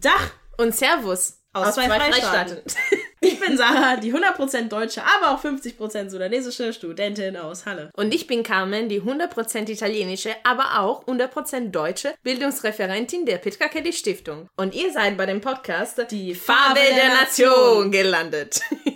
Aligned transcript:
Dach 0.00 0.32
und 0.58 0.74
Servus 0.74 1.38
aus, 1.52 1.68
aus 1.68 1.74
zwei, 1.74 1.86
zwei 1.86 1.98
Freistaaten. 1.98 2.58
ich 3.20 3.40
bin 3.40 3.56
Sarah, 3.56 3.96
die 3.96 4.12
100% 4.12 4.68
deutsche, 4.68 5.02
aber 5.02 5.32
auch 5.34 5.42
50% 5.42 6.10
sudanesische 6.10 6.72
Studentin 6.72 7.36
aus 7.36 7.64
Halle. 7.64 7.90
Und 7.94 8.14
ich 8.14 8.26
bin 8.26 8.42
Carmen, 8.42 8.88
die 8.88 9.00
100% 9.00 9.70
italienische, 9.70 10.34
aber 10.44 10.80
auch 10.80 11.06
100% 11.06 11.70
deutsche 11.70 12.14
Bildungsreferentin 12.22 13.24
der 13.24 13.38
Petra 13.38 13.68
Kelly 13.68 13.92
Stiftung. 13.92 14.48
Und 14.56 14.74
ihr 14.74 14.92
seid 14.92 15.16
bei 15.16 15.24
dem 15.24 15.40
Podcast 15.40 16.04
Die 16.10 16.34
Farbe, 16.34 16.80
der, 16.80 16.96
der. 16.96 17.14
Nation 17.14 17.90
gelandet. 17.90 18.60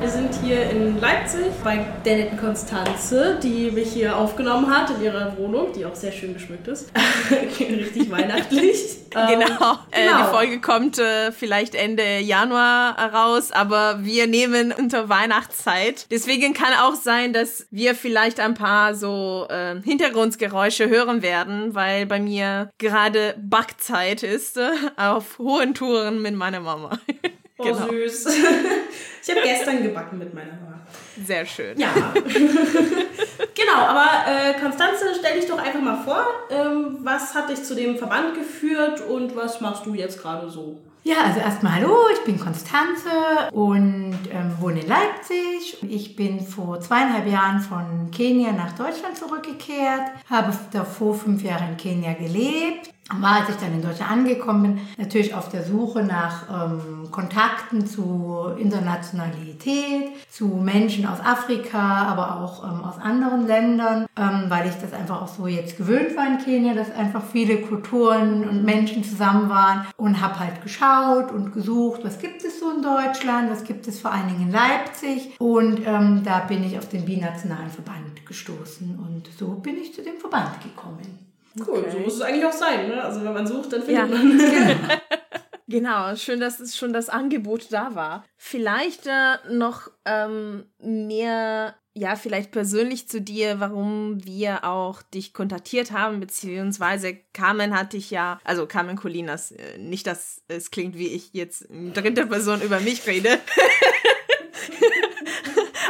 Wir 0.00 0.08
sind 0.08 0.30
hier 0.44 0.70
in 0.70 1.00
Leipzig 1.00 1.46
bei 1.64 1.84
der 2.04 2.18
netten 2.18 2.38
Konstanze, 2.38 3.36
die 3.42 3.72
mich 3.72 3.92
hier 3.92 4.16
aufgenommen 4.16 4.70
hat 4.70 4.90
in 4.90 5.02
ihrer 5.02 5.36
Wohnung, 5.36 5.72
die 5.72 5.84
auch 5.84 5.94
sehr 5.96 6.12
schön 6.12 6.34
geschmückt 6.34 6.68
ist. 6.68 6.92
Richtig 7.60 8.08
weihnachtlich. 8.10 8.98
Genau. 9.10 9.28
Ähm, 9.28 9.40
genau. 9.40 9.72
Äh, 9.90 10.02
die 10.02 10.08
genau. 10.08 10.24
Folge 10.30 10.60
kommt 10.60 11.00
äh, 11.00 11.32
vielleicht 11.32 11.74
Ende 11.74 12.20
Januar 12.20 12.96
raus, 13.12 13.50
aber 13.50 14.04
wir 14.04 14.28
nehmen 14.28 14.72
unter 14.72 15.08
Weihnachtszeit. 15.08 16.06
Deswegen 16.12 16.54
kann 16.54 16.74
auch 16.80 16.94
sein, 16.94 17.32
dass 17.32 17.66
wir 17.72 17.96
vielleicht 17.96 18.38
ein 18.38 18.54
paar 18.54 18.94
so 18.94 19.48
äh, 19.50 19.80
Hintergrundgeräusche 19.82 20.88
hören 20.88 21.22
werden, 21.22 21.74
weil 21.74 22.06
bei 22.06 22.20
mir 22.20 22.70
gerade 22.78 23.34
Backzeit 23.38 24.22
ist 24.22 24.60
auf 24.96 25.38
hohen 25.38 25.74
Touren 25.74 26.22
mit 26.22 26.36
meiner 26.36 26.60
Mama. 26.60 27.00
Oh, 27.58 27.64
genau. 27.64 27.88
süß. 27.88 28.28
Ich 29.28 29.36
habe 29.36 29.46
gestern 29.46 29.82
gebacken 29.82 30.18
mit 30.18 30.32
meiner 30.32 30.52
Mama. 30.52 30.80
Sehr 31.22 31.44
schön. 31.44 31.78
Ja. 31.78 31.88
genau, 32.24 33.76
aber 33.76 34.08
äh, 34.26 34.58
Konstanze, 34.58 35.04
stell 35.18 35.38
dich 35.38 35.46
doch 35.46 35.58
einfach 35.58 35.80
mal 35.80 35.98
vor. 36.02 36.24
Ähm, 36.50 36.98
was 37.02 37.34
hat 37.34 37.50
dich 37.50 37.62
zu 37.62 37.74
dem 37.74 37.98
Verband 37.98 38.34
geführt 38.34 39.02
und 39.02 39.36
was 39.36 39.60
machst 39.60 39.84
du 39.84 39.92
jetzt 39.92 40.22
gerade 40.22 40.48
so? 40.48 40.80
Ja, 41.04 41.16
also 41.26 41.40
erstmal 41.40 41.74
hallo, 41.74 41.94
ich 42.12 42.24
bin 42.24 42.40
Konstanze 42.40 43.10
und 43.52 44.18
ähm, 44.32 44.52
wohne 44.60 44.80
in 44.80 44.88
Leipzig. 44.88 45.76
Ich 45.82 46.16
bin 46.16 46.40
vor 46.40 46.80
zweieinhalb 46.80 47.26
Jahren 47.26 47.60
von 47.60 48.10
Kenia 48.10 48.52
nach 48.52 48.72
Deutschland 48.72 49.16
zurückgekehrt, 49.16 50.02
habe 50.28 50.52
davor 50.72 51.14
fünf 51.14 51.42
Jahre 51.42 51.64
in 51.70 51.76
Kenia 51.76 52.14
gelebt 52.14 52.90
war, 53.10 53.40
als 53.40 53.48
ich 53.48 53.56
dann 53.56 53.72
in 53.72 53.82
Deutschland 53.82 54.12
angekommen 54.12 54.62
bin, 54.62 54.80
natürlich 54.98 55.34
auf 55.34 55.48
der 55.48 55.64
Suche 55.64 56.02
nach 56.02 56.70
ähm, 56.70 57.10
Kontakten 57.10 57.86
zu 57.86 58.50
Internationalität, 58.58 60.10
zu 60.30 60.46
Menschen 60.48 61.06
aus 61.06 61.20
Afrika, 61.20 61.78
aber 61.78 62.40
auch 62.40 62.64
ähm, 62.64 62.84
aus 62.84 62.98
anderen 63.00 63.46
Ländern, 63.46 64.06
ähm, 64.16 64.44
weil 64.48 64.68
ich 64.68 64.74
das 64.74 64.92
einfach 64.92 65.22
auch 65.22 65.28
so 65.28 65.46
jetzt 65.46 65.78
gewöhnt 65.78 66.16
war 66.16 66.26
in 66.26 66.38
Kenia, 66.38 66.74
dass 66.74 66.94
einfach 66.94 67.22
viele 67.24 67.62
Kulturen 67.62 68.46
und 68.46 68.64
Menschen 68.64 69.02
zusammen 69.02 69.48
waren 69.48 69.86
und 69.96 70.20
habe 70.20 70.38
halt 70.40 70.62
geschaut 70.62 71.32
und 71.32 71.52
gesucht, 71.52 72.00
was 72.04 72.18
gibt 72.18 72.44
es 72.44 72.60
so 72.60 72.70
in 72.70 72.82
Deutschland, 72.82 73.50
was 73.50 73.64
gibt 73.64 73.88
es 73.88 74.00
vor 74.00 74.12
allen 74.12 74.28
Dingen 74.28 74.42
in 74.42 74.52
Leipzig 74.52 75.34
und 75.38 75.80
ähm, 75.86 76.22
da 76.24 76.40
bin 76.40 76.62
ich 76.62 76.76
auf 76.78 76.88
den 76.88 77.06
binationalen 77.06 77.70
Verband 77.70 78.26
gestoßen 78.26 78.98
und 78.98 79.28
so 79.38 79.54
bin 79.54 79.76
ich 79.76 79.94
zu 79.94 80.02
dem 80.02 80.18
Verband 80.18 80.62
gekommen. 80.62 81.27
Cool, 81.66 81.78
okay. 81.78 81.90
so 81.90 81.98
muss 81.98 82.14
es 82.14 82.20
eigentlich 82.20 82.44
auch 82.44 82.52
sein. 82.52 82.88
Ne? 82.88 83.02
Also 83.02 83.24
wenn 83.24 83.32
man 83.32 83.46
sucht, 83.46 83.72
dann 83.72 83.82
findet 83.82 83.96
ja. 83.96 84.06
man. 84.06 84.38
Genau. 85.68 86.10
genau, 86.10 86.16
schön, 86.16 86.40
dass 86.40 86.60
es 86.60 86.76
schon 86.76 86.92
das 86.92 87.08
Angebot 87.08 87.66
da 87.70 87.94
war. 87.94 88.24
Vielleicht 88.36 89.06
äh, 89.06 89.36
noch 89.50 89.90
ähm, 90.04 90.64
mehr, 90.78 91.74
ja, 91.94 92.16
vielleicht 92.16 92.50
persönlich 92.50 93.08
zu 93.08 93.20
dir, 93.20 93.60
warum 93.60 94.24
wir 94.24 94.64
auch 94.64 95.02
dich 95.02 95.34
kontaktiert 95.34 95.92
haben, 95.92 96.20
beziehungsweise 96.20 97.18
Carmen 97.32 97.76
hat 97.76 97.92
dich 97.92 98.10
ja, 98.10 98.40
also 98.44 98.66
Carmen 98.66 98.96
Colinas, 98.96 99.52
äh, 99.52 99.78
nicht, 99.78 100.06
dass 100.06 100.42
es 100.48 100.70
klingt, 100.70 100.96
wie 100.96 101.08
ich 101.08 101.34
jetzt 101.34 101.62
in 101.62 101.92
dritter 101.92 102.26
Person 102.26 102.62
über 102.62 102.80
mich 102.80 103.06
rede. 103.06 103.38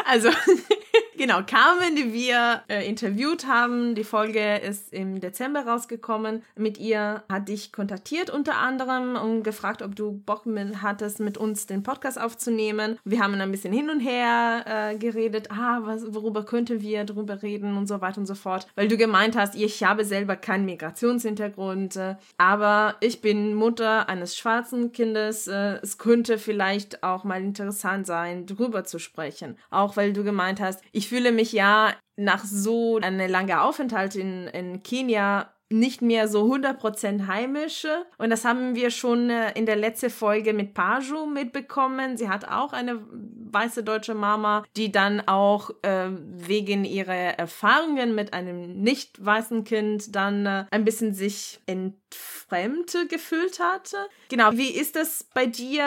also 0.05 0.31
Genau, 1.19 1.43
Carmen, 1.45 1.97
die 1.97 2.13
wir 2.13 2.63
äh, 2.69 2.89
interviewt 2.89 3.49
haben, 3.49 3.97
die 3.97 4.05
Folge 4.05 4.59
ist 4.59 4.93
im 4.93 5.21
Dezember 5.21 5.67
rausgekommen. 5.67 6.45
Mit 6.55 6.79
ihr 6.79 7.25
hat 7.29 7.49
dich 7.49 7.73
kontaktiert 7.73 8.31
unter 8.31 8.55
anderem 8.59 9.17
und 9.17 9.43
gefragt, 9.43 9.83
ob 9.83 9.97
du 9.97 10.13
Bock 10.13 10.47
mit, 10.47 10.81
hattest, 10.81 11.19
mit 11.19 11.37
uns 11.37 11.67
den 11.67 11.83
Podcast 11.83 12.21
aufzunehmen. 12.21 13.01
Wir 13.03 13.19
haben 13.21 13.35
ein 13.35 13.51
bisschen 13.51 13.73
hin 13.73 13.91
und 13.91 13.99
her 13.99 14.65
äh, 14.65 14.97
geredet, 14.97 15.51
ah, 15.51 15.81
was, 15.83 16.15
worüber 16.15 16.45
könnten 16.45 16.83
wir 16.83 17.03
drüber 17.03 17.43
reden 17.43 17.77
und 17.77 17.89
so 17.89 18.01
weiter 18.01 18.19
und 18.19 18.27
so 18.27 18.37
fort. 18.37 18.69
Weil 18.77 18.87
du 18.87 18.97
gemeint 18.97 19.37
hast, 19.37 19.57
ich 19.57 19.83
habe 19.83 20.05
selber 20.05 20.37
keinen 20.37 20.67
Migrationshintergrund, 20.67 21.97
äh, 21.97 22.15
aber 22.37 22.95
ich 23.01 23.21
bin 23.21 23.55
Mutter 23.55 24.09
eines 24.09 24.37
schwarzen 24.37 24.93
Kindes. 24.93 25.49
Äh, 25.49 25.81
es 25.83 25.99
könnte 25.99 26.39
vielleicht 26.39 27.03
auch 27.03 27.25
mal 27.25 27.43
interessant 27.43 28.07
sein, 28.07 28.47
drüber 28.47 28.85
zu 28.85 29.01
sprechen. 29.01 29.59
Auch 29.71 29.97
weil 29.97 30.13
du 30.13 30.23
gemeint 30.23 30.61
hast, 30.61 30.81
ich 30.93 31.08
fühle 31.09 31.33
mich 31.33 31.53
ja 31.53 31.95
nach 32.17 32.45
so 32.45 32.99
einem 32.99 33.31
langen 33.31 33.59
Aufenthalt 33.59 34.17
in, 34.17 34.49
in 34.49 34.83
Kenia 34.83 35.53
nicht 35.71 36.01
mehr 36.01 36.29
so 36.29 36.45
100% 36.45 37.27
heimisch. 37.27 37.87
Und 38.17 38.31
das 38.31 38.45
haben 38.45 38.75
wir 38.75 38.91
schon 38.91 39.31
äh, 39.31 39.53
in 39.53 39.67
der 39.67 39.77
letzten 39.77 40.11
Folge 40.11 40.55
mit 40.55 40.75
Paju 40.75 41.27
mitbekommen. 41.27 42.17
Sie 42.17 42.29
hat 42.29 42.49
auch 42.49 42.73
eine 42.73 43.01
weiße 43.51 43.83
deutsche 43.83 44.15
Mama, 44.15 44.65
die 44.77 44.93
dann 44.93 45.21
auch 45.27 45.71
äh, 45.83 46.09
wegen 46.11 46.85
ihrer 46.85 47.39
Erfahrungen 47.39 48.15
mit 48.15 48.33
einem 48.33 48.81
nicht 48.81 49.25
weißen 49.25 49.65
Kind 49.65 50.15
dann 50.15 50.47
äh, 50.47 50.65
ein 50.71 50.85
bisschen 50.85 51.13
sich 51.13 51.61
entfremd 51.67 52.97
gefühlt 53.11 53.61
hatte. 53.61 53.97
Genau, 54.31 54.53
wie 54.53 54.71
ist 54.71 54.97
das 54.97 55.29
bei 55.35 55.47
dir? 55.47 55.83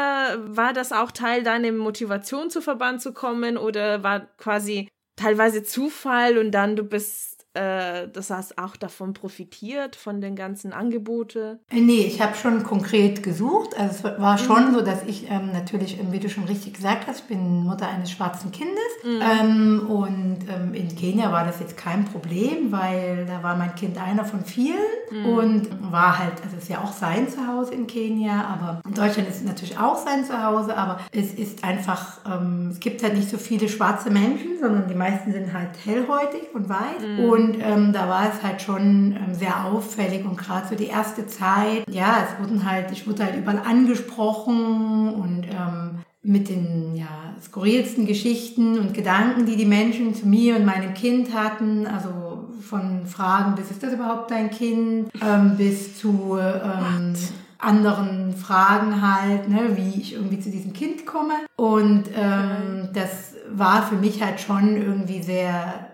War 0.46 0.74
das 0.74 0.92
auch 0.92 1.12
Teil 1.12 1.44
deiner 1.44 1.72
Motivation 1.72 2.50
zu 2.50 2.62
Verband 2.62 3.02
zu 3.02 3.14
kommen 3.14 3.58
oder 3.58 4.04
war 4.04 4.28
quasi 4.38 4.90
teilweise 5.16 5.64
Zufall 5.64 6.38
und 6.38 6.52
dann 6.52 6.76
du 6.76 6.84
bist 6.84 7.32
äh, 7.54 8.08
das 8.08 8.30
hast 8.30 8.58
auch 8.58 8.78
davon 8.78 9.14
profitiert, 9.14 9.98
von 9.98 10.22
den 10.22 10.36
ganzen 10.36 10.72
Angeboten? 10.72 11.60
Äh, 11.70 11.82
nee, 11.82 12.06
ich 12.06 12.22
habe 12.22 12.36
schon 12.36 12.64
konkret 12.64 13.24
gesucht. 13.24 13.78
Also 13.78 14.08
es 14.08 14.20
war 14.20 14.38
schon 14.38 14.70
mhm. 14.70 14.76
so, 14.76 14.82
dass 14.82 15.04
ich 15.04 15.30
ähm, 15.30 15.52
natürlich, 15.52 16.00
ähm, 16.00 16.14
wie 16.14 16.20
du 16.20 16.30
schon 16.30 16.46
richtig 16.46 16.76
gesagt 16.76 17.08
hast, 17.08 17.22
ich 17.22 17.26
bin 17.26 17.66
Mutter 17.66 17.90
eines 17.90 18.10
schwarzen 18.10 18.54
Kindes. 18.54 18.78
Mhm. 19.04 19.22
Ähm, 19.22 19.90
und 19.90 20.40
ähm, 20.74 20.90
in 20.90 20.96
Kenia 20.96 21.32
war 21.32 21.46
das 21.46 21.60
jetzt 21.60 21.78
kein 21.78 22.06
Problem, 22.06 22.72
weil 22.72 23.26
da 23.26 23.44
war 23.44 23.56
mein 23.56 23.76
Kind 23.76 24.02
einer 24.02 24.26
von 24.26 24.44
vielen 24.46 24.78
mhm. 25.12 25.26
und 25.26 25.92
war 25.92 26.20
halt, 26.20 26.34
also 26.44 26.58
es 26.58 26.64
ist 26.64 26.70
ja 26.70 26.80
auch 26.80 26.94
sein 26.94 27.30
Zuhause 27.30 27.74
in 27.74 27.88
Kenia, 27.88 28.46
aber 28.46 28.82
in 28.88 28.94
Deutschland 28.94 29.30
ist 29.30 29.38
es 29.38 29.44
natürlich 29.44 29.78
auch 29.78 29.98
sein 29.98 30.26
Zuhause, 30.26 30.76
aber 30.78 31.00
es 31.12 31.34
ist 31.34 31.64
einfach, 31.64 32.20
ähm, 32.26 32.70
es 32.72 32.80
gibt 32.80 33.04
halt 33.04 33.16
nicht 33.16 33.30
so 33.30 33.38
viele 33.38 33.68
schwarze 33.70 34.10
Menschen, 34.10 34.60
sondern 34.60 34.88
die 34.88 34.96
meisten 34.96 35.32
sind 35.32 35.54
halt 35.54 35.72
hellhäutig 35.86 36.54
und 36.54 36.70
weiß. 36.70 37.02
Mhm. 37.06 37.30
Und 37.30 37.42
und 37.42 37.60
ähm, 37.62 37.94
da 37.94 38.08
war 38.08 38.30
es 38.30 38.44
halt 38.44 38.62
schon 38.62 39.16
ähm, 39.16 39.34
sehr 39.34 39.66
auffällig 39.66 40.26
und 40.26 40.38
gerade 40.38 40.68
so 40.68 40.76
die 40.76 40.88
erste 40.88 41.28
Zeit, 41.28 41.84
ja, 41.90 42.24
es 42.24 42.40
wurden 42.40 42.70
halt, 42.70 42.92
ich 42.92 43.08
wurde 43.08 43.26
halt 43.26 43.36
überall 43.36 43.62
angesprochen 43.66 45.14
und 45.14 45.48
ähm, 45.50 46.00
mit 46.24 46.50
den 46.50 46.96
ja, 46.96 47.36
skurrilsten 47.42 48.06
Geschichten 48.06 48.78
und 48.78 48.94
Gedanken, 48.94 49.46
die 49.46 49.56
die 49.56 49.66
Menschen 49.66 50.14
zu 50.14 50.28
mir 50.28 50.56
und 50.56 50.66
meinem 50.66 50.94
Kind 50.94 51.34
hatten, 51.34 51.88
also 51.88 52.50
von 52.62 53.06
Fragen 53.08 53.56
bis 53.56 53.72
ist 53.72 53.82
das 53.82 53.94
überhaupt 53.94 54.32
dein 54.32 54.52
Kind, 54.52 55.12
ähm, 55.22 55.58
bis 55.58 55.98
zu 55.98 56.38
ähm, 56.40 57.16
anderen 57.58 58.34
Fragen 58.36 59.02
halt, 59.02 59.50
ne, 59.50 59.76
wie 59.76 60.00
ich 60.00 60.14
irgendwie 60.14 60.40
zu 60.40 60.50
diesem 60.50 60.74
Kind 60.74 61.06
komme. 61.06 61.34
Und 61.56 62.06
ähm, 62.16 62.90
das 62.94 63.36
war 63.52 63.84
für 63.84 63.96
mich 63.96 64.24
halt 64.24 64.40
schon 64.40 64.78
irgendwie 64.78 65.22
sehr 65.22 65.88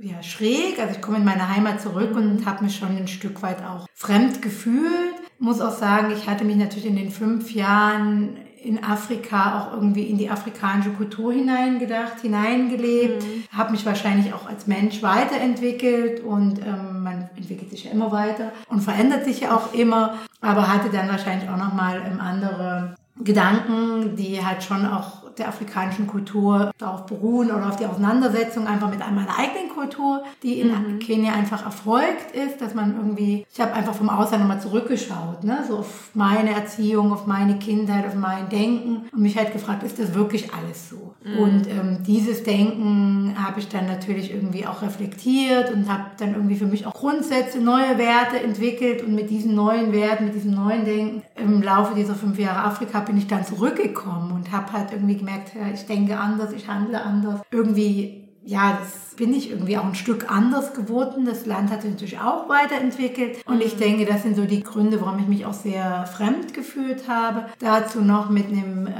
ja, 0.00 0.22
schräg. 0.22 0.78
Also 0.78 0.94
ich 0.94 1.00
komme 1.00 1.18
in 1.18 1.24
meine 1.24 1.54
Heimat 1.54 1.80
zurück 1.80 2.14
und 2.14 2.44
habe 2.46 2.64
mich 2.64 2.76
schon 2.76 2.96
ein 2.96 3.08
Stück 3.08 3.42
weit 3.42 3.62
auch 3.64 3.86
fremd 3.94 4.42
gefühlt. 4.42 5.14
Muss 5.38 5.60
auch 5.60 5.76
sagen, 5.76 6.12
ich 6.16 6.28
hatte 6.28 6.44
mich 6.44 6.56
natürlich 6.56 6.86
in 6.86 6.96
den 6.96 7.10
fünf 7.10 7.52
Jahren 7.52 8.36
in 8.64 8.82
Afrika 8.82 9.60
auch 9.60 9.72
irgendwie 9.74 10.04
in 10.04 10.16
die 10.16 10.30
afrikanische 10.30 10.90
Kultur 10.90 11.32
hineingedacht, 11.32 12.20
hineingelebt, 12.22 13.22
mhm. 13.22 13.44
habe 13.56 13.72
mich 13.72 13.84
wahrscheinlich 13.84 14.32
auch 14.32 14.48
als 14.48 14.66
Mensch 14.66 15.02
weiterentwickelt 15.02 16.24
und 16.24 16.58
ähm, 16.60 17.02
man 17.02 17.28
entwickelt 17.36 17.70
sich 17.70 17.84
ja 17.84 17.90
immer 17.90 18.10
weiter 18.10 18.52
und 18.68 18.80
verändert 18.80 19.24
sich 19.24 19.40
ja 19.40 19.54
auch 19.54 19.74
immer, 19.74 20.14
aber 20.40 20.72
hatte 20.72 20.90
dann 20.90 21.08
wahrscheinlich 21.08 21.48
auch 21.48 21.58
nochmal 21.58 22.02
ähm, 22.06 22.20
andere 22.20 22.94
Gedanken, 23.22 24.16
die 24.16 24.44
halt 24.44 24.62
schon 24.62 24.86
auch 24.86 25.23
der 25.38 25.48
afrikanischen 25.48 26.06
Kultur 26.06 26.70
darauf 26.78 27.06
beruhen 27.06 27.50
oder 27.50 27.68
auf 27.68 27.76
die 27.76 27.86
Auseinandersetzung 27.86 28.66
einfach 28.66 28.90
mit 28.90 28.98
meiner 28.98 29.38
eigenen 29.38 29.68
Kultur, 29.74 30.22
die 30.42 30.60
in 30.60 30.68
mhm. 30.68 30.98
Kenia 30.98 31.32
einfach 31.32 31.64
erfolgt 31.64 32.34
ist, 32.34 32.60
dass 32.60 32.74
man 32.74 32.96
irgendwie, 32.96 33.46
ich 33.52 33.60
habe 33.60 33.72
einfach 33.74 33.94
vom 33.94 34.08
Ausland 34.08 34.42
nochmal 34.42 34.60
zurückgeschaut, 34.60 35.44
ne, 35.44 35.64
so 35.66 35.78
auf 35.78 36.10
meine 36.14 36.54
Erziehung, 36.54 37.12
auf 37.12 37.26
meine 37.26 37.58
Kindheit, 37.58 38.06
auf 38.06 38.14
mein 38.14 38.48
Denken 38.48 39.06
und 39.12 39.20
mich 39.20 39.36
halt 39.36 39.52
gefragt, 39.52 39.82
ist 39.82 39.98
das 39.98 40.14
wirklich 40.14 40.52
alles 40.52 40.90
so? 40.90 41.14
Mhm. 41.24 41.38
Und 41.38 41.66
ähm, 41.68 41.98
dieses 42.06 42.42
Denken 42.42 43.34
habe 43.38 43.60
ich 43.60 43.68
dann 43.68 43.86
natürlich 43.86 44.32
irgendwie 44.32 44.66
auch 44.66 44.82
reflektiert 44.82 45.72
und 45.72 45.92
habe 45.92 46.04
dann 46.18 46.34
irgendwie 46.34 46.56
für 46.56 46.66
mich 46.66 46.86
auch 46.86 46.92
Grundsätze, 46.92 47.60
neue 47.60 47.98
Werte 47.98 48.40
entwickelt 48.42 49.02
und 49.02 49.14
mit 49.14 49.30
diesen 49.30 49.54
neuen 49.54 49.92
Werten, 49.92 50.26
mit 50.26 50.34
diesem 50.34 50.54
neuen 50.54 50.84
Denken 50.84 51.22
im 51.36 51.62
Laufe 51.62 51.94
dieser 51.94 52.14
fünf 52.14 52.38
Jahre 52.38 52.64
Afrika 52.64 53.00
bin 53.00 53.16
ich 53.16 53.26
dann 53.26 53.44
zurückgekommen 53.44 54.32
und 54.32 54.52
habe 54.52 54.72
halt 54.72 54.92
irgendwie 54.92 55.16
gemerkt, 55.24 55.52
ja, 55.54 55.72
ich 55.72 55.86
denke 55.86 56.18
anders, 56.18 56.52
ich 56.52 56.68
handle 56.68 57.02
anders. 57.02 57.40
Irgendwie, 57.50 58.28
ja, 58.44 58.78
das 58.78 59.14
bin 59.16 59.32
ich 59.32 59.50
irgendwie 59.50 59.78
auch 59.78 59.84
ein 59.84 59.94
Stück 59.94 60.30
anders 60.30 60.74
geworden. 60.74 61.24
Das 61.24 61.46
Land 61.46 61.70
hat 61.70 61.82
sich 61.82 61.90
natürlich 61.90 62.20
auch 62.20 62.48
weiterentwickelt. 62.48 63.38
Und 63.46 63.62
ich 63.62 63.74
mhm. 63.76 63.80
denke, 63.80 64.04
das 64.06 64.22
sind 64.22 64.36
so 64.36 64.44
die 64.44 64.62
Gründe, 64.62 65.00
warum 65.00 65.18
ich 65.18 65.28
mich 65.28 65.46
auch 65.46 65.54
sehr 65.54 66.06
fremd 66.06 66.52
gefühlt 66.54 67.08
habe. 67.08 67.46
Dazu 67.58 68.02
noch 68.02 68.30
mit 68.30 68.46
einem 68.46 68.86
äh, 68.86 68.90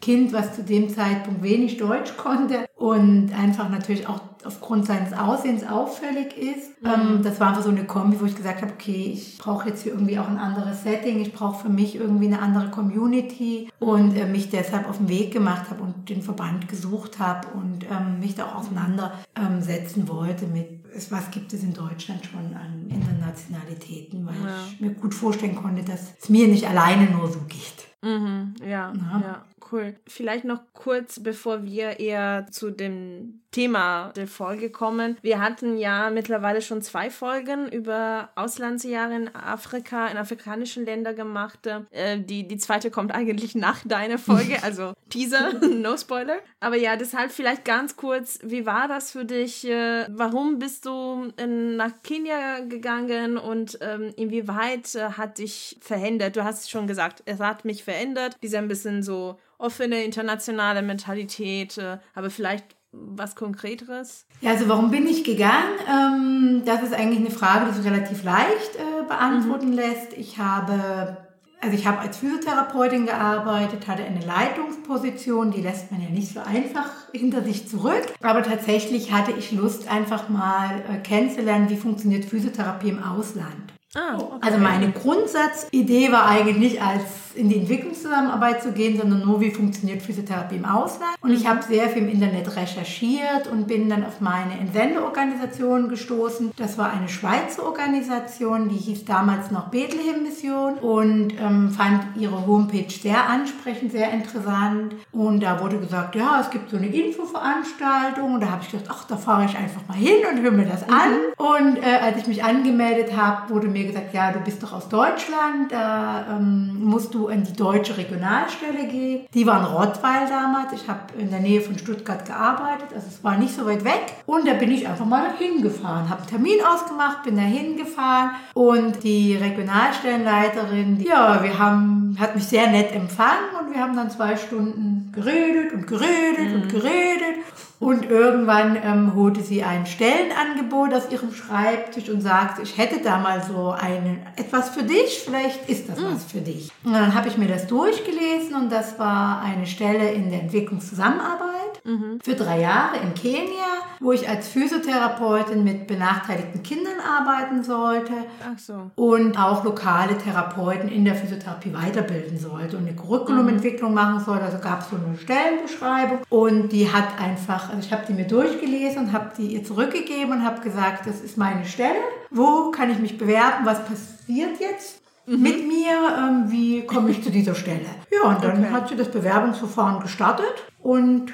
Kind, 0.00 0.32
was 0.32 0.54
zu 0.54 0.62
dem 0.62 0.88
Zeitpunkt 0.88 1.42
wenig 1.42 1.76
Deutsch 1.76 2.16
konnte 2.16 2.66
und 2.76 3.32
einfach 3.36 3.68
natürlich 3.68 4.08
auch 4.08 4.20
aufgrund 4.44 4.86
seines 4.86 5.12
Aussehens 5.12 5.66
auffällig 5.66 6.36
ist. 6.36 6.82
Mhm. 6.82 6.88
Ähm, 6.88 7.20
das 7.22 7.40
war 7.40 7.48
einfach 7.48 7.62
so 7.62 7.70
eine 7.70 7.84
Kombi, 7.84 8.20
wo 8.20 8.24
ich 8.24 8.36
gesagt 8.36 8.62
habe, 8.62 8.72
okay, 8.72 9.12
ich 9.12 9.38
brauche 9.38 9.68
jetzt 9.68 9.82
hier 9.82 9.92
irgendwie 9.92 10.18
auch 10.18 10.28
ein 10.28 10.38
anderes 10.38 10.82
Setting, 10.82 11.20
ich 11.20 11.32
brauche 11.32 11.64
für 11.64 11.68
mich 11.68 11.96
irgendwie 11.96 12.26
eine 12.26 12.40
andere 12.40 12.70
Community 12.70 13.70
und 13.78 14.16
äh, 14.16 14.26
mich 14.26 14.50
deshalb 14.50 14.88
auf 14.88 14.98
den 14.98 15.08
Weg 15.08 15.32
gemacht 15.32 15.70
habe 15.70 15.82
und 15.82 16.08
den 16.08 16.22
Verband 16.22 16.68
gesucht 16.68 17.18
habe 17.18 17.48
und 17.48 17.84
ähm, 17.84 18.20
mich 18.20 18.34
da 18.34 18.46
auch 18.46 18.56
auseinandersetzen 18.56 20.00
ähm, 20.00 20.08
wollte 20.08 20.46
mit, 20.46 20.84
was 21.10 21.30
gibt 21.30 21.52
es 21.52 21.62
in 21.62 21.74
Deutschland 21.74 22.24
schon 22.24 22.54
an 22.54 22.88
Internationalitäten, 22.88 24.26
weil 24.26 24.34
ja. 24.34 24.56
ich 24.72 24.80
mir 24.80 24.90
gut 24.90 25.14
vorstellen 25.14 25.56
konnte, 25.56 25.82
dass 25.82 26.14
es 26.20 26.28
mir 26.28 26.48
nicht 26.48 26.66
alleine 26.66 27.10
nur 27.10 27.28
so 27.28 27.40
geht. 27.40 27.88
Mhm, 28.00 28.54
ja, 28.60 28.92
ja, 28.92 29.20
ja, 29.20 29.44
cool. 29.72 29.96
Vielleicht 30.06 30.44
noch 30.44 30.62
kurz, 30.72 31.22
bevor 31.22 31.64
wir 31.64 32.00
eher 32.00 32.46
zu 32.50 32.70
dem 32.70 33.42
Thema 33.50 34.12
der 34.14 34.26
Folge 34.26 34.70
kommen. 34.70 35.16
Wir 35.22 35.40
hatten 35.40 35.78
ja 35.78 36.10
mittlerweile 36.10 36.60
schon 36.60 36.82
zwei 36.82 37.10
Folgen 37.10 37.68
über 37.70 38.30
Auslandsjahre 38.34 39.14
in 39.14 39.34
Afrika, 39.34 40.08
in 40.08 40.16
afrikanischen 40.16 40.84
Ländern 40.84 41.16
gemacht. 41.16 41.66
Äh, 41.66 42.20
die, 42.20 42.46
die 42.46 42.56
zweite 42.58 42.90
kommt 42.90 43.12
eigentlich 43.12 43.54
nach 43.54 43.82
deiner 43.84 44.18
Folge, 44.18 44.58
also 44.62 44.92
Teaser, 45.08 45.54
no 45.60 45.96
Spoiler. 45.96 46.38
Aber 46.60 46.76
ja, 46.76 46.96
deshalb 46.96 47.32
vielleicht 47.32 47.64
ganz 47.64 47.96
kurz, 47.96 48.38
wie 48.42 48.66
war 48.66 48.88
das 48.88 49.12
für 49.12 49.24
dich? 49.24 49.66
Äh, 49.66 50.06
warum 50.10 50.58
bist 50.58 50.84
du 50.86 51.32
in, 51.36 51.76
nach 51.76 52.02
Kenia 52.02 52.60
gegangen 52.60 53.38
und 53.38 53.78
ähm, 53.80 54.12
inwieweit 54.16 54.94
äh, 54.94 55.10
hat 55.12 55.38
dich 55.38 55.78
verändert? 55.80 56.36
Du 56.36 56.44
hast 56.44 56.70
schon 56.70 56.86
gesagt, 56.86 57.22
es 57.24 57.40
hat 57.40 57.64
mich 57.64 57.84
verändert. 57.84 58.36
Diese 58.42 58.58
ein 58.58 58.68
bisschen 58.68 59.02
so 59.02 59.38
offene 59.58 60.04
internationale 60.04 60.82
Mentalität, 60.82 61.78
äh, 61.78 61.98
aber 62.14 62.30
vielleicht 62.30 62.77
was 62.92 63.36
Konkreteres? 63.36 64.26
Ja, 64.40 64.52
also 64.52 64.68
warum 64.68 64.90
bin 64.90 65.06
ich 65.06 65.24
gegangen? 65.24 65.78
Ähm, 65.88 66.62
das 66.64 66.82
ist 66.82 66.94
eigentlich 66.94 67.20
eine 67.20 67.30
Frage, 67.30 67.66
die 67.66 67.76
sich 67.76 67.90
relativ 67.90 68.24
leicht 68.24 68.76
äh, 68.76 69.06
beantworten 69.06 69.70
mhm. 69.70 69.74
lässt. 69.74 70.12
Ich 70.16 70.38
habe, 70.38 71.18
also 71.60 71.76
ich 71.76 71.86
habe 71.86 71.98
als 71.98 72.18
Physiotherapeutin 72.18 73.06
gearbeitet, 73.06 73.88
hatte 73.88 74.04
eine 74.04 74.24
Leitungsposition, 74.24 75.50
die 75.50 75.60
lässt 75.60 75.90
man 75.90 76.02
ja 76.02 76.08
nicht 76.08 76.32
so 76.32 76.40
einfach 76.40 76.90
hinter 77.12 77.42
sich 77.42 77.68
zurück. 77.68 78.06
Aber 78.22 78.42
tatsächlich 78.42 79.12
hatte 79.12 79.32
ich 79.32 79.52
Lust, 79.52 79.90
einfach 79.90 80.28
mal 80.28 80.82
äh, 80.88 80.98
kennenzulernen, 80.98 81.68
wie 81.68 81.76
funktioniert 81.76 82.24
Physiotherapie 82.24 82.88
im 82.88 83.02
Ausland. 83.02 83.72
Ah, 83.94 84.16
okay. 84.18 84.38
Also 84.40 84.58
meine 84.58 84.92
Grundsatzidee 84.92 86.12
war 86.12 86.26
eigentlich 86.26 86.58
nicht 86.58 86.82
als 86.82 87.02
in 87.38 87.48
die 87.48 87.56
Entwicklungszusammenarbeit 87.56 88.62
zu 88.62 88.72
gehen, 88.72 88.98
sondern 88.98 89.24
nur, 89.24 89.40
wie 89.40 89.50
funktioniert 89.50 90.02
Physiotherapie 90.02 90.56
im 90.56 90.64
Ausland. 90.64 91.16
Und 91.20 91.32
ich 91.32 91.46
habe 91.46 91.62
sehr 91.62 91.88
viel 91.88 92.02
im 92.02 92.08
Internet 92.08 92.56
recherchiert 92.56 93.46
und 93.50 93.66
bin 93.66 93.88
dann 93.88 94.04
auf 94.04 94.20
meine 94.20 94.58
Entsendeorganisation 94.60 95.88
gestoßen. 95.88 96.52
Das 96.56 96.76
war 96.78 96.92
eine 96.92 97.08
Schweizer 97.08 97.64
Organisation, 97.64 98.68
die 98.68 98.76
hieß 98.76 99.04
damals 99.04 99.50
noch 99.50 99.68
Bethlehem 99.68 100.22
Mission 100.22 100.74
und 100.78 101.32
ähm, 101.40 101.70
fand 101.70 102.16
ihre 102.16 102.46
Homepage 102.46 102.90
sehr 102.90 103.28
ansprechend, 103.28 103.92
sehr 103.92 104.10
interessant. 104.10 104.94
Und 105.12 105.42
da 105.42 105.60
wurde 105.62 105.78
gesagt, 105.78 106.16
ja, 106.16 106.40
es 106.40 106.50
gibt 106.50 106.70
so 106.70 106.76
eine 106.76 106.88
Infoveranstaltung. 106.88 108.34
Und 108.34 108.40
da 108.40 108.50
habe 108.50 108.62
ich 108.62 108.70
gedacht, 108.70 108.88
ach, 108.90 109.04
da 109.06 109.16
fahre 109.16 109.44
ich 109.44 109.56
einfach 109.56 109.86
mal 109.86 109.96
hin 109.96 110.16
und 110.30 110.42
höre 110.42 110.50
mir 110.50 110.66
das 110.66 110.82
an. 110.88 111.12
Mhm. 111.12 111.44
Und 111.44 111.76
äh, 111.78 111.98
als 112.02 112.18
ich 112.18 112.26
mich 112.26 112.42
angemeldet 112.42 113.16
habe, 113.16 113.54
wurde 113.54 113.68
mir 113.68 113.86
gesagt, 113.86 114.12
ja, 114.12 114.32
du 114.32 114.40
bist 114.40 114.62
doch 114.62 114.72
aus 114.72 114.88
Deutschland, 114.88 115.70
da 115.70 116.36
ähm, 116.36 116.78
musst 116.82 117.14
du 117.14 117.27
in 117.28 117.44
die 117.44 117.52
deutsche 117.52 117.96
Regionalstelle 117.96 118.86
gehen. 118.86 119.26
Die 119.34 119.46
war 119.46 119.60
in 119.60 119.66
Rottweil 119.66 120.28
damals. 120.28 120.72
Ich 120.72 120.88
habe 120.88 121.00
in 121.18 121.30
der 121.30 121.40
Nähe 121.40 121.60
von 121.60 121.78
Stuttgart 121.78 122.24
gearbeitet, 122.24 122.88
also 122.94 123.06
es 123.08 123.22
war 123.22 123.36
nicht 123.36 123.54
so 123.54 123.66
weit 123.66 123.84
weg. 123.84 124.14
Und 124.26 124.46
da 124.46 124.54
bin 124.54 124.70
ich 124.70 124.86
einfach 124.86 125.06
mal 125.06 125.32
hingefahren, 125.38 126.08
habe 126.08 126.20
einen 126.20 126.30
Termin 126.30 126.58
ausgemacht, 126.64 127.22
bin 127.22 127.36
da 127.36 127.42
hingefahren 127.42 128.30
und 128.54 129.02
die 129.02 129.36
Regionalstellenleiterin, 129.36 131.00
ja, 131.00 131.42
wir 131.42 131.58
haben, 131.58 132.16
hat 132.18 132.34
mich 132.34 132.44
sehr 132.44 132.68
nett 132.68 132.94
empfangen 132.94 133.56
und 133.60 133.74
wir 133.74 133.80
haben 133.80 133.96
dann 133.96 134.10
zwei 134.10 134.36
Stunden 134.36 135.10
geredet 135.12 135.72
und 135.72 135.86
geredet 135.86 136.48
mhm. 136.48 136.62
und 136.62 136.68
geredet. 136.68 137.36
Und 137.80 138.10
irgendwann 138.10 138.76
ähm, 138.76 139.14
holte 139.14 139.40
sie 139.40 139.62
ein 139.62 139.86
Stellenangebot 139.86 140.92
aus 140.92 141.10
ihrem 141.12 141.32
Schreibtisch 141.32 142.08
und 142.08 142.20
sagte, 142.20 142.62
ich 142.62 142.76
hätte 142.76 143.00
da 143.02 143.18
mal 143.18 143.42
so 143.42 143.70
ein, 143.70 144.18
etwas 144.36 144.70
für 144.70 144.82
dich, 144.82 145.22
vielleicht 145.24 145.68
ist 145.68 145.88
das 145.88 146.02
was 146.02 146.24
für 146.24 146.40
dich. 146.40 146.72
Und 146.84 146.92
dann 146.92 147.14
habe 147.14 147.28
ich 147.28 147.38
mir 147.38 147.48
das 147.48 147.66
durchgelesen 147.66 148.56
und 148.56 148.72
das 148.72 148.98
war 148.98 149.42
eine 149.42 149.66
Stelle 149.66 150.10
in 150.10 150.30
der 150.30 150.42
Entwicklungszusammenarbeit 150.42 151.58
mhm. 151.84 152.18
für 152.22 152.34
drei 152.34 152.60
Jahre 152.60 152.96
in 152.98 153.14
Kenia, 153.14 153.66
wo 154.00 154.12
ich 154.12 154.28
als 154.28 154.48
Physiotherapeutin 154.48 155.64
mit 155.64 155.86
benachteiligten 155.86 156.62
Kindern 156.62 156.98
arbeiten 157.00 157.64
sollte 157.64 158.12
Ach 158.44 158.58
so. 158.58 158.90
und 158.96 159.38
auch 159.38 159.64
lokale 159.64 160.16
Therapeuten 160.18 160.88
in 160.88 161.04
der 161.04 161.14
Physiotherapie 161.14 161.72
weiterbilden 161.72 162.38
sollte 162.38 162.76
und 162.76 162.86
eine 162.86 162.96
Curriculumentwicklung 162.96 163.90
mhm. 163.90 163.96
machen 163.96 164.24
sollte. 164.24 164.44
Also 164.44 164.58
gab 164.58 164.80
es 164.80 164.90
so 164.90 164.96
eine 164.96 165.16
Stellenbeschreibung 165.16 166.18
und 166.28 166.70
die 166.70 166.92
hat 166.92 167.20
einfach, 167.20 167.67
also 167.68 167.80
ich 167.80 167.92
habe 167.92 168.04
die 168.06 168.14
mir 168.14 168.26
durchgelesen 168.26 169.04
und 169.04 169.12
habe 169.12 169.32
die 169.36 169.54
ihr 169.54 169.64
zurückgegeben 169.64 170.32
und 170.32 170.44
habe 170.44 170.60
gesagt, 170.60 171.06
das 171.06 171.20
ist 171.20 171.36
meine 171.36 171.64
Stelle. 171.64 171.98
Wo 172.30 172.70
kann 172.70 172.90
ich 172.90 172.98
mich 172.98 173.18
bewerben? 173.18 173.64
Was 173.64 173.84
passiert 173.84 174.60
jetzt? 174.60 175.00
Mhm. 175.28 175.42
mit 175.42 175.68
mir, 175.68 175.94
ähm, 176.18 176.50
wie 176.50 176.86
komme 176.86 177.10
ich 177.10 177.22
zu 177.22 177.30
dieser 177.30 177.54
Stelle. 177.54 177.84
Ja, 178.10 178.30
und 178.30 178.42
dann 178.42 178.64
okay. 178.64 178.72
hat 178.72 178.88
sie 178.88 178.96
das 178.96 179.10
Bewerbungsverfahren 179.10 180.00
gestartet 180.00 180.64
und 180.82 181.32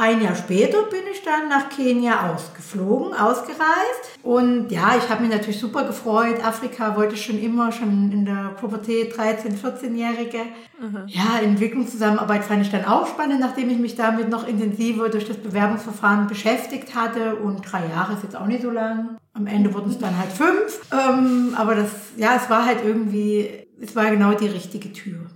ein 0.00 0.22
Jahr 0.22 0.34
später 0.34 0.84
bin 0.84 1.02
ich 1.12 1.22
dann 1.22 1.50
nach 1.50 1.68
Kenia 1.68 2.32
ausgeflogen, 2.32 3.12
ausgereist. 3.12 4.18
Und 4.22 4.70
ja, 4.70 4.96
ich 4.96 5.08
habe 5.10 5.22
mich 5.22 5.30
natürlich 5.30 5.60
super 5.60 5.84
gefreut. 5.84 6.42
Afrika 6.42 6.96
wollte 6.96 7.14
ich 7.14 7.24
schon 7.24 7.38
immer, 7.38 7.70
schon 7.70 8.10
in 8.10 8.24
der 8.24 8.56
Pubertät, 8.58 9.14
13-, 9.14 9.60
14-Jährige. 9.62 10.38
Mhm. 10.80 11.04
Ja, 11.06 11.40
Entwicklungszusammenarbeit 11.42 12.44
fand 12.44 12.62
ich 12.62 12.70
dann 12.70 12.86
auch 12.86 13.06
spannend, 13.06 13.40
nachdem 13.40 13.68
ich 13.68 13.78
mich 13.78 13.94
damit 13.94 14.30
noch 14.30 14.48
intensiver 14.48 15.10
durch 15.10 15.28
das 15.28 15.36
Bewerbungsverfahren 15.36 16.28
beschäftigt 16.28 16.94
hatte. 16.94 17.36
Und 17.36 17.60
drei 17.70 17.86
Jahre 17.86 18.14
ist 18.14 18.22
jetzt 18.22 18.36
auch 18.36 18.46
nicht 18.46 18.62
so 18.62 18.70
lang. 18.70 19.18
Am 19.34 19.46
Ende 19.46 19.72
wurden 19.74 19.90
es 19.90 19.98
dann 19.98 20.16
halt 20.18 20.32
fünf. 20.32 20.80
Ähm, 20.92 21.54
aber 21.58 21.74
das, 21.74 21.90
ja, 22.16 22.36
es 22.36 22.48
war 22.48 22.64
halt 22.64 22.78
irgendwie, 22.82 23.66
es 23.78 23.94
war 23.94 24.10
genau 24.10 24.32
die 24.32 24.48
richtige 24.48 24.94
Tür. 24.94 25.26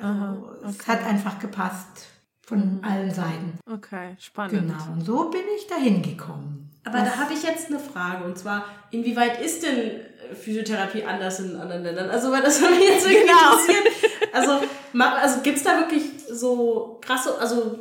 Also, 0.00 0.48
okay. 0.62 0.74
Es 0.78 0.88
hat 0.88 1.04
einfach 1.06 1.38
gepasst 1.38 2.17
von 2.48 2.78
mhm. 2.78 2.80
allen 2.82 3.10
Seiten. 3.10 3.58
Okay, 3.70 4.16
spannend. 4.18 4.68
Genau, 4.68 4.92
und 4.92 5.04
so 5.04 5.28
bin 5.28 5.42
ich 5.54 5.66
dahin 5.66 6.00
gekommen. 6.00 6.70
Aber 6.84 6.98
Was? 6.98 7.04
da 7.04 7.16
habe 7.18 7.34
ich 7.34 7.42
jetzt 7.42 7.68
eine 7.68 7.78
Frage 7.78 8.24
und 8.24 8.38
zwar, 8.38 8.64
inwieweit 8.90 9.42
ist 9.42 9.62
denn 9.62 10.00
Physiotherapie 10.34 11.04
anders 11.04 11.40
in 11.40 11.56
anderen 11.56 11.82
Ländern? 11.82 12.08
Also, 12.08 12.32
weil 12.32 12.42
das 12.42 12.60
mich 12.60 12.80
jetzt 12.80 13.06
irgendwie 13.06 13.26
genau. 13.26 13.52
interessiert. 13.52 14.32
Also, 14.32 14.60
also 14.98 15.40
gibt 15.42 15.58
es 15.58 15.62
da 15.62 15.78
wirklich 15.78 16.04
so 16.30 16.98
krasse, 17.02 17.38
also 17.38 17.78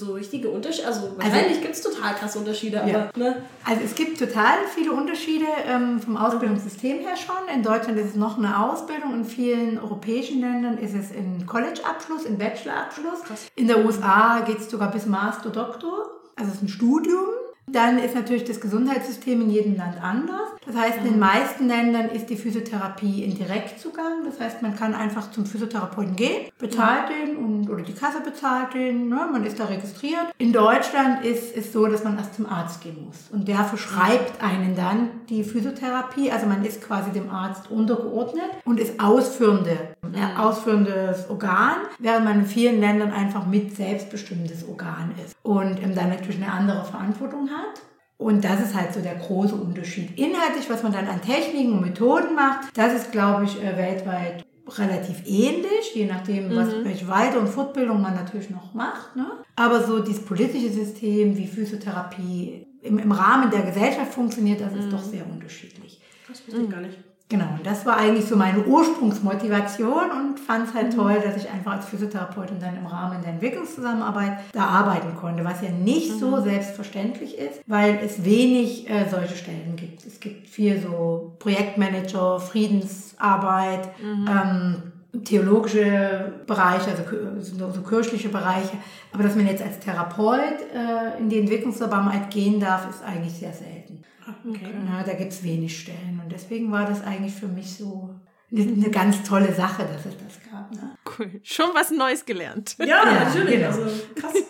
so 0.00 0.14
richtige 0.14 0.50
Unterschiede? 0.50 0.88
Also, 0.88 1.00
also 1.02 1.16
wahrscheinlich 1.16 1.48
also, 1.48 1.60
gibt 1.60 1.74
es 1.74 1.82
total 1.82 2.14
krasse 2.14 2.38
Unterschiede, 2.38 2.82
aber. 2.82 2.90
Ja. 2.90 3.10
Ne? 3.16 3.42
Also 3.64 3.82
es 3.84 3.94
gibt 3.94 4.18
total 4.18 4.56
viele 4.74 4.92
Unterschiede 4.92 5.46
ähm, 5.66 6.00
vom 6.00 6.16
Ausbildungssystem 6.16 6.98
her 6.98 7.16
schon. 7.16 7.54
In 7.54 7.62
Deutschland 7.62 7.98
ist 7.98 8.10
es 8.10 8.14
noch 8.16 8.38
eine 8.38 8.64
Ausbildung, 8.64 9.14
in 9.14 9.24
vielen 9.24 9.78
europäischen 9.78 10.40
Ländern 10.40 10.78
ist 10.78 10.94
es 10.94 11.10
ein 11.12 11.46
College-Abschluss, 11.46 12.26
ein 12.26 12.38
Bachelor-Abschluss. 12.38 13.20
In 13.54 13.68
der 13.68 13.84
USA 13.84 14.40
geht 14.40 14.58
es 14.58 14.70
sogar 14.70 14.90
bis 14.90 15.06
Master, 15.06 15.50
Doktor. 15.50 16.10
Also 16.36 16.50
es 16.50 16.56
ist 16.56 16.62
ein 16.62 16.68
Studium. 16.68 17.26
Dann 17.72 17.98
ist 17.98 18.14
natürlich 18.14 18.44
das 18.44 18.60
Gesundheitssystem 18.60 19.40
in 19.42 19.50
jedem 19.50 19.76
Land 19.76 20.02
anders. 20.02 20.50
Das 20.66 20.76
heißt, 20.76 20.98
in 20.98 21.04
den 21.04 21.18
meisten 21.18 21.68
Ländern 21.68 22.08
ist 22.10 22.28
die 22.30 22.36
Physiotherapie 22.36 23.24
in 23.24 23.36
Direktzugang. 23.36 24.24
Das 24.24 24.40
heißt, 24.40 24.62
man 24.62 24.76
kann 24.76 24.94
einfach 24.94 25.30
zum 25.30 25.46
Physiotherapeuten 25.46 26.16
gehen, 26.16 26.50
bezahlt 26.58 27.10
den 27.10 27.36
und, 27.36 27.70
oder 27.70 27.82
die 27.82 27.94
Kasse 27.94 28.20
bezahlt 28.20 28.74
den, 28.74 29.08
ne? 29.08 29.28
man 29.30 29.44
ist 29.44 29.58
da 29.58 29.66
registriert. 29.66 30.26
In 30.38 30.52
Deutschland 30.52 31.24
ist 31.24 31.56
es 31.56 31.72
so, 31.72 31.86
dass 31.86 32.04
man 32.04 32.18
erst 32.18 32.34
zum 32.34 32.46
Arzt 32.46 32.82
gehen 32.82 33.04
muss. 33.06 33.16
Und 33.32 33.48
der 33.48 33.64
verschreibt 33.64 34.42
einen 34.42 34.74
dann 34.76 35.10
die 35.28 35.44
Physiotherapie. 35.44 36.30
Also 36.30 36.46
man 36.46 36.64
ist 36.64 36.82
quasi 36.82 37.10
dem 37.10 37.30
Arzt 37.30 37.70
untergeordnet 37.70 38.50
und 38.64 38.80
ist 38.80 39.00
ausführende, 39.00 39.94
ausführendes 40.38 41.28
Organ, 41.28 41.76
während 41.98 42.24
man 42.24 42.40
in 42.40 42.46
vielen 42.46 42.80
Ländern 42.80 43.12
einfach 43.12 43.46
mit 43.46 43.76
selbstbestimmtes 43.76 44.66
Organ 44.68 45.14
ist 45.24 45.36
und 45.42 45.82
ähm, 45.82 45.94
dann 45.94 46.08
natürlich 46.08 46.42
eine 46.42 46.52
andere 46.52 46.84
Verantwortung 46.84 47.50
hat. 47.50 47.82
Und 48.16 48.44
das 48.44 48.60
ist 48.60 48.74
halt 48.74 48.92
so 48.92 49.00
der 49.00 49.14
große 49.14 49.54
Unterschied. 49.54 50.18
Inhaltlich, 50.18 50.68
was 50.68 50.82
man 50.82 50.92
dann 50.92 51.06
an 51.06 51.22
Techniken 51.22 51.72
und 51.72 51.80
Methoden 51.80 52.34
macht, 52.34 52.68
das 52.76 52.92
ist, 52.92 53.12
glaube 53.12 53.44
ich, 53.44 53.62
äh, 53.62 53.76
weltweit 53.76 54.44
relativ 54.78 55.22
ähnlich, 55.26 55.94
je 55.94 56.06
nachdem, 56.06 56.54
was, 56.54 56.68
welche 56.84 57.08
Weiter- 57.08 57.40
und 57.40 57.48
Fortbildung 57.48 58.00
man 58.00 58.14
natürlich 58.14 58.50
noch 58.50 58.74
macht. 58.74 59.16
Ne? 59.16 59.26
Aber 59.56 59.82
so 59.82 60.00
dieses 60.00 60.24
politische 60.24 60.70
System, 60.70 61.36
wie 61.36 61.46
Physiotherapie 61.46 62.66
im, 62.82 62.98
im 62.98 63.12
Rahmen 63.12 63.50
der 63.50 63.62
Gesellschaft 63.62 64.12
funktioniert, 64.12 64.60
das 64.60 64.74
ist 64.74 64.92
doch 64.92 65.02
sehr 65.02 65.26
unterschiedlich. 65.26 66.00
Das 66.28 66.46
wusste 66.46 66.62
ich 66.62 66.70
gar 66.70 66.80
nicht. 66.80 66.98
Genau, 67.30 67.46
und 67.56 67.64
das 67.64 67.86
war 67.86 67.96
eigentlich 67.96 68.26
so 68.26 68.34
meine 68.34 68.64
Ursprungsmotivation 68.64 70.10
und 70.10 70.40
fand 70.40 70.68
es 70.68 70.74
halt 70.74 70.92
toll, 70.92 71.22
dass 71.24 71.36
ich 71.36 71.48
einfach 71.48 71.74
als 71.74 71.86
Physiotherapeutin 71.86 72.58
dann 72.58 72.76
im 72.76 72.86
Rahmen 72.86 73.22
der 73.22 73.34
Entwicklungszusammenarbeit 73.34 74.32
da 74.52 74.64
arbeiten 74.64 75.14
konnte, 75.14 75.44
was 75.44 75.62
ja 75.62 75.70
nicht 75.70 76.18
so 76.18 76.40
selbstverständlich 76.40 77.38
ist, 77.38 77.60
weil 77.68 78.00
es 78.04 78.24
wenig 78.24 78.90
äh, 78.90 79.08
solche 79.08 79.36
Stellen 79.36 79.76
gibt. 79.76 80.04
Es 80.04 80.18
gibt 80.18 80.48
viel 80.48 80.80
so 80.80 81.36
Projektmanager, 81.38 82.40
Friedensarbeit, 82.40 83.90
ähm, 84.28 84.89
theologische 85.24 86.32
Bereiche, 86.46 86.90
also 86.90 87.70
so, 87.72 87.82
kirchliche 87.82 88.28
Bereiche. 88.28 88.76
Aber 89.12 89.22
dass 89.22 89.34
man 89.34 89.46
jetzt 89.46 89.62
als 89.62 89.80
Therapeut 89.80 90.60
äh, 90.74 91.18
in 91.18 91.28
die 91.28 91.38
Entwicklungszusammenarbeit 91.38 92.30
gehen 92.30 92.60
darf, 92.60 92.88
ist 92.88 93.02
eigentlich 93.02 93.34
sehr 93.34 93.52
selten. 93.52 94.02
Okay. 94.48 94.72
Ja, 94.88 95.02
da 95.02 95.14
gibt 95.14 95.32
es 95.32 95.42
wenig 95.42 95.78
Stellen. 95.78 96.20
Und 96.22 96.30
deswegen 96.30 96.70
war 96.70 96.86
das 96.86 97.02
eigentlich 97.02 97.34
für 97.34 97.48
mich 97.48 97.76
so 97.76 98.14
eine, 98.52 98.90
ganz 98.90 99.22
tolle 99.22 99.52
Sache, 99.52 99.84
dass 99.84 100.06
es 100.06 100.16
das 100.18 100.50
gab. 100.50 100.70
Ne? 100.72 100.96
Cool. 101.18 101.40
Schon 101.42 101.70
was 101.74 101.90
Neues 101.90 102.24
gelernt. 102.24 102.76
Ja, 102.78 102.86
Ja, 102.86 103.24
natürlich. 103.24 103.54
genau. 103.54 103.66
Also 103.66 103.82
krass. 104.14 104.34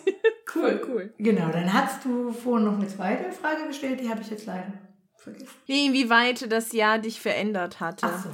Cool, 0.53 0.81
cool. 0.85 1.13
Genau, 1.17 1.47
dann 1.49 1.71
hast 1.71 2.03
du 2.03 2.29
vorhin 2.33 2.65
noch 2.65 2.77
eine 2.77 2.85
zweite 2.85 3.31
Frage 3.31 3.67
gestellt, 3.67 4.01
die 4.01 4.09
habe 4.09 4.19
ich 4.19 4.29
jetzt 4.29 4.45
leider 4.45 4.73
vergessen. 5.15 5.47
Wie, 5.65 5.85
inwieweit 5.85 6.51
das 6.51 6.73
Jahr 6.73 6.99
dich 6.99 7.21
verändert 7.21 7.79
hatte. 7.79 8.07
Ach 8.09 8.23
so. 8.23 8.29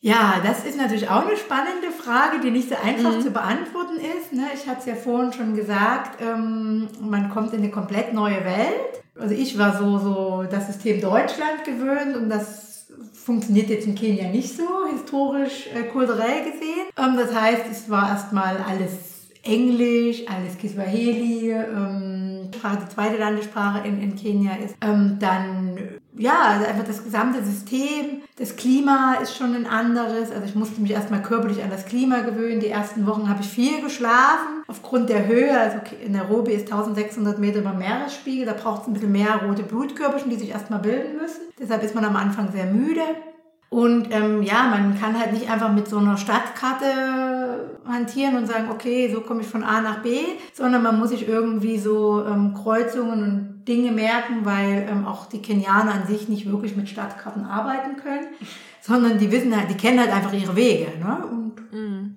Ja, 0.00 0.40
das 0.44 0.64
ist 0.64 0.76
natürlich 0.76 1.08
auch 1.08 1.26
eine 1.26 1.36
spannende 1.36 1.90
Frage, 1.90 2.40
die 2.40 2.50
nicht 2.50 2.68
so 2.68 2.76
einfach 2.76 3.18
zu 3.20 3.30
beantworten 3.30 3.96
ist. 3.96 4.32
Ne? 4.32 4.44
Ich 4.54 4.68
hatte 4.68 4.80
es 4.80 4.86
ja 4.86 4.94
vorhin 4.94 5.32
schon 5.32 5.56
gesagt, 5.56 6.20
ähm, 6.20 6.88
man 7.00 7.30
kommt 7.30 7.52
in 7.54 7.60
eine 7.60 7.70
komplett 7.70 8.12
neue 8.12 8.44
Welt. 8.44 9.02
Also 9.18 9.34
ich 9.34 9.58
war 9.58 9.76
so, 9.78 9.98
so 9.98 10.44
das 10.50 10.66
System 10.66 11.00
Deutschland 11.00 11.64
gewöhnt 11.64 12.16
und 12.16 12.28
das 12.28 12.86
funktioniert 13.12 13.70
jetzt 13.70 13.86
in 13.86 13.94
Kenia 13.94 14.28
nicht 14.28 14.56
so, 14.56 14.86
historisch, 14.90 15.68
äh, 15.74 15.84
kulturell 15.84 16.44
gesehen. 16.44 16.86
Ähm, 16.96 17.16
das 17.16 17.34
heißt, 17.34 17.62
es 17.70 17.90
war 17.90 18.10
erstmal 18.10 18.58
alles 18.58 18.92
Englisch, 19.42 20.24
alles 20.28 20.58
Kiswahili, 20.58 21.52
ähm, 21.52 22.50
die 22.52 22.88
zweite 22.88 23.16
Landessprache 23.16 23.86
in, 23.86 24.00
in 24.02 24.16
Kenia 24.16 24.56
ist. 24.56 24.76
Ähm, 24.80 25.18
dann, 25.20 25.78
ja, 26.18 26.38
also 26.42 26.66
einfach 26.66 26.84
das 26.84 27.04
gesamte 27.04 27.44
System, 27.44 28.22
das 28.38 28.56
Klima 28.56 29.14
ist 29.22 29.36
schon 29.36 29.54
ein 29.54 29.66
anderes. 29.66 30.30
Also 30.30 30.44
ich 30.44 30.54
musste 30.54 30.80
mich 30.80 30.90
erstmal 30.90 31.22
körperlich 31.22 31.62
an 31.62 31.70
das 31.70 31.84
Klima 31.86 32.20
gewöhnen. 32.20 32.60
Die 32.60 32.68
ersten 32.68 33.06
Wochen 33.06 33.28
habe 33.28 33.42
ich 33.42 33.48
viel 33.48 33.82
geschlafen, 33.82 34.62
aufgrund 34.66 35.10
der 35.10 35.26
Höhe. 35.26 35.58
Also 35.58 35.78
Nairobi 36.08 36.52
ist 36.52 36.72
1600 36.72 37.38
Meter 37.38 37.60
über 37.60 37.72
Meeresspiegel, 37.72 38.46
da 38.46 38.54
braucht 38.54 38.82
es 38.82 38.88
ein 38.88 38.94
bisschen 38.94 39.12
mehr 39.12 39.40
rote 39.46 39.62
Blutkörperchen, 39.62 40.30
die 40.30 40.36
sich 40.36 40.50
erstmal 40.50 40.80
bilden 40.80 41.16
müssen. 41.20 41.42
Deshalb 41.58 41.82
ist 41.82 41.94
man 41.94 42.04
am 42.04 42.16
Anfang 42.16 42.50
sehr 42.50 42.66
müde. 42.66 43.02
Und 43.68 44.08
ähm, 44.10 44.42
ja, 44.42 44.68
man 44.70 44.98
kann 44.98 45.18
halt 45.18 45.32
nicht 45.32 45.50
einfach 45.50 45.72
mit 45.72 45.88
so 45.88 45.98
einer 45.98 46.16
Stadtkarte 46.16 47.76
hantieren 47.86 48.36
und 48.36 48.46
sagen, 48.46 48.68
okay, 48.70 49.10
so 49.12 49.20
komme 49.20 49.42
ich 49.42 49.48
von 49.48 49.64
A 49.64 49.80
nach 49.80 50.02
B, 50.02 50.20
sondern 50.54 50.82
man 50.82 50.98
muss 50.98 51.10
sich 51.10 51.28
irgendwie 51.28 51.78
so 51.78 52.24
ähm, 52.24 52.54
Kreuzungen 52.54 53.22
und 53.22 53.55
Dinge 53.66 53.92
merken, 53.92 54.44
weil 54.44 54.86
ähm, 54.90 55.06
auch 55.06 55.26
die 55.26 55.42
Kenianer 55.42 55.92
an 55.92 56.06
sich 56.06 56.28
nicht 56.28 56.50
wirklich 56.50 56.76
mit 56.76 56.88
Stadtkarten 56.88 57.44
arbeiten 57.44 57.96
können, 57.96 58.26
sondern 58.80 59.18
die 59.18 59.30
wissen 59.30 59.56
halt, 59.56 59.70
die 59.70 59.76
kennen 59.76 60.00
halt 60.00 60.12
einfach 60.12 60.32
ihre 60.32 60.54
Wege. 60.54 60.86
Ne? 60.98 61.26
Und 61.26 61.46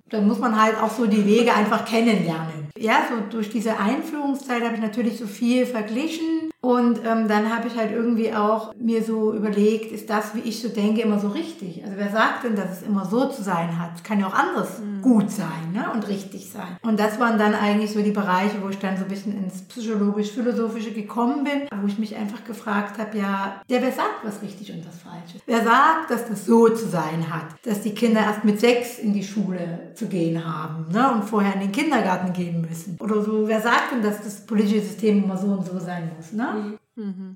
dann 0.09 0.27
muss 0.27 0.39
man 0.39 0.61
halt 0.61 0.77
auch 0.81 0.91
so 0.91 1.05
die 1.05 1.25
Wege 1.25 1.53
einfach 1.53 1.85
kennenlernen. 1.85 2.69
Ja, 2.77 3.03
so 3.09 3.15
durch 3.29 3.49
diese 3.49 3.77
Einführungszeit 3.77 4.63
habe 4.63 4.75
ich 4.75 4.81
natürlich 4.81 5.17
so 5.17 5.27
viel 5.27 5.65
verglichen 5.65 6.49
und 6.61 6.99
ähm, 7.05 7.29
dann 7.29 7.55
habe 7.55 7.69
ich 7.69 7.77
halt 7.77 7.91
irgendwie 7.91 8.33
auch 8.33 8.73
mir 8.75 9.01
so 9.01 9.33
überlegt, 9.33 9.93
ist 9.93 10.09
das, 10.09 10.35
wie 10.35 10.41
ich 10.41 10.61
so 10.61 10.67
denke, 10.67 11.01
immer 11.01 11.17
so 11.17 11.29
richtig? 11.29 11.81
Also 11.85 11.95
wer 11.95 12.09
sagt 12.09 12.43
denn, 12.43 12.57
dass 12.57 12.71
es 12.71 12.81
immer 12.81 13.05
so 13.05 13.27
zu 13.27 13.41
sein 13.41 13.79
hat? 13.79 13.91
Es 13.95 14.03
kann 14.03 14.19
ja 14.19 14.27
auch 14.27 14.33
anders 14.33 14.81
gut 15.01 15.31
sein 15.31 15.71
ne? 15.73 15.89
und 15.93 16.05
richtig 16.09 16.49
sein. 16.51 16.77
Und 16.81 16.99
das 16.99 17.17
waren 17.17 17.37
dann 17.37 17.53
eigentlich 17.53 17.93
so 17.93 18.01
die 18.01 18.11
Bereiche, 18.11 18.61
wo 18.61 18.67
ich 18.67 18.77
dann 18.77 18.97
so 18.97 19.03
ein 19.03 19.09
bisschen 19.09 19.41
ins 19.41 19.61
psychologisch-philosophische 19.61 20.91
gekommen 20.91 21.45
bin, 21.45 21.69
wo 21.81 21.87
ich 21.87 21.97
mich 21.97 22.17
einfach 22.17 22.43
gefragt 22.43 22.99
habe, 22.99 23.17
ja, 23.17 23.61
der 23.69 23.81
wer 23.81 23.93
sagt, 23.93 24.23
was 24.23 24.41
richtig 24.41 24.73
und 24.73 24.85
was 24.85 24.97
falsch 24.97 25.35
ist? 25.35 25.43
Wer 25.45 25.63
sagt, 25.63 26.11
dass 26.11 26.27
das 26.27 26.45
so 26.45 26.67
zu 26.67 26.89
sein 26.89 27.33
hat? 27.33 27.55
Dass 27.63 27.81
die 27.81 27.93
Kinder 27.93 28.19
erst 28.19 28.43
mit 28.43 28.59
sechs 28.59 28.99
in 28.99 29.13
die 29.13 29.23
Schule 29.23 29.91
zu 29.93 30.07
gehen 30.07 30.43
haben 30.43 30.87
ne? 30.91 31.09
und 31.13 31.23
vorher 31.23 31.53
in 31.53 31.61
den 31.61 31.71
Kindergarten 31.71 32.33
gehen 32.33 32.59
müssen? 32.59 32.97
Oder 32.99 33.21
so, 33.21 33.47
wer 33.47 33.61
sagt 33.61 33.93
denn, 33.93 34.03
dass 34.03 34.21
das 34.21 34.45
politische 34.45 34.81
System 34.81 35.23
immer 35.23 35.37
so 35.37 35.47
und 35.47 35.65
so 35.65 35.79
sein 35.79 36.11
muss? 36.17 36.33
Ne? 36.33 36.48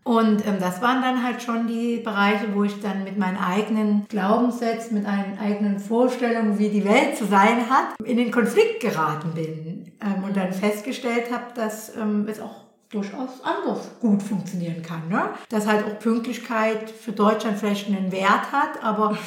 Und 0.03 0.45
ähm, 0.45 0.57
das 0.59 0.81
waren 0.81 1.01
dann 1.01 1.23
halt 1.23 1.41
schon 1.41 1.67
die 1.67 1.97
Bereiche, 1.97 2.53
wo 2.53 2.63
ich 2.63 2.81
dann 2.81 3.03
mit 3.03 3.17
meinen 3.17 3.37
eigenen 3.37 4.05
Glaubenssätzen, 4.09 4.95
mit 4.95 5.05
meinen 5.05 5.37
eigenen 5.39 5.79
Vorstellungen, 5.79 6.59
wie 6.59 6.69
die 6.69 6.83
Welt 6.83 7.17
zu 7.17 7.25
sein 7.25 7.69
hat, 7.69 7.99
in 8.03 8.17
den 8.17 8.31
Konflikt 8.31 8.81
geraten 8.81 9.33
bin. 9.33 9.91
Ähm, 10.01 10.23
und 10.23 10.35
dann 10.35 10.51
festgestellt 10.51 11.31
habe, 11.31 11.53
dass 11.55 11.95
ähm, 11.95 12.27
es 12.29 12.41
auch 12.41 12.63
durchaus 12.89 13.41
anders 13.43 13.99
gut 13.99 14.21
funktionieren 14.21 14.83
kann. 14.83 15.07
Ne? 15.09 15.29
Dass 15.49 15.65
halt 15.65 15.85
auch 15.85 15.97
Pünktlichkeit 15.99 16.89
für 16.89 17.11
Deutschland 17.11 17.57
vielleicht 17.57 17.87
einen 17.87 18.11
Wert 18.11 18.51
hat, 18.51 18.83
aber 18.83 19.17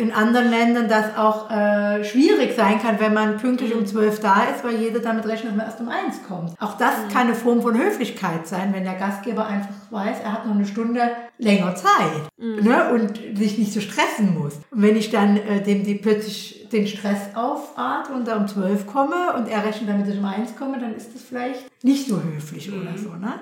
in 0.00 0.12
anderen 0.12 0.50
Ländern 0.50 0.88
das 0.88 1.16
auch 1.16 1.50
äh, 1.50 2.02
schwierig 2.04 2.56
sein 2.56 2.80
kann, 2.80 2.98
wenn 2.98 3.14
man 3.14 3.36
pünktlich 3.36 3.74
um 3.74 3.86
zwölf 3.86 4.20
da 4.20 4.44
ist, 4.54 4.64
weil 4.64 4.76
jeder 4.76 5.00
damit 5.00 5.26
rechnet, 5.26 5.52
dass 5.52 5.56
man 5.56 5.66
erst 5.66 5.80
um 5.80 5.88
eins 5.88 6.20
kommt. 6.26 6.60
Auch 6.60 6.76
das 6.76 6.94
kann 7.12 7.26
eine 7.26 7.34
Form 7.34 7.62
von 7.62 7.78
Höflichkeit 7.78 8.46
sein, 8.46 8.72
wenn 8.72 8.84
der 8.84 8.94
Gastgeber 8.94 9.46
einfach 9.46 9.70
weiß, 9.90 10.18
er 10.24 10.32
hat 10.32 10.46
noch 10.46 10.54
eine 10.54 10.66
Stunde 10.66 11.02
länger 11.38 11.74
Zeit 11.74 12.28
ne, 12.38 12.90
und 12.92 13.38
sich 13.38 13.58
nicht 13.58 13.72
so 13.72 13.80
stressen 13.80 14.38
muss. 14.38 14.54
Und 14.70 14.82
wenn 14.82 14.96
ich 14.96 15.10
dann 15.10 15.36
äh, 15.36 15.62
dem 15.62 15.84
die 15.84 15.94
plötzlich 15.94 16.59
den 16.72 16.86
Stress 16.86 17.34
aufatme 17.34 18.16
und 18.16 18.28
da 18.28 18.36
um 18.36 18.46
zwölf 18.46 18.86
komme 18.86 19.34
und 19.36 19.48
er 19.48 19.64
rechnet 19.64 19.88
damit, 19.88 20.06
dass 20.06 20.14
ich 20.14 20.20
um 20.20 20.24
eins 20.24 20.56
komme, 20.56 20.78
dann 20.78 20.94
ist 20.94 21.14
das 21.14 21.22
vielleicht 21.22 21.70
nicht 21.82 22.08
so 22.08 22.22
höflich 22.22 22.70
oder 22.72 22.96
so. 22.96 23.10
Ne? 23.14 23.40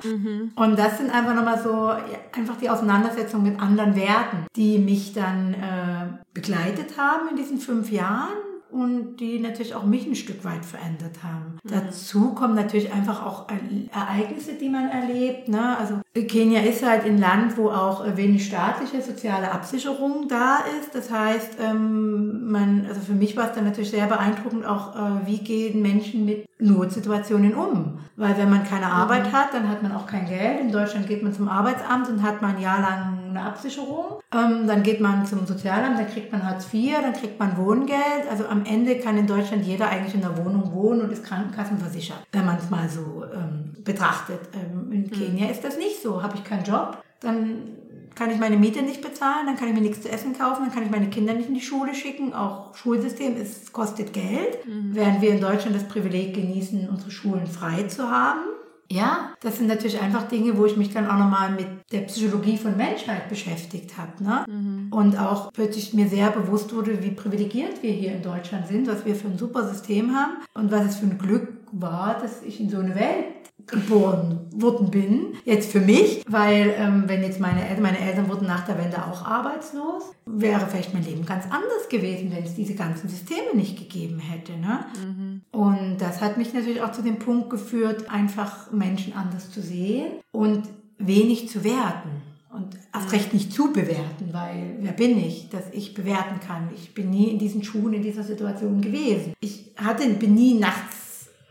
Und 0.55 0.79
das 0.79 0.99
sind 0.99 1.11
einfach 1.11 1.35
nochmal 1.35 1.61
so 1.61 1.91
einfach 2.37 2.57
die 2.57 2.71
Auseinandersetzung 2.71 3.43
mit 3.43 3.61
anderen 3.61 3.95
Werten, 3.97 4.47
die 4.57 4.79
mich 4.79 5.13
dann 5.13 5.55
äh, 5.55 6.19
begleitet 6.35 6.97
haben 6.97 7.29
in 7.31 7.37
diesen 7.37 7.59
fünf 7.59 7.91
Jahren 7.91 8.37
und 8.71 9.17
die 9.17 9.39
natürlich 9.39 9.75
auch 9.75 9.85
mich 9.85 10.07
ein 10.07 10.15
Stück 10.15 10.45
weit 10.45 10.65
verändert 10.65 11.23
haben. 11.23 11.59
Dazu 11.65 12.35
kommen 12.35 12.55
natürlich 12.55 12.93
einfach 12.93 13.25
auch 13.25 13.47
Ereignisse, 13.93 14.55
die 14.55 14.69
man 14.69 14.89
erlebt. 14.89 15.49
Ne? 15.49 15.77
Also 15.79 16.01
Kenia 16.15 16.61
ist 16.61 16.85
halt 16.85 17.05
ein 17.05 17.19
Land, 17.19 17.57
wo 17.57 17.71
auch 17.71 18.05
äh, 18.05 18.17
wenig 18.17 18.47
staatliche 18.47 19.01
soziale 19.01 19.51
Absicherung 19.51 20.29
da 20.29 20.59
ist. 20.81 20.95
Das 20.95 21.11
heißt, 21.11 21.59
ähm, 21.61 22.51
man, 22.51 22.87
also 22.87 23.01
für 23.01 23.13
mich 23.13 23.37
war 23.37 23.49
es 23.49 23.55
dann 23.55 23.65
natürlich 23.65 23.91
sehr 23.91 24.07
beeindruckend 24.07 24.67
auch, 24.67 24.95
äh, 24.95 25.27
wie 25.27 25.39
gehen 25.39 25.81
Menschen 25.81 26.25
mit 26.25 26.47
Notsituationen 26.59 27.55
um. 27.55 27.99
Weil 28.17 28.37
wenn 28.37 28.51
man 28.51 28.65
keine 28.65 28.87
Arbeit 28.87 29.33
hat, 29.33 29.55
dann 29.55 29.69
hat 29.69 29.83
man 29.83 29.93
auch 29.93 30.07
kein 30.07 30.27
Geld. 30.27 30.61
In 30.61 30.73
Deutschland 30.73 31.07
geht 31.07 31.23
man 31.23 31.33
zum 31.33 31.49
Arbeitsamt 31.49 32.09
und 32.09 32.23
hat 32.23 32.43
man 32.43 32.57
ein 32.57 32.63
Jahr 32.63 32.81
lang 32.81 33.18
eine 33.31 33.43
Absicherung. 33.43 34.21
Ähm, 34.33 34.67
dann 34.67 34.83
geht 34.83 35.01
man 35.01 35.27
zum 35.27 35.47
Sozialamt, 35.47 35.99
dann 35.99 36.09
kriegt 36.09 36.33
man 36.33 36.45
Hartz 36.45 36.73
IV, 36.73 36.97
dann 37.03 37.13
kriegt 37.13 37.39
man 37.39 37.57
Wohngeld. 37.57 38.29
Also 38.31 38.47
am 38.47 38.65
Ende 38.65 38.99
kann 38.99 39.17
in 39.17 39.27
Deutschland 39.27 39.65
jeder 39.65 39.89
eigentlich 39.89 40.15
in 40.15 40.21
der 40.21 40.37
Wohnung 40.37 40.73
wohnen 40.73 41.03
und 41.03 41.13
ist 41.13 41.25
krankenkassenversichert, 41.25 42.27
wenn 42.33 42.47
man 42.47 42.59
es 42.59 42.71
mal 42.71 42.89
so 42.89 43.25
ähm, 43.33 43.75
betrachtet. 43.85 44.41
Ähm, 44.55 44.93
in 44.93 45.11
Kenia 45.11 45.51
ist 45.51 45.65
das 45.65 45.77
nicht 45.77 46.03
so. 46.03 46.23
Habe 46.23 46.37
ich 46.37 46.45
keinen 46.45 46.65
Job, 46.65 47.03
dann 47.21 47.77
kann 48.19 48.31
ich 48.33 48.39
meine 48.39 48.57
Miete 48.57 48.83
nicht 48.83 49.01
bezahlen, 49.01 49.47
dann 49.47 49.57
kann 49.57 49.69
ich 49.69 49.75
mir 49.75 49.81
nichts 49.81 50.03
zu 50.03 50.11
essen 50.11 50.37
kaufen, 50.37 50.65
dann 50.65 50.75
kann 50.75 50.83
ich 50.83 50.91
meine 50.91 51.09
Kinder 51.09 51.35
nicht 51.35 51.49
in 51.49 51.55
die 51.55 51.61
Schule 51.61 51.95
schicken. 51.95 52.35
Auch 52.35 52.75
Schulsystem 52.75 53.37
ist, 53.41 53.73
kostet 53.73 54.13
Geld, 54.13 54.59
während 54.67 55.23
wir 55.23 55.31
in 55.31 55.41
Deutschland 55.41 55.77
das 55.77 55.87
Privileg 55.87 56.35
genießen, 56.35 56.89
unsere 56.89 57.13
Schulen 57.13 57.47
frei 57.47 57.85
zu 57.85 58.11
haben. 58.11 58.41
Ja, 58.91 59.35
das 59.41 59.59
sind 59.59 59.67
natürlich 59.67 60.01
einfach 60.01 60.29
Dinge, 60.29 60.57
wo 60.57 60.65
ich 60.65 60.77
mich 60.77 60.93
dann 60.93 61.07
auch 61.07 61.19
nochmal 61.19 61.51
mit 61.51 61.67
der 61.93 62.01
Psychologie 62.03 62.57
von 62.57 62.77
Menschheit 62.77 63.29
beschäftigt 63.29 63.99
habe. 63.99 64.25
Ne? 64.25 64.45
Mhm. 64.49 64.89
Und 64.91 65.19
auch 65.19 65.53
plötzlich 65.53 65.93
mir 65.93 66.09
sehr 66.09 66.31
bewusst 66.31 66.75
wurde, 66.75 67.03
wie 67.03 67.11
privilegiert 67.11 67.83
wir 67.83 67.93
hier 67.93 68.13
in 68.13 68.23
Deutschland 68.23 68.67
sind, 68.67 68.89
was 68.89 69.05
wir 69.05 69.15
für 69.15 69.29
ein 69.29 69.37
super 69.37 69.69
System 69.69 70.15
haben 70.15 70.39
und 70.55 70.73
was 70.73 70.87
es 70.87 70.97
für 70.97 71.07
ein 71.07 71.19
Glück 71.19 71.49
war, 71.71 72.19
dass 72.19 72.43
ich 72.43 72.61
in 72.61 72.71
so 72.71 72.79
eine 72.79 72.95
Welt 72.95 73.27
geboren 73.67 74.47
worden 74.55 74.91
bin, 74.91 75.35
jetzt 75.45 75.71
für 75.71 75.81
mich, 75.81 76.25
weil 76.27 76.75
ähm, 76.77 77.05
wenn 77.07 77.23
jetzt 77.23 77.39
meine 77.39 77.69
Eltern, 77.69 77.83
meine 77.83 77.99
Eltern 77.99 78.29
wurden 78.29 78.47
nach 78.47 78.65
der 78.65 78.79
Wende 78.79 79.05
auch 79.05 79.27
arbeitslos, 79.27 80.05
wäre 80.25 80.67
vielleicht 80.69 80.95
mein 80.95 81.05
Leben 81.05 81.27
ganz 81.27 81.45
anders 81.45 81.89
gewesen, 81.91 82.33
wenn 82.33 82.45
es 82.45 82.55
diese 82.55 82.75
ganzen 82.75 83.09
Systeme 83.09 83.55
nicht 83.55 83.77
gegeben 83.77 84.19
hätte. 84.21 84.53
Ne? 84.53 84.87
Mhm. 85.05 85.43
Und 85.53 85.99
das 85.99 86.21
hat 86.21 86.39
mich 86.39 86.55
natürlich 86.55 86.83
auch 86.83 86.93
zu 86.93 87.03
dem 87.03 87.19
Punkt 87.19 87.51
geführt, 87.51 88.11
einfach 88.11 88.73
Menschen 88.73 89.13
anders 89.15 89.51
zu 89.51 89.61
sehen 89.61 90.13
und 90.33 90.63
wenig 90.99 91.49
zu 91.49 91.63
werten 91.63 92.23
und 92.51 92.77
erst 92.95 93.13
recht 93.13 93.35
nicht 93.35 93.53
zu 93.53 93.73
bewerten, 93.73 94.31
weil 94.33 94.77
wer 94.81 94.93
bin 94.93 95.19
ich, 95.19 95.49
dass 95.51 95.65
ich 95.73 95.95
bewerten 95.95 96.41
kann? 96.41 96.71
Ich 96.75 96.95
bin 96.95 97.11
nie 97.11 97.29
in 97.31 97.39
diesen 97.39 97.63
Schuhen, 97.63 97.93
in 97.93 98.03
dieser 98.03 98.25
Situation 98.25 98.81
gewesen. 98.81 99.35
Ich 99.41 99.73
hatte, 99.77 100.09
bin 100.15 100.35
nie 100.35 100.55
nachts 100.55 100.98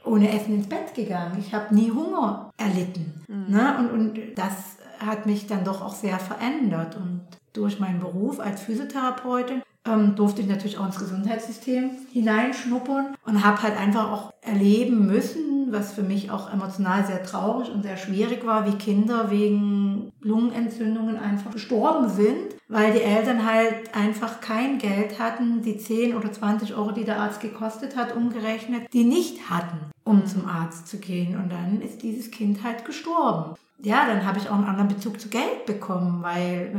ohne 0.08 0.32
Essen 0.32 0.56
ins 0.56 0.68
Bett 0.68 0.94
gegangen. 0.96 1.38
Ich 1.40 1.54
habe 1.54 1.74
nie 1.74 1.92
Hunger 1.92 2.52
erlitten. 2.58 3.24
Mhm. 3.28 3.56
Ne? 3.56 3.76
Und, 3.80 3.92
und 3.92 4.20
das 4.36 4.78
hat 5.06 5.26
mich 5.26 5.48
dann 5.48 5.64
doch 5.64 5.82
auch 5.82 5.94
sehr 5.94 6.20
verändert. 6.20 6.96
Und 6.96 7.22
durch 7.54 7.80
meinen 7.80 8.00
Beruf 8.00 8.40
als 8.40 8.62
Physiotherapeutin 8.62 9.62
ähm, 9.88 10.16
durfte 10.16 10.42
ich 10.42 10.48
natürlich 10.48 10.78
auch 10.78 10.86
ins 10.86 11.00
Gesundheitssystem 11.00 11.92
hineinschnuppern 12.12 13.16
und 13.26 13.46
habe 13.46 13.62
halt 13.64 13.78
einfach 13.78 14.12
auch 14.12 14.34
erleben 14.42 15.06
müssen, 15.06 15.72
was 15.72 15.94
für 15.94 16.04
mich 16.04 16.32
auch 16.32 16.52
emotional 16.52 17.06
sehr 17.06 17.24
traurig 17.24 17.70
und 17.72 17.84
sehr 17.84 17.98
schwierig 17.98 18.46
war, 18.46 18.66
wie 18.66 18.78
Kinder 18.78 19.32
wegen 19.32 20.12
Lungenentzündungen 20.22 21.18
einfach 21.18 21.52
gestorben 21.52 22.10
sind, 22.10 22.57
weil 22.68 22.94
die 22.94 23.02
Eltern 23.02 23.46
halt 23.46 23.96
einfach 23.96 24.42
kein 24.42 24.78
Geld 24.78 25.20
hatten, 25.20 25.62
die 25.62 25.78
10 25.78 26.16
oder 26.16 26.32
20 26.32 26.76
Euro, 26.76 26.92
die 26.92 27.06
der 27.06 27.20
Arzt 27.20 27.40
gekostet 27.40 27.96
hat, 27.96 28.16
umgerechnet, 28.16 28.92
die 28.94 29.04
nicht 29.04 29.50
hatten, 29.50 29.92
um 30.04 30.26
zum 30.26 30.48
Arzt 30.48 30.88
zu 30.88 30.98
gehen. 30.98 31.38
Und 31.38 31.52
dann 31.52 31.82
ist 31.82 32.04
dieses 32.04 32.32
Kind 32.32 32.64
halt 32.64 32.86
gestorben. 32.86 33.56
Ja, 33.82 34.08
dann 34.08 34.26
habe 34.26 34.40
ich 34.40 34.50
auch 34.50 34.56
einen 34.56 34.66
anderen 34.66 34.90
Bezug 34.90 35.20
zu 35.20 35.30
Geld 35.30 35.66
bekommen, 35.66 36.22
weil 36.24 36.72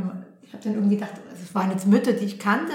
ich 0.43 0.53
habe 0.53 0.65
dann 0.65 0.75
irgendwie 0.75 0.97
gedacht, 0.97 1.15
es 1.33 1.55
waren 1.55 1.71
jetzt 1.71 1.87
Mütter, 1.87 2.13
die 2.13 2.25
ich 2.25 2.39
kannte, 2.39 2.73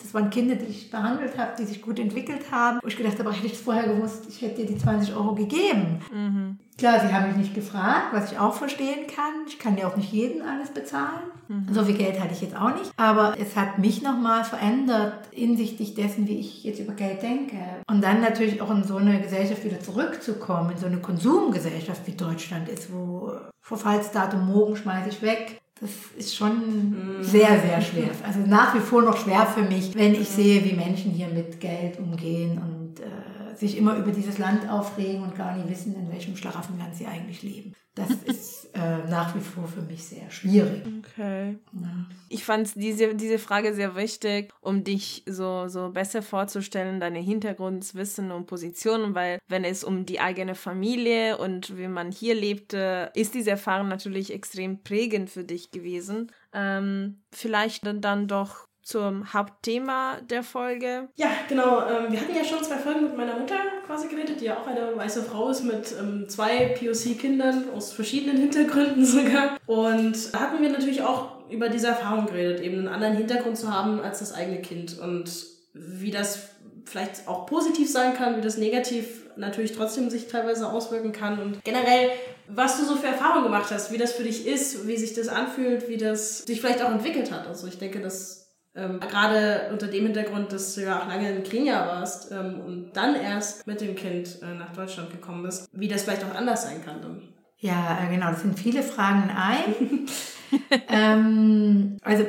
das 0.00 0.12
waren 0.12 0.30
Kinder, 0.30 0.56
die 0.56 0.66
ich 0.66 0.90
behandelt 0.90 1.38
habe, 1.38 1.52
die 1.58 1.64
sich 1.64 1.80
gut 1.80 1.98
entwickelt 1.98 2.50
haben. 2.50 2.80
Wo 2.82 2.88
ich 2.88 2.96
gedacht 2.96 3.18
habe, 3.18 3.32
hätte 3.32 3.46
ich 3.46 3.54
es 3.54 3.60
vorher 3.60 3.84
gewusst, 3.84 4.26
ich 4.28 4.42
hätte 4.42 4.62
dir 4.62 4.66
die 4.66 4.78
20 4.78 5.14
Euro 5.14 5.34
gegeben. 5.34 6.00
Mhm. 6.12 6.58
Klar, 6.78 7.00
sie 7.00 7.12
haben 7.12 7.28
mich 7.28 7.36
nicht 7.36 7.54
gefragt, 7.54 8.08
was 8.12 8.32
ich 8.32 8.38
auch 8.38 8.54
verstehen 8.54 9.06
kann. 9.06 9.46
Ich 9.46 9.58
kann 9.58 9.76
ja 9.76 9.86
auch 9.86 9.96
nicht 9.96 10.12
jeden 10.12 10.42
alles 10.42 10.70
bezahlen. 10.70 11.30
Mhm. 11.48 11.66
So 11.70 11.84
viel 11.84 11.96
Geld 11.96 12.18
hatte 12.18 12.32
ich 12.32 12.40
jetzt 12.40 12.56
auch 12.56 12.74
nicht. 12.74 12.90
Aber 12.96 13.34
es 13.38 13.56
hat 13.56 13.78
mich 13.78 14.02
nochmal 14.02 14.44
verändert 14.44 15.14
hinsichtlich 15.30 15.94
dessen, 15.94 16.26
wie 16.26 16.40
ich 16.40 16.64
jetzt 16.64 16.80
über 16.80 16.94
Geld 16.94 17.22
denke. 17.22 17.58
Und 17.88 18.02
dann 18.02 18.20
natürlich 18.20 18.60
auch 18.62 18.70
in 18.70 18.84
so 18.84 18.96
eine 18.96 19.20
Gesellschaft 19.20 19.64
wieder 19.64 19.80
zurückzukommen, 19.80 20.72
in 20.72 20.78
so 20.78 20.86
eine 20.86 20.98
Konsumgesellschaft 20.98 22.06
wie 22.06 22.12
Deutschland 22.12 22.68
ist, 22.68 22.92
wo 22.92 23.32
Verfallsdatum 23.60 24.46
morgen 24.46 24.76
schmeiße 24.76 25.10
ich 25.10 25.22
weg 25.22 25.62
das 25.82 25.90
ist 26.16 26.36
schon 26.36 27.18
mhm. 27.18 27.22
sehr, 27.24 27.60
sehr 27.60 27.80
schwer. 27.80 28.10
Also 28.24 28.38
nach 28.46 28.72
wie 28.74 28.78
vor 28.78 29.02
noch 29.02 29.16
schwer 29.16 29.46
für 29.46 29.62
mich, 29.62 29.94
wenn 29.96 30.14
ich 30.14 30.28
sehe, 30.28 30.64
wie 30.64 30.74
Menschen 30.74 31.10
hier 31.10 31.26
mit 31.26 31.58
Geld 31.58 31.98
umgehen 31.98 32.58
und 32.58 33.00
äh, 33.00 33.31
sich 33.62 33.78
immer 33.78 33.96
über 33.96 34.10
dieses 34.10 34.38
Land 34.38 34.68
aufregen 34.68 35.22
und 35.22 35.36
gar 35.36 35.56
nicht 35.56 35.68
wissen, 35.70 35.94
in 35.94 36.10
welchem 36.10 36.36
Schlaraffenland 36.36 36.94
sie 36.96 37.06
eigentlich 37.06 37.42
leben. 37.42 37.74
Das 37.94 38.10
ist 38.24 38.70
äh, 38.74 39.08
nach 39.08 39.34
wie 39.36 39.40
vor 39.40 39.68
für 39.68 39.82
mich 39.82 40.04
sehr 40.04 40.28
schwierig. 40.30 40.82
Okay. 40.98 41.58
Ja. 41.72 42.06
Ich 42.28 42.44
fand 42.44 42.74
diese, 42.74 43.14
diese 43.14 43.38
Frage 43.38 43.72
sehr 43.72 43.94
wichtig, 43.94 44.52
um 44.60 44.82
dich 44.82 45.22
so, 45.26 45.68
so 45.68 45.90
besser 45.90 46.22
vorzustellen, 46.22 46.98
deine 46.98 47.20
Hintergrundwissen 47.20 48.32
und 48.32 48.46
Positionen, 48.46 49.14
weil 49.14 49.38
wenn 49.48 49.64
es 49.64 49.84
um 49.84 50.06
die 50.06 50.20
eigene 50.20 50.54
Familie 50.54 51.38
und 51.38 51.76
wie 51.78 51.88
man 51.88 52.10
hier 52.10 52.34
lebte, 52.34 53.12
ist 53.14 53.34
diese 53.34 53.50
Erfahrung 53.50 53.88
natürlich 53.88 54.32
extrem 54.32 54.82
prägend 54.82 55.30
für 55.30 55.44
dich 55.44 55.70
gewesen. 55.70 56.32
Ähm, 56.52 57.22
vielleicht 57.30 57.86
dann, 57.86 58.00
dann 58.00 58.26
doch 58.26 58.66
zum 58.82 59.32
Hauptthema 59.32 60.18
der 60.28 60.42
Folge. 60.42 61.08
Ja, 61.16 61.30
genau. 61.48 61.86
Ähm, 61.86 62.12
wir 62.12 62.20
hatten 62.20 62.34
ja 62.34 62.44
schon 62.44 62.62
zwei 62.64 62.76
Folgen 62.76 63.04
mit 63.04 63.16
meiner 63.16 63.38
Mutter 63.38 63.56
quasi 63.86 64.08
geredet, 64.08 64.40
die 64.40 64.46
ja 64.46 64.58
auch 64.58 64.66
eine 64.66 64.96
weiße 64.96 65.22
Frau 65.22 65.48
ist 65.50 65.62
mit 65.62 65.94
ähm, 65.98 66.28
zwei 66.28 66.74
POC-Kindern 66.78 67.70
aus 67.74 67.92
verschiedenen 67.92 68.36
Hintergründen 68.38 69.04
sogar. 69.04 69.56
Und 69.66 70.34
da 70.34 70.40
hatten 70.40 70.62
wir 70.62 70.70
natürlich 70.70 71.02
auch 71.02 71.48
über 71.50 71.68
diese 71.68 71.88
Erfahrung 71.88 72.26
geredet, 72.26 72.60
eben 72.60 72.78
einen 72.78 72.88
anderen 72.88 73.16
Hintergrund 73.16 73.56
zu 73.56 73.72
haben 73.72 74.00
als 74.00 74.20
das 74.20 74.32
eigene 74.32 74.62
Kind 74.62 74.98
und 74.98 75.30
wie 75.74 76.10
das 76.10 76.48
vielleicht 76.84 77.28
auch 77.28 77.46
positiv 77.46 77.90
sein 77.90 78.14
kann, 78.14 78.36
wie 78.36 78.40
das 78.40 78.56
negativ 78.56 79.22
natürlich 79.36 79.72
trotzdem 79.72 80.10
sich 80.10 80.28
teilweise 80.28 80.68
auswirken 80.68 81.12
kann 81.12 81.38
und 81.38 81.64
generell, 81.64 82.10
was 82.48 82.78
du 82.78 82.84
so 82.84 82.96
für 82.96 83.06
Erfahrungen 83.06 83.44
gemacht 83.44 83.70
hast, 83.70 83.92
wie 83.92 83.98
das 83.98 84.12
für 84.12 84.24
dich 84.24 84.46
ist, 84.46 84.86
wie 84.86 84.96
sich 84.96 85.14
das 85.14 85.28
anfühlt, 85.28 85.88
wie 85.88 85.96
das 85.96 86.38
sich 86.40 86.60
vielleicht 86.60 86.82
auch 86.82 86.90
entwickelt 86.90 87.30
hat. 87.30 87.46
Also 87.46 87.66
ich 87.66 87.78
denke, 87.78 88.00
das 88.00 88.41
ähm, 88.74 89.00
gerade 89.00 89.68
unter 89.70 89.86
dem 89.86 90.04
Hintergrund, 90.04 90.52
dass 90.52 90.74
du 90.74 90.82
ja 90.82 91.00
auch 91.02 91.08
lange 91.08 91.30
in 91.30 91.42
Kenia 91.42 91.86
warst 91.86 92.32
ähm, 92.32 92.60
und 92.60 92.92
dann 92.94 93.14
erst 93.14 93.66
mit 93.66 93.80
dem 93.80 93.94
Kind 93.94 94.38
äh, 94.42 94.54
nach 94.54 94.72
Deutschland 94.72 95.10
gekommen 95.10 95.42
bist, 95.42 95.68
wie 95.72 95.88
das 95.88 96.04
vielleicht 96.04 96.24
auch 96.24 96.34
anders 96.34 96.62
sein 96.62 96.82
kann 96.82 97.02
dann. 97.02 97.22
Ja, 97.58 97.98
äh, 98.02 98.12
genau, 98.12 98.30
das 98.30 98.42
sind 98.42 98.58
viele 98.58 98.82
Fragen 98.82 99.30
ein. 99.30 100.06
ähm, 100.88 101.98
also 102.02 102.24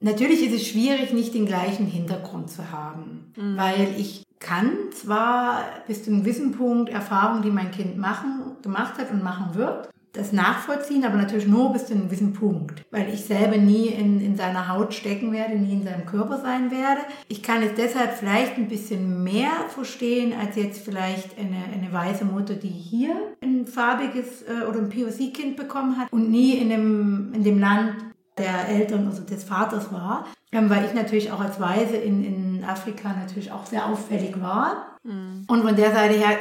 natürlich 0.00 0.44
ist 0.44 0.54
es 0.54 0.66
schwierig, 0.66 1.12
nicht 1.12 1.34
den 1.34 1.46
gleichen 1.46 1.86
Hintergrund 1.86 2.50
zu 2.50 2.70
haben, 2.70 3.32
mhm. 3.36 3.56
weil 3.56 3.94
ich 3.96 4.24
kann 4.38 4.72
zwar 4.92 5.64
bis 5.86 6.04
zu 6.04 6.10
einem 6.10 6.20
gewissen 6.20 6.52
Punkt 6.52 6.90
Erfahrungen, 6.90 7.42
die 7.42 7.50
mein 7.50 7.70
Kind 7.70 7.96
machen, 7.96 8.56
gemacht 8.62 8.98
hat 8.98 9.10
und 9.10 9.22
machen 9.22 9.54
wird, 9.54 9.88
das 10.16 10.32
nachvollziehen, 10.32 11.04
aber 11.04 11.16
natürlich 11.16 11.46
nur 11.46 11.72
bis 11.72 11.86
zu 11.86 11.94
einem 11.94 12.04
gewissen 12.04 12.32
Punkt, 12.32 12.84
weil 12.90 13.12
ich 13.12 13.24
selber 13.24 13.56
nie 13.56 13.88
in, 13.88 14.20
in 14.20 14.36
seiner 14.36 14.68
Haut 14.68 14.94
stecken 14.94 15.32
werde, 15.32 15.56
nie 15.56 15.74
in 15.74 15.84
seinem 15.84 16.06
Körper 16.06 16.38
sein 16.38 16.70
werde. 16.70 17.00
Ich 17.28 17.42
kann 17.42 17.62
es 17.62 17.74
deshalb 17.76 18.12
vielleicht 18.14 18.56
ein 18.56 18.68
bisschen 18.68 19.22
mehr 19.22 19.50
verstehen, 19.68 20.32
als 20.38 20.56
jetzt 20.56 20.84
vielleicht 20.84 21.38
eine, 21.38 21.56
eine 21.72 21.92
weiße 21.92 22.24
Mutter, 22.24 22.54
die 22.54 22.68
hier 22.68 23.14
ein 23.42 23.66
farbiges 23.66 24.42
äh, 24.42 24.64
oder 24.68 24.80
ein 24.80 24.88
POC-Kind 24.88 25.56
bekommen 25.56 25.98
hat 25.98 26.12
und 26.12 26.30
nie 26.30 26.54
in 26.54 26.70
dem, 26.70 27.32
in 27.34 27.44
dem 27.44 27.58
Land 27.58 27.94
der 28.38 28.68
Eltern, 28.68 29.06
also 29.06 29.22
des 29.22 29.44
Vaters 29.44 29.92
war, 29.92 30.26
ähm, 30.52 30.68
weil 30.68 30.84
ich 30.84 30.94
natürlich 30.94 31.32
auch 31.32 31.40
als 31.40 31.60
Weise 31.60 31.96
in, 31.96 32.24
in 32.24 32.64
Afrika 32.64 33.14
natürlich 33.14 33.50
auch 33.50 33.66
sehr 33.66 33.86
auffällig 33.86 34.40
war. 34.40 34.98
Mhm. 35.04 35.44
Und 35.46 35.62
von 35.62 35.76
der 35.76 35.92
Seite 35.92 36.14
her 36.14 36.36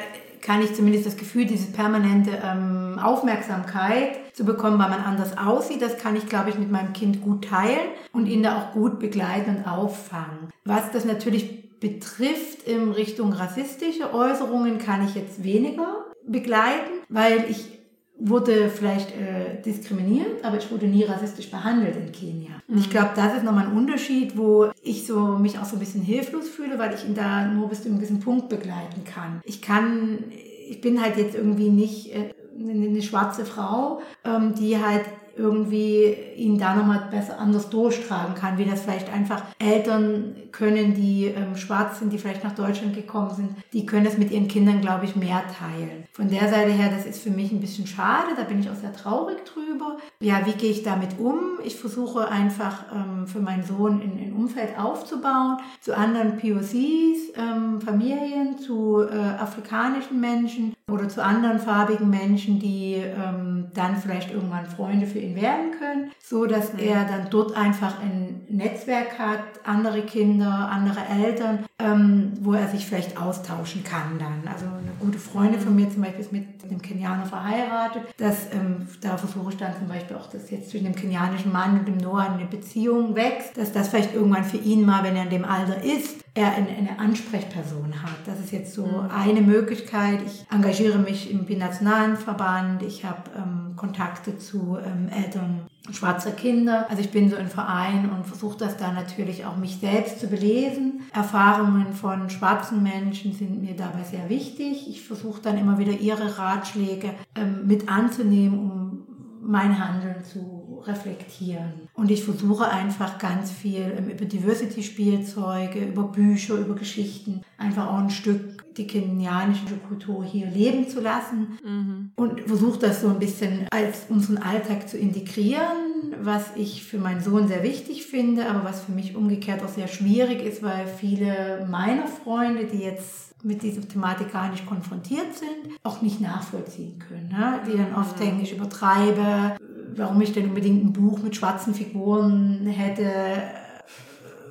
kann 0.45 0.61
ich 0.61 0.75
zumindest 0.75 1.07
das 1.07 1.17
Gefühl, 1.17 1.45
diese 1.45 1.71
permanente 1.71 2.39
ähm, 2.43 2.99
Aufmerksamkeit 3.01 4.19
zu 4.33 4.45
bekommen, 4.45 4.77
weil 4.77 4.89
man 4.89 5.03
anders 5.03 5.35
aussieht, 5.37 5.81
das 5.81 5.97
kann 5.97 6.15
ich, 6.15 6.27
glaube 6.27 6.51
ich, 6.51 6.59
mit 6.59 6.71
meinem 6.71 6.93
Kind 6.93 7.23
gut 7.23 7.45
teilen 7.45 7.89
und 8.13 8.27
ihn 8.27 8.43
da 8.43 8.57
auch 8.59 8.73
gut 8.73 8.99
begleiten 8.99 9.57
und 9.57 9.67
auffangen. 9.67 10.51
Was 10.63 10.91
das 10.91 11.03
natürlich 11.03 11.79
betrifft 11.79 12.63
in 12.67 12.91
Richtung 12.91 13.33
rassistische 13.33 14.13
Äußerungen, 14.13 14.77
kann 14.77 15.03
ich 15.05 15.15
jetzt 15.15 15.43
weniger 15.43 16.05
begleiten, 16.27 16.91
weil 17.09 17.45
ich 17.49 17.74
wurde 18.17 18.69
vielleicht 18.69 19.11
äh, 19.11 19.61
diskriminiert, 19.61 20.43
aber 20.43 20.57
ich 20.57 20.71
wurde 20.71 20.87
nie 20.87 21.03
rassistisch 21.03 21.51
behandelt 21.51 21.95
in 21.97 22.11
Kenia. 22.11 22.51
Und 22.67 22.77
ich 22.77 22.87
mhm. 22.87 22.91
glaube, 22.91 23.09
das 23.15 23.35
ist 23.35 23.43
nochmal 23.43 23.67
ein 23.67 23.75
Unterschied, 23.77 24.37
wo 24.37 24.71
ich 24.81 25.05
so 25.05 25.37
mich 25.37 25.59
auch 25.59 25.65
so 25.65 25.75
ein 25.75 25.79
bisschen 25.79 26.01
hilflos 26.01 26.47
fühle, 26.47 26.79
weil 26.79 26.93
ich 26.93 27.05
ihn 27.05 27.15
da 27.15 27.45
nur 27.45 27.67
bis 27.67 27.83
zu 27.83 27.89
einem 27.89 27.97
gewissen 27.97 28.21
Punkt 28.21 28.49
begleiten 28.49 29.03
kann. 29.03 29.41
Ich 29.43 29.61
kann, 29.61 30.23
ich 30.69 30.79
bin 30.81 31.01
halt 31.01 31.17
jetzt 31.17 31.35
irgendwie 31.35 31.69
nicht 31.69 32.15
äh, 32.15 32.33
eine 32.57 33.01
schwarze 33.01 33.45
Frau, 33.45 34.01
ähm, 34.23 34.53
die 34.55 34.77
halt 34.81 35.03
irgendwie 35.37 36.15
ihn 36.35 36.57
da 36.57 36.75
nochmal 36.75 37.07
besser 37.11 37.39
anders 37.39 37.69
durchtragen 37.69 38.35
kann, 38.35 38.57
wie 38.57 38.65
das 38.65 38.81
vielleicht 38.81 39.11
einfach 39.11 39.43
Eltern 39.59 40.35
können, 40.51 40.93
die 40.93 41.25
ähm, 41.25 41.57
schwarz 41.57 41.99
sind, 41.99 42.13
die 42.13 42.17
vielleicht 42.17 42.43
nach 42.43 42.55
Deutschland 42.55 42.95
gekommen 42.95 43.33
sind, 43.35 43.51
die 43.73 43.85
können 43.85 44.05
das 44.05 44.17
mit 44.17 44.31
ihren 44.31 44.47
Kindern, 44.47 44.81
glaube 44.81 45.05
ich, 45.05 45.15
mehr 45.15 45.43
teilen. 45.59 46.05
Von 46.13 46.29
der 46.29 46.47
Seite 46.49 46.71
her, 46.71 46.89
das 46.89 47.05
ist 47.05 47.21
für 47.21 47.29
mich 47.29 47.51
ein 47.51 47.59
bisschen 47.59 47.87
schade, 47.87 48.29
da 48.37 48.43
bin 48.43 48.59
ich 48.59 48.69
auch 48.69 48.75
sehr 48.75 48.93
traurig 48.93 49.43
drüber. 49.45 49.97
Ja, 50.21 50.45
wie 50.45 50.53
gehe 50.53 50.71
ich 50.71 50.83
damit 50.83 51.19
um? 51.19 51.59
Ich 51.63 51.75
versuche 51.75 52.29
einfach 52.29 52.85
ähm, 52.93 53.27
für 53.27 53.39
meinen 53.39 53.63
Sohn 53.63 54.01
ein, 54.01 54.17
ein 54.17 54.33
Umfeld 54.33 54.79
aufzubauen, 54.79 55.57
zu 55.81 55.95
anderen 55.95 56.37
POCs, 56.37 57.33
ähm, 57.35 57.81
Familien, 57.81 58.57
zu 58.57 59.01
äh, 59.01 59.15
afrikanischen 59.15 60.19
Menschen 60.19 60.73
oder 60.89 61.09
zu 61.09 61.23
anderen 61.23 61.59
farbigen 61.59 62.09
Menschen, 62.09 62.59
die 62.59 62.95
ähm, 62.95 63.65
dann 63.73 63.97
vielleicht 63.97 64.31
irgendwann 64.31 64.67
Freunde 64.67 65.07
für 65.07 65.19
ihn 65.25 65.35
werden 65.35 65.71
können, 65.77 66.11
so 66.23 66.45
dass 66.45 66.73
mhm. 66.73 66.79
er 66.79 67.05
dann 67.05 67.29
dort 67.29 67.55
einfach 67.55 67.99
ein 68.01 68.41
Netzwerk 68.49 69.17
hat, 69.19 69.43
andere 69.63 70.01
Kinder, 70.01 70.69
andere 70.71 70.99
Eltern, 71.23 71.65
ähm, 71.79 72.33
wo 72.41 72.53
er 72.53 72.67
sich 72.67 72.85
vielleicht 72.85 73.17
austauschen 73.17 73.83
kann 73.83 74.19
dann. 74.19 74.51
Also 74.51 74.65
eine 74.65 74.91
gute 74.99 75.19
Freundin 75.19 75.59
von 75.59 75.75
mir 75.75 75.89
zum 75.89 76.01
Beispiel 76.01 76.21
ist 76.21 76.31
mit 76.31 76.45
einem 76.63 76.81
Kenianer 76.81 77.25
verheiratet. 77.25 78.03
Das, 78.17 78.47
ähm, 78.53 78.87
da 79.01 79.17
versuche 79.17 79.51
ich 79.51 79.57
dann 79.57 79.75
zum 79.77 79.87
Beispiel 79.87 80.15
auch, 80.15 80.29
dass 80.29 80.49
jetzt 80.51 80.69
zwischen 80.69 80.85
dem 80.85 80.95
kenianischen 80.95 81.51
Mann 81.51 81.79
und 81.79 81.87
dem 81.87 81.97
Noah 81.97 82.31
eine 82.31 82.45
Beziehung 82.45 83.15
wächst, 83.15 83.57
dass 83.57 83.71
das 83.71 83.89
vielleicht 83.89 84.13
irgendwann 84.13 84.43
für 84.43 84.57
ihn 84.57 84.85
mal, 84.85 85.03
wenn 85.03 85.15
er 85.15 85.23
in 85.23 85.29
dem 85.29 85.45
Alter 85.45 85.83
ist, 85.83 86.24
er 86.35 86.53
eine, 86.53 86.69
eine 86.69 86.99
Ansprechperson 86.99 88.03
hat. 88.03 88.19
Das 88.25 88.39
ist 88.39 88.51
jetzt 88.51 88.73
so 88.73 88.85
mhm. 88.85 89.09
eine 89.09 89.41
Möglichkeit. 89.41 90.19
Ich 90.25 90.45
engagiere 90.51 90.99
mich 90.99 91.31
im 91.31 91.45
binationalen 91.45 92.17
Verband. 92.17 92.83
Ich 92.83 93.05
habe 93.05 93.31
ähm, 93.37 93.75
Kontakte 93.77 94.37
zu 94.37 94.77
ähm, 94.85 95.07
Eltern 95.09 95.61
schwarzer 95.91 96.31
Kinder. 96.31 96.87
Also 96.89 97.01
ich 97.01 97.11
bin 97.11 97.29
so 97.29 97.37
ein 97.37 97.47
Verein 97.47 98.09
und 98.09 98.25
versuche 98.25 98.57
das 98.57 98.75
da 98.75 98.91
natürlich 98.91 99.45
auch 99.45 99.55
mich 99.55 99.77
selbst 99.77 100.19
zu 100.19 100.27
belesen. 100.27 101.03
Erfahrungen 101.13 101.93
von 101.93 102.29
schwarzen 102.29 102.83
Menschen 102.83 103.33
sind 103.33 103.61
mir 103.61 103.75
dabei 103.75 104.03
sehr 104.03 104.27
wichtig. 104.27 104.89
Ich 104.89 105.03
versuche 105.07 105.41
dann 105.41 105.57
immer 105.57 105.77
wieder 105.77 105.93
ihre 105.93 106.37
Ratschläge 106.37 107.11
ähm, 107.35 107.65
mit 107.65 107.87
anzunehmen, 107.87 108.59
um 108.59 109.03
mein 109.41 109.79
Handeln 109.79 110.23
zu 110.23 110.54
reflektieren. 110.87 111.87
Und 111.93 112.11
ich 112.11 112.23
versuche 112.23 112.69
einfach 112.69 113.17
ganz 113.19 113.51
viel 113.51 113.93
ähm, 113.97 114.09
über 114.09 114.25
Diversity-Spielzeuge, 114.25 115.79
über 115.79 116.03
Bücher, 116.03 116.55
über 116.55 116.75
Geschichten, 116.75 117.41
einfach 117.57 117.87
auch 117.87 117.99
ein 117.99 118.09
Stück 118.09 118.65
die 118.77 118.87
kenianische 118.87 119.63
Kultur 119.87 120.23
hier 120.23 120.47
leben 120.47 120.89
zu 120.89 120.99
lassen 120.99 121.57
mhm. 121.63 122.11
und 122.15 122.41
versuche 122.41 122.79
das 122.79 123.01
so 123.01 123.07
ein 123.07 123.19
bisschen 123.19 123.67
als 123.71 124.07
unseren 124.09 124.37
Alltag 124.37 124.89
zu 124.89 124.97
integrieren, 124.97 126.13
was 126.21 126.51
ich 126.55 126.83
für 126.83 126.97
meinen 126.97 127.21
Sohn 127.21 127.47
sehr 127.47 127.63
wichtig 127.63 128.05
finde, 128.05 128.49
aber 128.49 128.65
was 128.65 128.81
für 128.81 128.91
mich 128.91 129.15
umgekehrt 129.15 129.63
auch 129.63 129.69
sehr 129.69 129.87
schwierig 129.87 130.43
ist, 130.43 130.61
weil 130.61 130.87
viele 130.87 131.65
meiner 131.69 132.07
Freunde, 132.07 132.65
die 132.65 132.79
jetzt 132.79 133.25
mit 133.43 133.61
dieser 133.61 133.87
Thematik 133.87 134.33
gar 134.33 134.49
nicht 134.49 134.65
konfrontiert 134.65 135.35
sind, 135.35 135.77
auch 135.83 136.01
nicht 136.01 136.19
nachvollziehen 136.19 136.99
können. 136.99 137.29
Ne? 137.29 137.59
Die 137.67 137.77
dann 137.77 137.93
oft 137.95 138.19
denken, 138.19 138.41
ich 138.41 138.53
übertreibe, 138.53 139.55
warum 139.97 140.21
ich 140.21 140.33
denn 140.33 140.49
unbedingt 140.49 140.83
ein 140.83 140.93
Buch 140.93 141.19
mit 141.19 141.35
schwarzen 141.35 141.73
Figuren 141.73 142.65
hätte, 142.67 143.11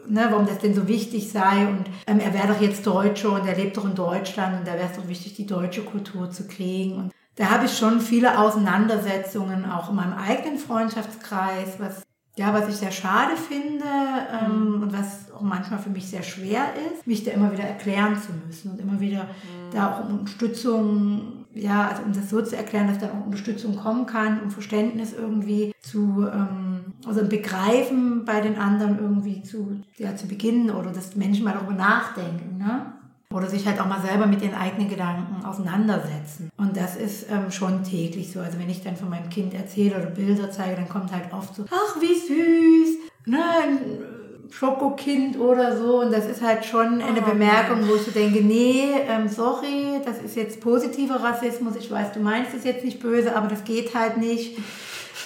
ne, 0.09 0.27
warum 0.31 0.47
das 0.47 0.59
denn 0.59 0.75
so 0.75 0.89
wichtig 0.89 1.31
sei. 1.31 1.67
Und 1.67 1.85
ähm, 2.07 2.21
er 2.21 2.35
wäre 2.35 2.49
doch 2.49 2.61
jetzt 2.61 2.87
Deutscher 2.87 3.33
und 3.33 3.47
er 3.47 3.57
lebt 3.57 3.77
doch 3.77 3.85
in 3.85 3.95
Deutschland 3.95 4.59
und 4.61 4.67
da 4.67 4.75
wäre 4.75 4.89
es 4.91 4.97
doch 4.97 5.09
wichtig, 5.09 5.35
die 5.35 5.47
deutsche 5.47 5.83
Kultur 5.83 6.31
zu 6.31 6.47
kriegen. 6.47 6.95
Und 6.95 7.13
da 7.37 7.51
habe 7.51 7.67
ich 7.67 7.77
schon 7.77 8.01
viele 8.01 8.39
Auseinandersetzungen 8.39 9.71
auch 9.71 9.91
in 9.91 9.97
meinem 9.97 10.15
eigenen 10.15 10.59
Freundschaftskreis, 10.59 11.79
was 11.79 12.03
ja, 12.37 12.53
was 12.53 12.69
ich 12.69 12.75
sehr 12.75 12.91
schade 12.91 13.37
finde 13.37 13.85
ähm, 14.43 14.77
mhm. 14.77 14.83
und 14.83 14.93
was 14.93 15.33
auch 15.33 15.41
manchmal 15.41 15.79
für 15.79 15.91
mich 15.91 16.09
sehr 16.09 16.25
schwer 16.25 16.65
ist, 16.93 17.07
mich 17.07 17.23
da 17.23 17.31
immer 17.31 17.53
wieder 17.53 17.63
erklären 17.63 18.21
zu 18.21 18.33
müssen 18.33 18.73
und 18.73 18.81
immer 18.81 18.99
wieder 18.99 19.25
mhm. 19.25 19.71
da 19.73 19.93
auch 19.93 20.09
um 20.09 20.19
Unterstützung, 20.19 21.44
ja, 21.55 21.89
also 21.89 22.03
um 22.03 22.13
das 22.13 22.31
so 22.31 22.43
zu 22.43 22.57
erklären, 22.57 22.89
dass 22.89 22.99
da 22.99 23.07
auch 23.07 23.27
Unterstützung 23.27 23.77
kommen 23.77 24.07
kann, 24.07 24.41
um 24.41 24.51
Verständnis 24.51 25.13
irgendwie 25.13 25.73
zu, 25.81 26.27
ähm, 26.33 26.95
also 27.07 27.21
ein 27.21 27.29
Begreifen 27.29 28.25
bei 28.25 28.41
den 28.41 28.59
anderen 28.59 28.99
irgendwie 28.99 29.43
zu, 29.43 29.81
ja, 29.97 30.17
zu 30.17 30.27
beginnen 30.27 30.71
oder 30.71 30.91
dass 30.91 31.17
Menschen 31.17 31.45
mal 31.45 31.53
darüber 31.55 31.75
nachdenken, 31.75 32.59
ne? 32.59 32.87
Oder 33.33 33.49
sich 33.49 33.67
halt 33.67 33.81
auch 33.81 33.89
mal 33.89 34.01
selber 34.01 34.27
mit 34.27 34.43
ihren 34.43 34.55
eigenen 34.55 34.89
Gedanken 34.89 35.45
auseinandersetzen. 35.45 36.51
Und 36.57 36.77
das 36.77 36.95
ist 36.95 37.27
ähm, 37.31 37.51
schon 37.51 37.83
täglich 37.83 38.31
so. 38.31 38.39
Also 38.39 38.61
wenn 38.61 38.71
ich 38.71 38.83
dann 38.83 38.97
von 38.97 39.11
meinem 39.11 39.29
Kind 39.29 39.55
erzähle 39.55 39.97
oder 39.97 40.07
Bilder 40.07 40.53
zeige, 40.53 40.77
dann 40.77 40.89
kommt 40.89 41.13
halt 41.13 41.33
oft 41.33 41.53
so, 41.55 41.65
ach 41.69 42.01
wie 42.01 42.15
süß, 42.15 42.99
ne, 43.27 43.39
Schokokind 44.51 45.39
oder 45.39 45.77
so. 45.77 46.01
Und 46.01 46.13
das 46.13 46.27
ist 46.27 46.43
halt 46.43 46.65
schon 46.65 47.01
eine 47.01 47.21
oh, 47.21 47.31
Bemerkung, 47.31 47.89
wo 47.89 47.97
ich 47.97 48.03
so 48.03 48.11
denke, 48.11 48.43
nee, 48.43 48.91
ähm, 49.09 49.29
sorry, 49.29 50.01
das 50.05 50.21
ist 50.23 50.37
jetzt 50.37 50.61
positiver 50.61 51.17
Rassismus. 51.17 51.77
Ich 51.77 51.91
weiß, 51.91 52.13
du 52.13 52.21
meinst 52.21 52.55
es 52.55 52.65
jetzt 52.65 52.85
nicht 52.85 53.01
böse, 53.01 53.35
aber 53.37 53.49
das 53.49 53.65
geht 53.65 53.95
halt 53.95 54.17
nicht. 54.17 54.59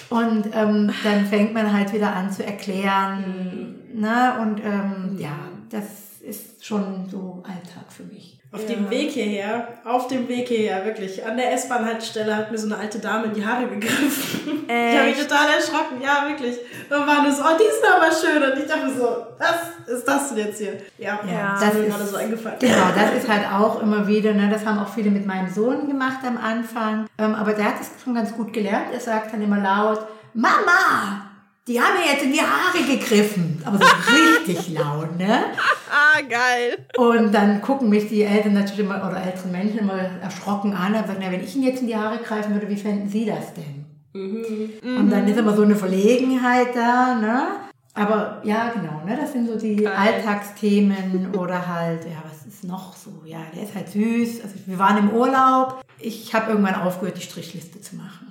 Und 0.09 0.49
ähm, 0.53 0.91
dann 1.03 1.25
fängt 1.25 1.53
man 1.53 1.71
halt 1.71 1.93
wieder 1.93 2.15
an 2.15 2.31
zu 2.31 2.45
erklären. 2.45 3.75
Mhm. 3.93 4.01
Ne? 4.01 4.37
Und 4.41 4.59
ähm, 4.63 5.17
ja, 5.19 5.37
das 5.69 6.21
ist 6.21 6.65
schon 6.65 7.07
so 7.09 7.43
Alltag 7.45 7.91
für 7.91 8.03
mich. 8.03 8.38
Auf 8.51 8.61
ja. 8.67 8.75
dem 8.75 8.89
Weg 8.89 9.11
hierher, 9.11 9.67
auf 9.85 10.07
dem 10.07 10.27
Weg 10.27 10.47
hierher, 10.47 10.83
wirklich, 10.83 11.23
an 11.23 11.37
der 11.37 11.53
S-Bahn-Haltestelle 11.53 12.35
hat 12.35 12.51
mir 12.51 12.57
so 12.57 12.65
eine 12.65 12.77
alte 12.77 12.97
Dame 12.97 13.25
in 13.25 13.33
die 13.35 13.45
Haare 13.45 13.67
gegriffen. 13.67 14.67
Echt? 14.67 14.93
Ich 14.93 14.97
habe 14.99 15.09
mich 15.09 15.19
total 15.19 15.49
erschrocken, 15.55 16.01
ja, 16.01 16.27
wirklich. 16.27 16.57
Und 16.89 17.05
war 17.05 17.21
nur 17.21 17.31
so, 17.31 17.43
oh, 17.43 17.57
die 17.59 17.63
ist 17.63 17.83
aber 17.85 18.09
schön. 18.11 18.41
Und 18.41 18.57
ich 18.57 18.67
dachte 18.67 18.89
so, 18.97 19.27
was 19.37 19.95
ist 19.95 20.03
das 20.03 20.29
denn 20.29 20.47
jetzt 20.47 20.57
hier? 20.57 20.73
Ja, 20.97 21.19
ja 21.31 21.59
das, 21.59 21.75
ist 21.75 21.81
mir 21.81 21.89
gerade 21.89 22.05
so 22.05 22.15
eingefallen. 22.15 22.57
Genau, 22.59 22.87
das 22.95 23.21
ist 23.21 23.29
halt 23.29 23.45
auch 23.51 23.83
immer 23.83 24.07
wieder, 24.07 24.33
ne, 24.33 24.49
das 24.51 24.65
haben 24.65 24.79
auch 24.79 24.91
viele 24.91 25.11
mit 25.11 25.27
meinem 25.27 25.53
Sohn 25.53 25.87
gemacht 25.87 26.19
am 26.25 26.37
Anfang. 26.37 27.05
Ähm, 27.19 27.35
aber 27.35 27.53
der 27.53 27.65
hat 27.65 27.75
es 27.79 28.03
schon 28.03 28.15
ganz 28.15 28.33
gut 28.33 28.51
gelernt. 28.51 28.87
Er 28.91 28.99
sagt 28.99 29.31
dann 29.31 29.43
immer 29.43 29.59
laut, 29.59 30.07
Mama, 30.33 31.28
die 31.69 31.79
haben 31.79 31.93
mir 31.93 32.11
jetzt 32.11 32.23
in 32.23 32.33
die 32.33 32.41
Haare 32.41 32.83
gegriffen. 32.83 33.61
Aber 33.63 33.77
so 33.77 33.85
richtig 33.85 34.69
laut, 34.73 35.17
ne? 35.17 35.43
Ah, 35.89 36.19
geil. 36.27 36.79
Und 36.97 37.31
dann 37.31 37.61
gucken 37.61 37.89
mich 37.89 38.09
die 38.09 38.23
Eltern 38.23 38.53
natürlich 38.53 38.79
immer, 38.79 39.07
oder 39.07 39.21
älteren 39.21 39.51
Menschen 39.51 39.79
immer 39.79 39.99
erschrocken 40.21 40.73
an 40.73 40.95
und 40.95 41.05
sagen, 41.05 41.19
na, 41.21 41.31
wenn 41.31 41.43
ich 41.43 41.55
ihn 41.55 41.63
jetzt 41.63 41.81
in 41.81 41.87
die 41.87 41.95
Haare 41.95 42.17
greifen 42.17 42.53
würde, 42.53 42.67
wie 42.67 42.75
fänden 42.75 43.07
sie 43.07 43.25
das 43.25 43.53
denn? 43.53 43.85
Mhm. 44.13 44.97
Und 44.97 45.11
dann 45.11 45.27
ist 45.27 45.37
immer 45.37 45.55
so 45.55 45.61
eine 45.61 45.75
Verlegenheit 45.75 46.75
da, 46.75 47.13
ne? 47.13 47.47
Aber 47.93 48.41
ja, 48.43 48.69
genau, 48.69 49.03
ne? 49.05 49.15
Das 49.21 49.33
sind 49.33 49.47
so 49.47 49.55
die 49.55 49.75
geil. 49.75 49.93
Alltagsthemen 49.95 51.35
oder 51.37 51.67
halt, 51.67 52.03
ja, 52.05 52.23
was 52.27 52.47
ist 52.51 52.63
noch 52.63 52.95
so? 52.95 53.11
Ja, 53.25 53.39
der 53.55 53.63
ist 53.63 53.75
halt 53.75 53.89
süß. 53.89 54.41
Also 54.41 54.55
wir 54.65 54.79
waren 54.79 54.97
im 54.97 55.11
Urlaub. 55.11 55.83
Ich 55.99 56.33
habe 56.33 56.49
irgendwann 56.49 56.75
aufgehört, 56.75 57.17
die 57.17 57.21
Strichliste 57.21 57.79
zu 57.79 57.95
machen. 57.95 58.28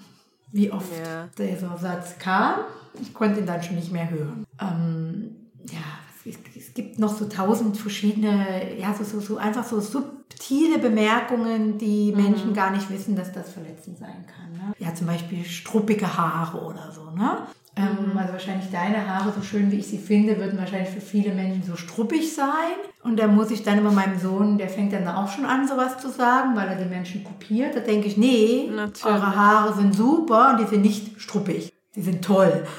Wie 0.52 0.70
oft 0.72 0.92
ja. 0.96 1.28
dieser 1.36 1.76
Satz 1.76 2.18
kam 2.18 2.60
ich 3.00 3.14
konnte 3.14 3.40
ihn 3.40 3.46
dann 3.46 3.62
schon 3.62 3.76
nicht 3.76 3.92
mehr 3.92 4.10
hören. 4.10 4.46
Ähm, 4.60 5.36
ja, 5.70 5.78
es 6.24 6.74
gibt 6.74 6.98
noch 6.98 7.16
so 7.16 7.26
tausend 7.26 7.76
verschiedene, 7.76 8.78
ja, 8.78 8.94
so, 8.94 9.04
so, 9.04 9.20
so 9.20 9.36
einfach 9.38 9.64
so 9.64 9.80
subtile 9.80 10.78
Bemerkungen, 10.78 11.78
die 11.78 12.12
mhm. 12.12 12.22
Menschen 12.22 12.54
gar 12.54 12.70
nicht 12.70 12.90
wissen, 12.90 13.16
dass 13.16 13.32
das 13.32 13.52
verletzend 13.52 13.98
sein 13.98 14.26
kann. 14.26 14.52
Ne? 14.52 14.74
Ja, 14.78 14.94
zum 14.94 15.06
Beispiel 15.06 15.44
struppige 15.44 16.16
Haare 16.16 16.60
oder 16.60 16.92
so, 16.92 17.10
ne? 17.10 17.46
Ähm, 17.78 18.12
mhm. 18.12 18.18
Also 18.18 18.32
wahrscheinlich 18.32 18.70
deine 18.70 19.08
Haare, 19.08 19.32
so 19.32 19.42
schön 19.42 19.70
wie 19.70 19.76
ich 19.76 19.86
sie 19.86 19.98
finde, 19.98 20.38
würden 20.38 20.58
wahrscheinlich 20.58 20.90
für 20.90 21.00
viele 21.00 21.32
Menschen 21.32 21.62
so 21.62 21.76
struppig 21.76 22.34
sein. 22.34 22.76
Und 23.02 23.18
da 23.18 23.28
muss 23.28 23.50
ich 23.50 23.62
dann 23.62 23.78
immer 23.78 23.92
meinem 23.92 24.18
Sohn, 24.18 24.58
der 24.58 24.68
fängt 24.68 24.92
dann 24.92 25.08
auch 25.08 25.30
schon 25.30 25.46
an, 25.46 25.66
sowas 25.66 25.98
zu 25.98 26.10
sagen, 26.10 26.56
weil 26.56 26.68
er 26.68 26.76
die 26.76 26.88
Menschen 26.88 27.24
kopiert. 27.24 27.76
Da 27.76 27.80
denke 27.80 28.08
ich, 28.08 28.16
nee, 28.16 28.68
Natürlich. 28.70 29.04
eure 29.04 29.36
Haare 29.36 29.74
sind 29.74 29.94
super 29.94 30.50
und 30.50 30.60
die 30.60 30.66
sind 30.66 30.82
nicht 30.82 31.20
struppig 31.20 31.72
die 31.98 32.02
sind 32.02 32.24
toll. 32.24 32.64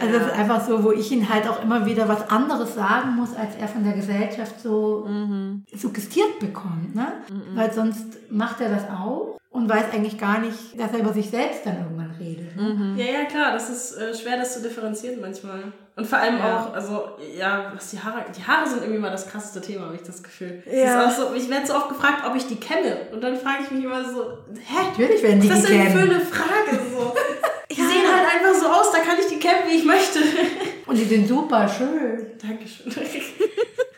Also 0.00 0.18
das 0.18 0.28
ist 0.28 0.32
einfach 0.32 0.66
so, 0.66 0.82
wo 0.82 0.90
ich 0.90 1.12
ihn 1.12 1.28
halt 1.28 1.46
auch 1.46 1.62
immer 1.62 1.84
wieder 1.84 2.08
was 2.08 2.30
anderes 2.30 2.74
sagen 2.74 3.14
muss, 3.14 3.36
als 3.36 3.54
er 3.56 3.68
von 3.68 3.84
der 3.84 3.92
Gesellschaft 3.92 4.58
so 4.58 5.06
mhm. 5.06 5.64
suggestiert 5.72 6.40
bekommt. 6.40 6.94
Ne? 6.94 7.12
Mhm. 7.30 7.54
Weil 7.54 7.72
sonst 7.74 8.06
macht 8.30 8.62
er 8.62 8.70
das 8.70 8.88
auch 8.88 9.38
und 9.52 9.68
weiß 9.68 9.84
eigentlich 9.92 10.18
gar 10.18 10.40
nicht, 10.40 10.58
dass 10.78 10.92
er 10.92 11.00
über 11.00 11.12
sich 11.12 11.28
selbst 11.28 11.66
dann 11.66 11.76
irgendwann 11.76 12.10
redet. 12.18 12.56
Mhm. 12.56 12.96
Ja, 12.96 13.04
ja, 13.04 13.24
klar, 13.26 13.52
das 13.52 13.68
ist 13.68 13.92
äh, 13.98 14.14
schwer, 14.14 14.38
das 14.38 14.54
zu 14.54 14.62
differenzieren 14.62 15.20
manchmal. 15.20 15.64
Und 15.94 16.06
vor 16.06 16.18
allem 16.18 16.38
ja. 16.38 16.58
auch, 16.58 16.74
also, 16.74 17.04
ja, 17.36 17.70
was 17.74 17.90
die 17.90 18.00
Haare, 18.00 18.24
die 18.34 18.42
Haare 18.42 18.66
sind 18.66 18.80
irgendwie 18.80 18.98
mal 18.98 19.10
das 19.10 19.28
krasseste 19.28 19.60
Thema, 19.60 19.86
habe 19.86 19.96
ich 19.96 20.02
das 20.02 20.22
Gefühl. 20.22 20.62
Ja. 20.64 21.04
Das 21.04 21.12
ist 21.12 21.20
auch 21.20 21.28
so, 21.28 21.34
ich 21.34 21.50
werde 21.50 21.66
so 21.66 21.74
oft 21.74 21.90
gefragt, 21.90 22.24
ob 22.26 22.34
ich 22.34 22.46
die 22.46 22.56
kenne. 22.56 23.08
Und 23.12 23.22
dann 23.22 23.36
frage 23.36 23.64
ich 23.64 23.70
mich 23.70 23.84
immer 23.84 24.02
so, 24.02 24.38
hä? 24.54 24.88
Natürlich 24.90 25.22
werden 25.22 25.40
die 25.40 25.50
Was 25.50 25.58
ist 25.58 25.64
das 25.64 25.70
denn 25.70 25.92
für 25.92 26.00
eine 26.00 26.20
Frage? 26.20 26.80
So. 26.94 27.14
Die 27.70 27.80
ja. 27.80 27.86
sehen 27.86 28.04
halt 28.04 28.28
einfach 28.34 28.60
so 28.60 28.66
aus, 28.66 28.92
da 28.92 28.98
kann 28.98 29.16
ich 29.18 29.28
die 29.28 29.38
campen, 29.38 29.70
wie 29.70 29.76
ich 29.76 29.84
möchte. 29.86 30.18
Und 30.86 30.94
die 30.94 31.04
sind 31.04 31.26
super 31.26 31.66
schön. 31.66 32.26
Dankeschön. 32.38 32.92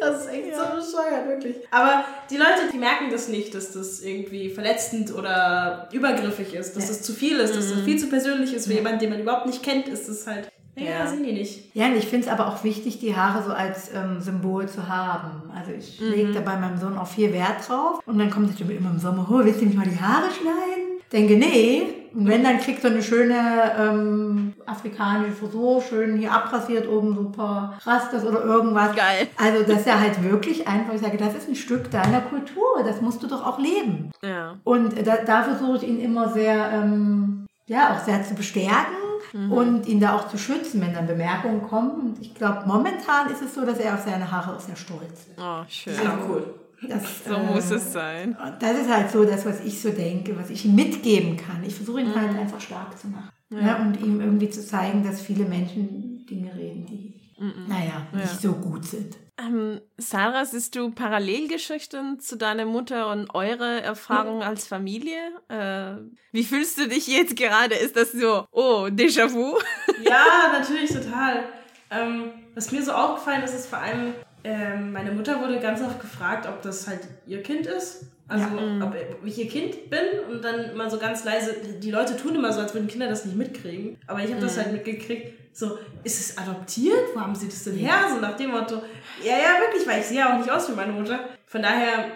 Das 0.00 0.22
ist 0.22 0.32
echt 0.32 0.48
ja. 0.48 0.56
so 0.56 0.76
bescheuert, 0.76 1.28
wirklich. 1.28 1.56
Aber 1.70 2.04
die 2.28 2.36
Leute, 2.36 2.70
die 2.72 2.78
merken 2.78 3.10
das 3.10 3.28
nicht, 3.28 3.54
dass 3.54 3.72
das 3.72 4.00
irgendwie 4.00 4.50
verletzend 4.50 5.14
oder 5.14 5.88
übergriffig 5.92 6.54
ist, 6.54 6.74
dass 6.74 6.84
ja. 6.84 6.88
das 6.88 7.02
zu 7.02 7.12
viel 7.12 7.38
ist, 7.38 7.54
dass 7.54 7.70
das 7.70 7.78
mhm. 7.78 7.84
viel 7.84 7.98
zu 7.98 8.08
persönlich 8.08 8.52
ist. 8.52 8.66
Für 8.66 8.72
ja. 8.72 8.78
jemanden, 8.78 8.98
den 8.98 9.10
man 9.10 9.20
überhaupt 9.20 9.46
nicht 9.46 9.62
kennt, 9.62 9.86
ist 9.88 10.08
das 10.08 10.26
halt. 10.26 10.50
Ja, 10.74 10.84
ja, 10.84 11.06
sehen 11.06 11.22
die 11.22 11.32
nicht. 11.32 11.74
Ja, 11.74 11.86
und 11.86 11.96
ich 11.96 12.06
finde 12.06 12.26
es 12.26 12.32
aber 12.32 12.48
auch 12.48 12.64
wichtig, 12.64 12.98
die 12.98 13.14
Haare 13.14 13.44
so 13.44 13.52
als 13.52 13.90
ähm, 13.94 14.20
Symbol 14.20 14.66
zu 14.68 14.88
haben. 14.88 15.52
Also 15.54 15.70
ich 15.70 16.00
mhm. 16.00 16.10
lege 16.10 16.32
da 16.32 16.40
bei 16.40 16.56
meinem 16.56 16.78
Sohn 16.78 16.96
auch 16.96 17.06
viel 17.06 17.32
Wert 17.32 17.68
drauf. 17.68 18.00
Und 18.06 18.18
dann 18.18 18.30
kommt 18.30 18.58
er 18.58 18.70
immer 18.70 18.90
im 18.90 18.98
Sommer, 18.98 19.28
oh, 19.30 19.44
willst 19.44 19.60
du 19.60 19.66
nicht 19.66 19.76
mal 19.76 19.86
die 19.86 20.00
Haare 20.00 20.30
schneiden? 20.30 21.00
Denke, 21.12 21.36
nee, 21.36 22.01
und 22.14 22.28
wenn, 22.28 22.44
dann 22.44 22.58
kriegt 22.58 22.84
er 22.84 22.90
eine 22.90 23.02
schöne 23.02 23.72
ähm, 23.78 24.52
afrikanische 24.66 25.32
Frisur, 25.32 25.80
schön 25.80 26.16
hier 26.18 26.32
abrasiert, 26.32 26.88
oben 26.88 27.14
super 27.14 27.78
Rastas 27.84 28.24
oder 28.24 28.44
irgendwas. 28.44 28.94
Geil. 28.94 29.28
Also, 29.36 29.62
dass 29.64 29.86
er 29.86 30.00
halt 30.00 30.22
wirklich 30.22 30.66
einfach, 30.68 30.94
ich 30.94 31.00
sage, 31.00 31.16
das 31.16 31.34
ist 31.34 31.48
ein 31.48 31.54
Stück 31.54 31.90
deiner 31.90 32.20
Kultur, 32.20 32.82
das 32.84 33.00
musst 33.00 33.22
du 33.22 33.26
doch 33.26 33.46
auch 33.46 33.58
leben. 33.58 34.10
Ja. 34.22 34.56
Und 34.64 35.06
da, 35.06 35.16
da 35.24 35.42
versuche 35.42 35.78
ich 35.78 35.82
ihn 35.84 36.00
immer 36.00 36.28
sehr, 36.28 36.70
ähm, 36.72 37.46
ja 37.66 37.94
auch 37.94 38.04
sehr 38.04 38.22
zu 38.24 38.34
bestärken 38.34 38.96
mhm. 39.32 39.52
und 39.52 39.86
ihn 39.86 40.00
da 40.00 40.16
auch 40.16 40.28
zu 40.28 40.38
schützen, 40.38 40.80
wenn 40.80 40.94
dann 40.94 41.06
Bemerkungen 41.06 41.62
kommen. 41.62 41.92
Und 41.92 42.20
ich 42.20 42.34
glaube, 42.34 42.64
momentan 42.66 43.30
ist 43.30 43.42
es 43.42 43.54
so, 43.54 43.64
dass 43.64 43.78
er 43.78 43.94
auf 43.94 44.00
seine 44.00 44.30
Haare 44.30 44.56
auch 44.56 44.60
sehr 44.60 44.76
stolz 44.76 45.26
ist. 45.28 45.38
Oh, 45.38 45.62
schön. 45.68 45.94
Ja, 45.94 46.18
cool. 46.28 46.54
Das, 46.88 47.02
so 47.26 47.34
äh, 47.34 47.42
muss 47.42 47.70
es 47.70 47.92
sein. 47.92 48.36
Das 48.60 48.78
ist 48.78 48.90
halt 48.90 49.10
so 49.10 49.24
das, 49.24 49.44
was 49.46 49.60
ich 49.64 49.80
so 49.80 49.90
denke, 49.90 50.36
was 50.38 50.50
ich 50.50 50.64
ihm 50.64 50.74
mitgeben 50.74 51.36
kann. 51.36 51.62
Ich 51.64 51.74
versuche 51.74 52.00
ihn 52.00 52.14
halt 52.14 52.30
mhm. 52.32 52.36
halt 52.36 52.40
einfach 52.40 52.60
stark 52.60 52.98
zu 52.98 53.08
machen. 53.08 53.30
Ja. 53.50 53.60
Ja, 53.60 53.76
und 53.82 54.00
ihm 54.00 54.20
irgendwie 54.20 54.48
zu 54.48 54.64
zeigen, 54.64 55.04
dass 55.04 55.20
viele 55.20 55.44
Menschen 55.44 56.24
Dinge 56.26 56.54
reden, 56.54 56.86
die, 56.86 57.20
mhm. 57.38 57.66
naja, 57.68 58.06
nicht 58.12 58.40
so 58.40 58.52
gut 58.52 58.86
sind. 58.86 59.16
Ähm, 59.38 59.80
Sarah, 59.98 60.44
siehst 60.44 60.74
du 60.76 60.90
Parallelgeschichten 60.90 62.20
zu 62.20 62.36
deiner 62.36 62.64
Mutter 62.64 63.10
und 63.10 63.34
eure 63.34 63.82
Erfahrungen 63.82 64.38
mhm. 64.38 64.42
als 64.46 64.66
Familie? 64.66 65.18
Äh, 65.48 65.96
wie 66.32 66.44
fühlst 66.44 66.78
du 66.78 66.88
dich 66.88 67.06
jetzt 67.08 67.36
gerade? 67.36 67.74
Ist 67.74 67.96
das 67.96 68.12
so, 68.12 68.46
oh, 68.52 68.88
Déjà-vu? 68.90 69.58
Ja, 70.02 70.52
natürlich, 70.52 70.90
total. 70.90 71.44
Ähm, 71.90 72.30
was 72.54 72.72
mir 72.72 72.82
so 72.82 72.92
aufgefallen 72.92 73.42
ist, 73.42 73.54
ist 73.54 73.66
vor 73.66 73.78
allem, 73.78 74.14
ähm, 74.44 74.92
meine 74.92 75.12
Mutter 75.12 75.40
wurde 75.40 75.60
ganz 75.60 75.80
oft 75.80 76.00
gefragt, 76.00 76.46
ob 76.48 76.62
das 76.62 76.88
halt 76.88 77.00
ihr 77.26 77.42
Kind 77.42 77.66
ist. 77.66 78.06
Also, 78.28 78.44
ja. 78.44 78.62
Mhm. 78.62 78.82
ob 78.82 78.94
ich 79.24 79.38
ihr 79.38 79.48
Kind 79.48 79.90
bin 79.90 80.00
und 80.30 80.42
dann 80.42 80.70
immer 80.70 80.88
so 80.88 80.98
ganz 80.98 81.24
leise, 81.24 81.54
die 81.80 81.90
Leute 81.90 82.16
tun 82.16 82.34
immer 82.34 82.52
so, 82.52 82.60
als 82.60 82.72
würden 82.72 82.88
Kinder 82.88 83.08
das 83.08 83.24
nicht 83.24 83.36
mitkriegen. 83.36 83.98
Aber 84.06 84.20
ich 84.20 84.26
habe 84.26 84.36
mhm. 84.36 84.40
das 84.40 84.56
halt 84.56 84.72
mitgekriegt, 84.72 85.34
so, 85.52 85.78
ist 86.02 86.18
es 86.18 86.38
adoptiert? 86.38 87.14
Wo 87.14 87.20
haben 87.20 87.34
sie 87.34 87.46
das 87.46 87.64
denn 87.64 87.76
her? 87.76 88.06
So 88.10 88.20
nach 88.20 88.36
dem 88.36 88.52
Motto, 88.52 88.76
ja, 89.22 89.32
ja, 89.32 89.60
wirklich, 89.60 89.86
weil 89.86 90.00
ich 90.00 90.06
sehe 90.06 90.18
ja 90.18 90.32
auch 90.32 90.38
nicht 90.38 90.50
aus 90.50 90.68
wie 90.70 90.74
meine 90.74 90.92
Mutter. 90.92 91.20
Von 91.44 91.62
daher, 91.62 92.06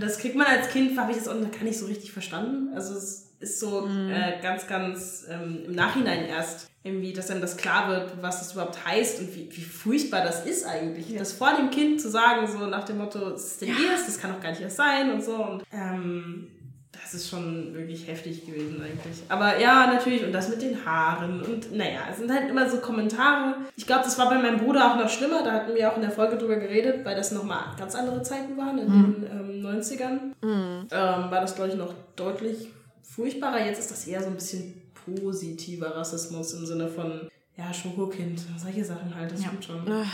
das 0.00 0.18
kriegt 0.18 0.34
man 0.34 0.46
als 0.46 0.70
Kind, 0.70 0.98
habe 0.98 1.12
ich 1.12 1.18
das 1.18 1.28
auch 1.28 1.34
gar 1.34 1.62
nicht 1.62 1.78
so 1.78 1.86
richtig 1.86 2.10
verstanden. 2.10 2.74
Also 2.74 2.94
es 2.94 3.25
ist 3.40 3.60
so 3.60 3.82
mhm. 3.82 4.10
äh, 4.10 4.40
ganz, 4.42 4.66
ganz 4.66 5.26
ähm, 5.28 5.64
im 5.66 5.74
Nachhinein 5.74 6.26
erst 6.26 6.68
irgendwie, 6.82 7.12
dass 7.12 7.26
dann 7.26 7.40
das 7.40 7.56
klar 7.56 7.88
wird, 7.88 8.22
was 8.22 8.38
das 8.38 8.52
überhaupt 8.52 8.86
heißt 8.86 9.20
und 9.20 9.34
wie, 9.34 9.48
wie 9.50 9.62
furchtbar 9.62 10.22
das 10.22 10.46
ist 10.46 10.64
eigentlich. 10.64 11.10
Ja. 11.10 11.18
Das 11.18 11.32
vor 11.32 11.52
dem 11.56 11.70
Kind 11.70 12.00
zu 12.00 12.08
sagen, 12.08 12.46
so 12.46 12.66
nach 12.66 12.84
dem 12.84 12.98
Motto, 12.98 13.30
es 13.30 13.52
ist 13.52 13.62
denn 13.62 13.70
ja. 13.70 13.74
ihrs, 13.74 14.06
das 14.06 14.20
kann 14.20 14.32
doch 14.32 14.40
gar 14.40 14.50
nicht 14.50 14.62
erst 14.62 14.76
sein 14.76 15.10
und 15.10 15.22
so. 15.22 15.34
Und 15.34 15.64
ähm, 15.72 16.48
das 16.92 17.14
ist 17.14 17.28
schon 17.28 17.74
wirklich 17.74 18.06
heftig 18.06 18.46
gewesen 18.46 18.80
eigentlich. 18.80 19.22
Aber 19.28 19.58
ja, 19.58 19.92
natürlich, 19.92 20.24
und 20.24 20.32
das 20.32 20.48
mit 20.48 20.62
den 20.62 20.84
Haaren 20.84 21.42
und 21.42 21.76
naja, 21.76 22.00
es 22.10 22.18
sind 22.18 22.32
halt 22.32 22.48
immer 22.48 22.68
so 22.68 22.78
Kommentare. 22.78 23.56
Ich 23.76 23.86
glaube, 23.86 24.04
das 24.04 24.18
war 24.18 24.30
bei 24.30 24.38
meinem 24.38 24.58
Bruder 24.58 24.92
auch 24.92 24.96
noch 24.96 25.08
schlimmer, 25.08 25.42
da 25.42 25.52
hatten 25.52 25.74
wir 25.74 25.90
auch 25.90 25.96
in 25.96 26.02
der 26.02 26.10
Folge 26.10 26.36
drüber 26.36 26.56
geredet, 26.56 27.04
weil 27.04 27.16
das 27.16 27.32
nochmal 27.32 27.64
ganz 27.78 27.94
andere 27.94 28.22
Zeiten 28.22 28.56
waren, 28.56 28.78
in 28.78 28.88
mhm. 28.88 29.14
den 29.14 29.64
ähm, 29.64 29.80
90ern. 29.80 30.18
Mhm. 30.40 30.88
Ähm, 30.90 31.30
war 31.30 31.40
das, 31.40 31.54
glaube 31.54 31.70
ich, 31.70 31.76
noch 31.76 31.92
deutlich 32.14 32.68
furchtbarer. 33.14 33.64
Jetzt 33.64 33.78
ist 33.78 33.90
das 33.90 34.06
eher 34.06 34.22
so 34.22 34.28
ein 34.28 34.34
bisschen 34.34 34.82
positiver 35.04 35.94
Rassismus 35.96 36.52
im 36.54 36.66
Sinne 36.66 36.88
von, 36.88 37.28
ja, 37.56 37.72
Schokokind, 37.72 38.42
solche 38.58 38.84
Sachen 38.84 39.14
halt, 39.14 39.32
das 39.32 39.42
ja. 39.42 39.48
stimmt 39.48 39.64
schon. 39.64 40.04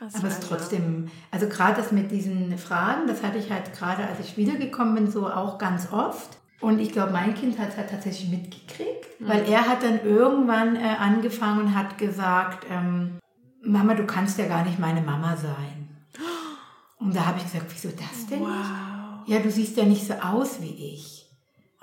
Aber 0.00 0.28
es 0.28 0.38
ist 0.38 0.48
trotzdem, 0.48 1.10
also 1.30 1.48
gerade 1.48 1.80
das 1.80 1.92
mit 1.92 2.10
diesen 2.10 2.56
Fragen, 2.58 3.06
das 3.06 3.22
hatte 3.22 3.38
ich 3.38 3.50
halt 3.50 3.72
gerade, 3.72 4.06
als 4.06 4.20
ich 4.20 4.36
wiedergekommen 4.36 4.94
bin, 4.94 5.10
so 5.10 5.26
auch 5.28 5.58
ganz 5.58 5.92
oft. 5.92 6.38
Und 6.60 6.78
ich 6.78 6.92
glaube, 6.92 7.12
mein 7.12 7.34
Kind 7.34 7.58
hat 7.58 7.70
es 7.70 7.76
halt 7.76 7.90
tatsächlich 7.90 8.30
mitgekriegt, 8.30 9.20
mhm. 9.20 9.28
weil 9.28 9.48
er 9.48 9.68
hat 9.68 9.82
dann 9.82 10.04
irgendwann 10.04 10.76
äh, 10.76 10.96
angefangen 10.98 11.60
und 11.60 11.74
hat 11.74 11.98
gesagt, 11.98 12.66
ähm, 12.70 13.18
Mama, 13.62 13.94
du 13.94 14.06
kannst 14.06 14.38
ja 14.38 14.46
gar 14.46 14.64
nicht 14.64 14.78
meine 14.78 15.00
Mama 15.00 15.36
sein. 15.36 15.88
Und 16.98 17.14
da 17.14 17.26
habe 17.26 17.38
ich 17.38 17.44
gesagt, 17.44 17.66
wieso 17.68 17.88
das 17.88 18.26
denn 18.30 18.40
wow. 18.40 18.48
nicht? 18.48 19.28
Ja, 19.28 19.40
du 19.40 19.50
siehst 19.50 19.76
ja 19.76 19.84
nicht 19.84 20.06
so 20.06 20.14
aus 20.14 20.60
wie 20.60 20.94
ich. 20.94 21.13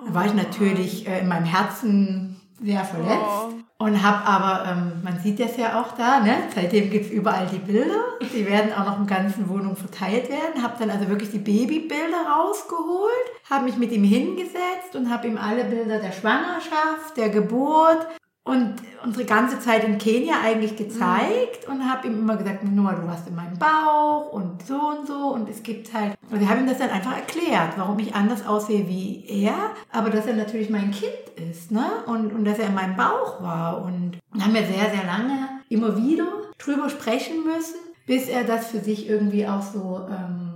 Da 0.06 0.14
war 0.14 0.26
ich 0.26 0.34
natürlich 0.34 1.06
äh, 1.06 1.20
in 1.20 1.28
meinem 1.28 1.44
Herzen 1.44 2.40
sehr 2.62 2.84
verletzt. 2.84 3.18
Oh. 3.18 3.84
Und 3.84 4.00
habe 4.00 4.24
aber, 4.24 4.70
ähm, 4.70 5.02
man 5.02 5.18
sieht 5.18 5.40
das 5.40 5.56
ja 5.56 5.80
auch 5.80 5.96
da, 5.96 6.20
ne? 6.20 6.34
seitdem 6.54 6.88
gibt 6.88 7.06
es 7.06 7.10
überall 7.10 7.48
die 7.48 7.58
Bilder. 7.58 8.00
Die 8.20 8.46
werden 8.46 8.72
auch 8.72 8.86
noch 8.86 9.00
in 9.00 9.08
ganzen 9.08 9.48
Wohnungen 9.48 9.74
verteilt 9.74 10.28
werden. 10.28 10.62
Habe 10.62 10.74
dann 10.78 10.90
also 10.90 11.08
wirklich 11.08 11.32
die 11.32 11.38
Babybilder 11.38 12.24
rausgeholt, 12.30 13.10
habe 13.50 13.64
mich 13.64 13.76
mit 13.76 13.90
ihm 13.90 14.04
hingesetzt 14.04 14.94
und 14.94 15.10
habe 15.10 15.26
ihm 15.26 15.36
alle 15.36 15.64
Bilder 15.64 15.98
der 15.98 16.12
Schwangerschaft, 16.12 17.16
der 17.16 17.30
Geburt, 17.30 18.06
und 18.44 18.74
unsere 19.04 19.24
ganze 19.24 19.60
Zeit 19.60 19.84
in 19.84 19.98
Kenia 19.98 20.34
eigentlich 20.42 20.76
gezeigt 20.76 21.66
mhm. 21.66 21.74
und 21.74 21.88
habe 21.88 22.08
ihm 22.08 22.18
immer 22.18 22.36
gesagt, 22.36 22.64
Noah, 22.64 22.94
du 22.94 23.06
warst 23.06 23.28
in 23.28 23.36
meinem 23.36 23.56
Bauch 23.58 24.32
und 24.32 24.66
so 24.66 24.74
und 24.74 25.06
so 25.06 25.28
und 25.32 25.48
es 25.48 25.62
gibt 25.62 25.94
halt, 25.94 26.14
und 26.30 26.40
wir 26.40 26.48
haben 26.48 26.60
ihm 26.60 26.66
das 26.66 26.78
dann 26.78 26.90
einfach 26.90 27.14
erklärt, 27.14 27.74
warum 27.76 27.98
ich 28.00 28.14
anders 28.14 28.44
aussehe 28.44 28.88
wie 28.88 29.24
er, 29.28 29.54
aber 29.92 30.10
dass 30.10 30.26
er 30.26 30.34
natürlich 30.34 30.70
mein 30.70 30.90
Kind 30.90 31.12
ist, 31.50 31.70
ne, 31.70 31.84
und, 32.06 32.32
und 32.32 32.44
dass 32.44 32.58
er 32.58 32.66
in 32.66 32.74
meinem 32.74 32.96
Bauch 32.96 33.40
war 33.42 33.84
und 33.84 34.18
haben 34.40 34.54
wir 34.54 34.64
sehr, 34.64 34.90
sehr 34.90 35.04
lange 35.06 35.48
immer 35.68 35.96
wieder 35.96 36.26
drüber 36.58 36.88
sprechen 36.88 37.44
müssen, 37.44 37.78
bis 38.06 38.28
er 38.28 38.44
das 38.44 38.66
für 38.66 38.80
sich 38.80 39.08
irgendwie 39.08 39.46
auch 39.46 39.62
so, 39.62 40.06
ähm, 40.10 40.51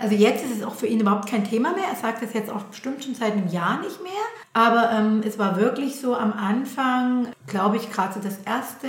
also 0.00 0.14
jetzt 0.14 0.42
ist 0.44 0.56
es 0.56 0.62
auch 0.64 0.74
für 0.74 0.86
ihn 0.86 1.00
überhaupt 1.00 1.28
kein 1.28 1.44
Thema 1.44 1.72
mehr. 1.72 1.84
Er 1.88 1.96
sagt 1.96 2.22
das 2.22 2.32
jetzt 2.32 2.50
auch 2.50 2.62
bestimmt 2.62 3.04
schon 3.04 3.14
seit 3.14 3.32
einem 3.32 3.48
Jahr 3.48 3.80
nicht 3.80 4.02
mehr. 4.02 4.12
Aber 4.54 4.90
ähm, 4.92 5.22
es 5.24 5.38
war 5.38 5.60
wirklich 5.60 6.00
so 6.00 6.16
am 6.16 6.32
Anfang, 6.32 7.28
glaube 7.46 7.76
ich, 7.76 7.92
gerade 7.92 8.14
so 8.14 8.20
das 8.20 8.38
erste 8.38 8.88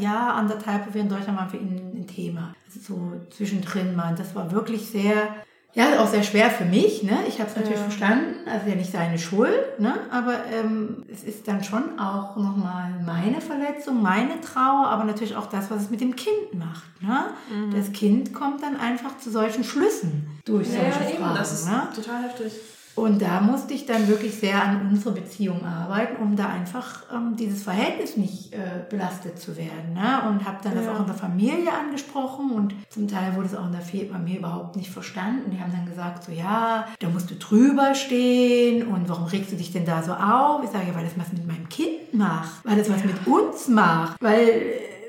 Jahr, 0.00 0.34
anderthalb, 0.34 0.88
wo 0.88 0.94
wir 0.94 1.02
in 1.02 1.10
Deutschland 1.10 1.38
waren, 1.38 1.50
für 1.50 1.58
ihn 1.58 1.92
ein 1.94 2.06
Thema. 2.06 2.54
Also 2.66 2.80
so 2.80 3.12
zwischendrin 3.30 3.94
mal. 3.94 4.14
Das 4.16 4.34
war 4.34 4.50
wirklich 4.50 4.88
sehr, 4.88 5.28
ja, 5.76 6.00
auch 6.00 6.06
sehr 6.06 6.22
schwer 6.22 6.50
für 6.50 6.64
mich. 6.64 7.02
Ne? 7.02 7.18
Ich 7.28 7.38
habe 7.38 7.50
es 7.50 7.54
natürlich 7.54 7.78
ja. 7.78 7.84
verstanden, 7.84 8.48
also 8.50 8.66
ja 8.66 8.74
nicht 8.74 8.90
seine 8.90 9.18
Schuld, 9.18 9.78
ne? 9.78 9.94
aber 10.10 10.46
ähm, 10.50 11.04
es 11.12 11.22
ist 11.22 11.46
dann 11.46 11.62
schon 11.62 11.98
auch 11.98 12.34
nochmal 12.36 12.94
meine 13.04 13.42
Verletzung, 13.42 14.00
meine 14.00 14.40
Trauer, 14.40 14.86
aber 14.86 15.04
natürlich 15.04 15.36
auch 15.36 15.46
das, 15.46 15.70
was 15.70 15.82
es 15.82 15.90
mit 15.90 16.00
dem 16.00 16.16
Kind 16.16 16.54
macht. 16.54 17.02
Ne? 17.02 17.26
Mhm. 17.54 17.76
Das 17.76 17.92
Kind 17.92 18.32
kommt 18.32 18.62
dann 18.62 18.80
einfach 18.80 19.18
zu 19.18 19.30
solchen 19.30 19.64
Schlüssen 19.64 20.40
durch 20.46 20.68
ja, 20.68 20.80
solche 20.80 20.86
ja, 20.86 20.92
Fragen. 20.92 21.24
Eben, 21.24 21.34
das 21.34 21.52
ist 21.52 21.68
ne? 21.68 21.88
total 21.94 22.22
heftig. 22.22 22.52
Und 22.96 23.20
da 23.20 23.42
musste 23.42 23.74
ich 23.74 23.84
dann 23.84 24.08
wirklich 24.08 24.34
sehr 24.36 24.62
an 24.62 24.88
unsere 24.90 25.14
Beziehung 25.14 25.62
arbeiten, 25.64 26.16
um 26.22 26.34
da 26.34 26.48
einfach 26.48 27.02
ähm, 27.14 27.36
dieses 27.36 27.62
Verhältnis 27.62 28.16
nicht 28.16 28.54
äh, 28.54 28.84
belastet 28.88 29.38
zu 29.38 29.54
werden. 29.56 29.92
Ne? 29.92 30.22
Und 30.28 30.46
habe 30.46 30.58
dann 30.62 30.74
ja. 30.74 30.80
das 30.80 30.88
auch 30.88 31.00
in 31.00 31.06
der 31.06 31.14
Familie 31.14 31.70
angesprochen 31.72 32.52
und 32.52 32.74
zum 32.88 33.06
Teil 33.06 33.36
wurde 33.36 33.48
es 33.48 33.54
auch 33.54 33.66
in 33.66 33.72
der 33.72 33.82
Familie 33.82 34.38
überhaupt 34.38 34.76
nicht 34.76 34.90
verstanden. 34.90 35.50
Die 35.50 35.60
haben 35.60 35.72
dann 35.72 35.84
gesagt, 35.84 36.24
so 36.24 36.32
ja, 36.32 36.86
da 36.98 37.08
musst 37.10 37.30
du 37.30 37.34
drüber 37.34 37.94
stehen 37.94 38.86
und 38.86 39.10
warum 39.10 39.26
regst 39.26 39.52
du 39.52 39.56
dich 39.56 39.72
denn 39.72 39.84
da 39.84 40.02
so 40.02 40.12
auf? 40.12 40.64
Ich 40.64 40.70
sage, 40.70 40.88
ja, 40.88 40.94
weil 40.94 41.04
das 41.04 41.18
was 41.18 41.32
mit 41.32 41.46
meinem 41.46 41.68
Kind 41.68 42.14
macht, 42.14 42.64
weil 42.64 42.78
das 42.78 42.88
was 42.88 43.00
ja. 43.00 43.06
mit 43.08 43.26
uns 43.26 43.68
macht, 43.68 44.16
weil 44.22 44.62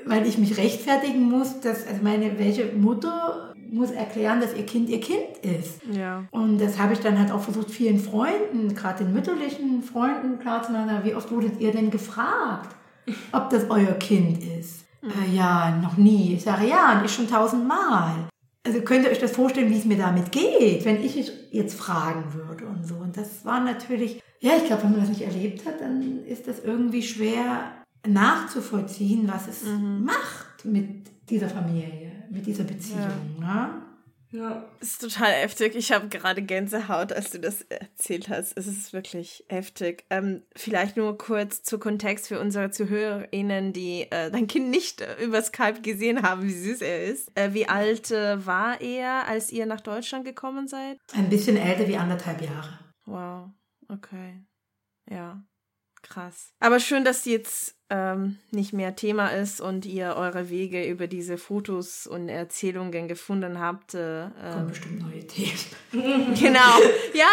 weil 0.08 0.26
ich 0.26 0.38
mich 0.38 0.56
rechtfertigen 0.56 1.28
muss, 1.28 1.60
dass, 1.60 1.86
also 1.86 2.02
meine, 2.02 2.38
welche 2.38 2.72
Mutter 2.72 3.54
muss 3.72 3.90
erklären, 3.90 4.40
dass 4.40 4.54
ihr 4.54 4.66
Kind 4.66 4.88
ihr 4.88 5.00
Kind 5.00 5.38
ist. 5.42 5.80
Ja. 5.92 6.24
Und 6.30 6.58
das 6.58 6.78
habe 6.78 6.92
ich 6.92 7.00
dann 7.00 7.18
halt 7.18 7.30
auch 7.30 7.40
versucht, 7.40 7.70
vielen 7.70 7.98
Freunden, 7.98 8.74
gerade 8.74 9.04
den 9.04 9.12
mütterlichen 9.12 9.82
Freunden 9.82 10.38
klarzumachen, 10.38 11.04
wie 11.04 11.14
oft 11.14 11.30
wurdet 11.30 11.60
ihr 11.60 11.72
denn 11.72 11.90
gefragt, 11.90 12.74
ob 13.32 13.50
das 13.50 13.70
euer 13.70 13.94
Kind 13.94 14.42
ist? 14.42 14.84
Mhm. 15.02 15.10
Äh, 15.10 15.36
ja, 15.36 15.78
noch 15.82 15.96
nie. 15.96 16.34
Ich 16.34 16.42
sage, 16.42 16.66
ja, 16.66 16.98
und 16.98 17.04
ich 17.04 17.12
schon 17.12 17.28
tausendmal. 17.28 18.28
Also 18.66 18.80
könnt 18.82 19.04
ihr 19.04 19.10
euch 19.10 19.20
das 19.20 19.32
vorstellen, 19.32 19.70
wie 19.70 19.78
es 19.78 19.84
mir 19.84 19.96
damit 19.96 20.30
geht, 20.30 20.84
wenn 20.84 21.02
ich 21.02 21.16
mich 21.16 21.32
jetzt 21.50 21.78
fragen 21.78 22.34
würde 22.34 22.66
und 22.66 22.86
so. 22.86 22.96
Und 22.96 23.16
das 23.16 23.44
war 23.44 23.60
natürlich, 23.60 24.22
ja, 24.40 24.52
ich 24.56 24.66
glaube, 24.66 24.84
wenn 24.84 24.92
man 24.92 25.00
das 25.00 25.08
nicht 25.08 25.22
erlebt 25.22 25.64
hat, 25.64 25.80
dann 25.80 26.24
ist 26.26 26.46
das 26.48 26.58
irgendwie 26.62 27.02
schwer 27.02 27.72
nachzuvollziehen, 28.06 29.28
was 29.32 29.48
es 29.48 29.64
mhm. 29.64 30.04
macht 30.04 30.64
mit 30.64 31.08
dieser 31.30 31.48
Familie 31.48 32.07
mit 32.30 32.46
dieser 32.46 32.64
Beziehung. 32.64 33.10
Ja. 33.40 33.66
Ne? 33.66 33.82
Ja. 34.30 34.68
Ist 34.80 35.00
total 35.00 35.32
heftig. 35.32 35.74
Ich 35.74 35.90
habe 35.90 36.08
gerade 36.08 36.42
Gänsehaut, 36.42 37.12
als 37.12 37.30
du 37.30 37.40
das 37.40 37.62
erzählt 37.62 38.28
hast. 38.28 38.58
Es 38.58 38.66
ist 38.66 38.92
wirklich 38.92 39.44
heftig. 39.48 40.04
Ähm, 40.10 40.42
vielleicht 40.54 40.98
nur 40.98 41.16
kurz 41.16 41.62
zu 41.62 41.78
Kontext 41.78 42.28
für 42.28 42.38
unsere 42.38 42.70
ZuhörerInnen, 42.70 43.72
die 43.72 44.02
äh, 44.10 44.30
dein 44.30 44.46
Kind 44.46 44.68
nicht 44.68 45.00
äh, 45.00 45.16
über 45.24 45.40
Skype 45.40 45.80
gesehen 45.80 46.22
haben, 46.22 46.42
wie 46.42 46.52
süß 46.52 46.82
er 46.82 47.04
ist. 47.04 47.30
Äh, 47.36 47.54
wie 47.54 47.68
alt 47.68 48.10
äh, 48.10 48.44
war 48.44 48.80
er, 48.82 49.26
als 49.26 49.50
ihr 49.50 49.64
nach 49.64 49.80
Deutschland 49.80 50.26
gekommen 50.26 50.68
seid? 50.68 50.98
Ein 51.14 51.30
bisschen 51.30 51.56
älter 51.56 51.88
wie 51.88 51.96
anderthalb 51.96 52.42
Jahre. 52.42 52.78
Wow. 53.06 53.48
Okay. 53.88 54.44
Ja. 55.10 55.42
Krass. 56.02 56.52
Aber 56.60 56.80
schön, 56.80 57.04
dass 57.04 57.24
jetzt 57.24 57.77
ähm, 57.90 58.36
nicht 58.50 58.72
mehr 58.72 58.96
Thema 58.96 59.28
ist 59.28 59.60
und 59.60 59.86
ihr 59.86 60.14
eure 60.16 60.50
Wege 60.50 60.84
über 60.84 61.06
diese 61.06 61.38
Fotos 61.38 62.06
und 62.06 62.28
Erzählungen 62.28 63.08
gefunden 63.08 63.58
habt. 63.58 63.94
Äh, 63.94 64.28
Kommen 64.52 64.68
bestimmt 64.68 65.00
neue 65.00 65.26
Themen. 65.26 65.58
genau. 66.38 66.78
Ja, 67.14 67.28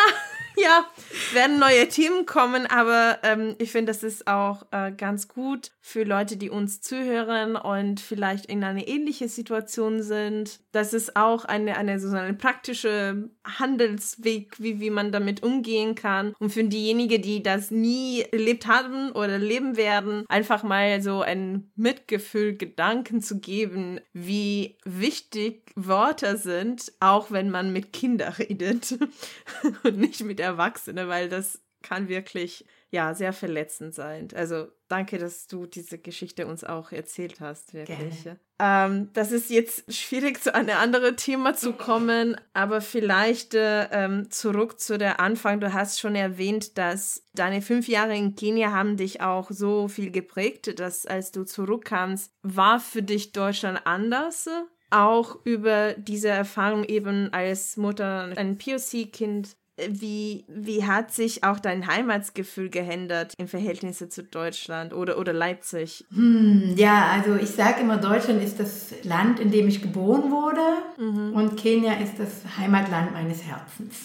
ja. 0.58 0.86
werden 1.34 1.60
neue 1.60 1.88
Themen 1.88 2.26
kommen, 2.26 2.66
aber 2.66 3.20
ähm, 3.24 3.56
ich 3.60 3.72
finde, 3.72 3.92
das 3.92 4.04
ist 4.04 4.28
auch 4.28 4.66
äh, 4.72 4.92
ganz 4.92 5.28
gut 5.28 5.72
für 5.82 6.04
Leute, 6.04 6.38
die 6.38 6.50
uns 6.50 6.82
zuhören 6.82 7.56
und 7.56 8.00
vielleicht 8.00 8.48
in 8.48 8.64
einer 8.64 8.88
ähnlichen 8.88 9.28
Situation 9.28 10.02
sind. 10.02 10.60
Das 10.72 10.94
ist 10.94 11.16
auch 11.16 11.46
eine, 11.46 11.78
eine, 11.78 12.00
so 12.00 12.16
eine 12.16 12.34
praktische 12.34 13.30
Handelsweg, 13.46 14.56
wie, 14.60 14.80
wie 14.80 14.90
man 14.90 15.12
damit 15.12 15.44
umgehen 15.44 15.96
kann. 15.96 16.34
Und 16.40 16.50
für 16.50 16.64
diejenigen, 16.64 17.22
die 17.22 17.44
das 17.44 17.70
nie 17.72 18.22
erlebt 18.32 18.68
haben 18.68 19.12
oder 19.12 19.38
leben 19.38 19.78
werden, 19.78 20.26
einfach 20.28 20.64
mal 20.64 21.02
so 21.02 21.22
ein 21.22 21.72
Mitgefühl, 21.76 22.58
Gedanken 22.58 23.22
zu 23.22 23.40
geben, 23.40 24.00
wie 24.14 24.78
wichtig 24.86 25.72
Wörter 25.76 26.38
sind, 26.38 26.94
auch 27.00 27.32
wenn 27.32 27.52
man 27.52 27.74
mit 27.74 27.94
Kindern 27.94 28.34
redet 28.34 28.98
und 29.84 29.98
nicht 29.98 30.24
mit 30.24 30.40
Erwachsenen, 30.46 31.08
weil 31.08 31.30
das 31.30 31.62
kann 31.86 32.08
wirklich 32.08 32.66
ja 32.90 33.14
sehr 33.14 33.34
verletzend 33.34 33.94
sein. 33.94 34.30
Also 34.34 34.68
danke, 34.88 35.18
dass 35.18 35.48
du 35.48 35.66
diese 35.66 35.98
Geschichte 36.00 36.48
uns 36.48 36.64
auch 36.64 36.92
erzählt 36.92 37.40
hast, 37.40 37.74
wirklich. 37.74 38.26
Ähm, 38.58 39.10
das 39.14 39.32
ist 39.32 39.50
jetzt 39.50 39.94
schwierig, 39.94 40.42
zu 40.42 40.56
einem 40.56 40.78
anderen 40.78 41.18
Thema 41.18 41.54
zu 41.54 41.74
kommen, 41.74 42.38
aber 42.54 42.82
vielleicht 42.82 43.54
äh, 43.54 43.84
ähm, 43.92 44.32
zurück 44.32 44.80
zu 44.80 44.98
der 44.98 45.20
Anfang. 45.20 45.60
Du 45.60 45.74
hast 45.74 46.00
schon 46.00 46.16
erwähnt, 46.16 46.78
dass 46.78 47.24
deine 47.34 47.62
fünf 47.62 47.88
Jahre 47.88 48.16
in 48.16 48.36
Kenia 48.36 48.72
haben 48.72 48.98
dich 48.98 49.22
auch 49.22 49.52
so 49.52 49.88
viel 49.88 50.10
geprägt, 50.10 50.80
dass 50.80 51.06
als 51.06 51.32
du 51.32 51.44
zurückkamst, 51.44 52.32
war 52.42 52.80
für 52.80 53.04
dich 53.04 53.34
Deutschland 53.34 53.82
anders? 53.86 54.48
Auch 54.90 55.44
über 55.44 55.94
diese 55.94 56.30
Erfahrung 56.30 56.86
eben 56.86 57.34
als 57.34 57.76
Mutter, 57.76 58.32
ein 58.38 58.58
POC-Kind 58.58 59.58
wie, 59.90 60.46
wie 60.48 60.86
hat 60.86 61.12
sich 61.12 61.44
auch 61.44 61.60
dein 61.60 61.88
Heimatsgefühl 61.88 62.70
geändert 62.70 63.34
im 63.38 63.48
Verhältnis 63.48 63.98
zu 63.98 64.24
Deutschland 64.24 64.94
oder, 64.94 65.18
oder 65.18 65.34
Leipzig? 65.34 66.06
Hm, 66.14 66.74
ja, 66.78 67.08
also 67.12 67.36
ich 67.36 67.50
sage 67.50 67.82
immer, 67.82 67.98
Deutschland 67.98 68.42
ist 68.42 68.60
das 68.60 68.94
Land, 69.04 69.40
in 69.40 69.52
dem 69.52 69.68
ich 69.68 69.82
geboren 69.82 70.32
wurde 70.32 70.62
mhm. 70.98 71.34
und 71.34 71.58
Kenia 71.58 71.94
ist 71.94 72.18
das 72.18 72.58
Heimatland 72.58 73.14
meines 73.14 73.44
Herzens. 73.44 73.96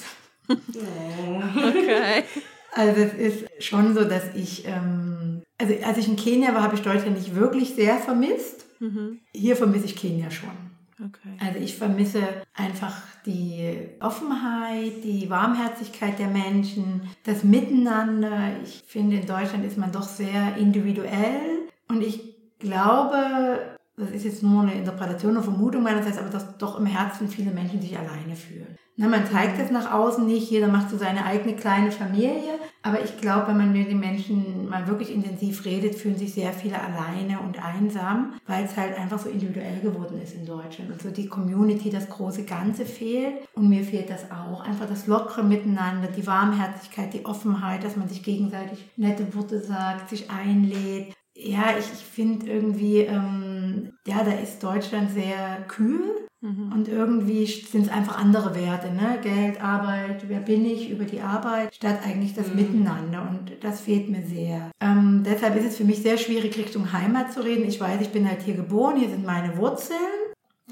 okay. 0.48 2.24
Also 2.72 3.00
es 3.00 3.14
ist 3.14 3.64
schon 3.64 3.94
so, 3.94 4.04
dass 4.04 4.34
ich, 4.34 4.64
ähm, 4.66 5.42
also 5.58 5.74
als 5.84 5.98
ich 5.98 6.08
in 6.08 6.16
Kenia 6.16 6.54
war, 6.54 6.62
habe 6.62 6.76
ich 6.76 6.82
Deutschland 6.82 7.16
nicht 7.16 7.34
wirklich 7.34 7.74
sehr 7.74 7.98
vermisst. 7.98 8.66
Mhm. 8.80 9.20
Hier 9.32 9.56
vermisse 9.56 9.86
ich 9.86 9.96
Kenia 9.96 10.30
schon. 10.30 10.69
Okay. 11.02 11.36
Also 11.38 11.58
ich 11.58 11.76
vermisse 11.76 12.22
einfach 12.54 12.96
die 13.24 13.88
Offenheit, 14.00 15.02
die 15.02 15.30
Warmherzigkeit 15.30 16.18
der 16.18 16.28
Menschen, 16.28 17.02
das 17.24 17.42
Miteinander. 17.42 18.60
Ich 18.62 18.82
finde, 18.86 19.16
in 19.16 19.26
Deutschland 19.26 19.64
ist 19.64 19.78
man 19.78 19.92
doch 19.92 20.02
sehr 20.02 20.56
individuell 20.56 21.68
und 21.88 22.02
ich 22.02 22.34
glaube, 22.58 23.78
das 24.00 24.10
ist 24.10 24.24
jetzt 24.24 24.42
nur 24.42 24.62
eine 24.62 24.74
Interpretation, 24.74 25.32
eine 25.32 25.42
Vermutung 25.42 25.82
meinerseits, 25.82 26.18
aber 26.18 26.30
dass 26.30 26.56
doch 26.58 26.78
im 26.78 26.86
Herzen 26.86 27.28
viele 27.28 27.50
Menschen 27.50 27.80
sich 27.80 27.96
alleine 27.96 28.34
fühlen. 28.34 28.76
Na, 28.96 29.08
man 29.08 29.24
zeigt 29.24 29.58
es 29.58 29.70
nach 29.70 29.92
außen 29.92 30.26
nicht, 30.26 30.50
jeder 30.50 30.68
macht 30.68 30.90
so 30.90 30.98
seine 30.98 31.24
eigene 31.24 31.56
kleine 31.56 31.90
Familie, 31.90 32.58
aber 32.82 33.02
ich 33.02 33.18
glaube, 33.18 33.48
wenn 33.48 33.56
man 33.56 33.72
mit 33.72 33.90
den 33.90 33.98
Menschen 33.98 34.68
mal 34.68 34.86
wirklich 34.86 35.14
intensiv 35.14 35.64
redet, 35.64 35.94
fühlen 35.94 36.18
sich 36.18 36.34
sehr 36.34 36.52
viele 36.52 36.76
alleine 36.78 37.40
und 37.40 37.64
einsam, 37.64 38.34
weil 38.46 38.64
es 38.64 38.76
halt 38.76 38.98
einfach 38.98 39.18
so 39.18 39.30
individuell 39.30 39.80
geworden 39.80 40.20
ist 40.22 40.34
in 40.34 40.44
Deutschland. 40.44 40.90
Und 40.90 41.00
so 41.00 41.10
die 41.10 41.28
Community, 41.28 41.88
das 41.88 42.08
große 42.10 42.44
Ganze 42.44 42.84
fehlt. 42.84 43.34
Und 43.54 43.68
mir 43.68 43.84
fehlt 43.84 44.10
das 44.10 44.30
auch. 44.30 44.62
Einfach 44.62 44.86
das 44.86 45.06
lockere 45.06 45.44
Miteinander, 45.44 46.08
die 46.08 46.26
Warmherzigkeit, 46.26 47.14
die 47.14 47.24
Offenheit, 47.24 47.84
dass 47.84 47.96
man 47.96 48.08
sich 48.08 48.22
gegenseitig 48.22 48.90
nette 48.96 49.34
Worte 49.34 49.60
sagt, 49.60 50.10
sich 50.10 50.30
einlädt. 50.30 51.14
Ja, 51.42 51.70
ich, 51.78 51.86
ich 51.92 52.04
finde 52.04 52.50
irgendwie, 52.50 52.98
ähm, 52.98 53.92
ja, 54.06 54.22
da 54.24 54.32
ist 54.32 54.62
Deutschland 54.62 55.10
sehr 55.10 55.64
kühl 55.68 56.28
Mhm. 56.42 56.72
Und 56.72 56.88
irgendwie 56.88 57.44
sind 57.46 57.86
es 57.86 57.92
einfach 57.92 58.18
andere 58.18 58.54
Werte, 58.54 58.90
ne? 58.90 59.18
Geld, 59.22 59.62
Arbeit, 59.62 60.24
wer 60.28 60.40
bin 60.40 60.64
ich 60.64 60.90
über 60.90 61.04
die 61.04 61.20
Arbeit, 61.20 61.74
statt 61.74 62.00
eigentlich 62.04 62.34
das 62.34 62.48
mhm. 62.48 62.56
Miteinander. 62.56 63.28
Und 63.28 63.52
das 63.62 63.82
fehlt 63.82 64.08
mir 64.08 64.22
sehr. 64.24 64.70
Ähm, 64.80 65.22
deshalb 65.24 65.56
ist 65.56 65.66
es 65.66 65.76
für 65.76 65.84
mich 65.84 66.00
sehr 66.00 66.16
schwierig, 66.16 66.56
Richtung 66.56 66.92
Heimat 66.92 67.32
zu 67.32 67.44
reden. 67.44 67.68
Ich 67.68 67.80
weiß, 67.80 68.00
ich 68.00 68.10
bin 68.10 68.26
halt 68.26 68.40
hier 68.42 68.54
geboren, 68.54 68.96
hier 68.96 69.10
sind 69.10 69.26
meine 69.26 69.56
Wurzeln. 69.58 69.98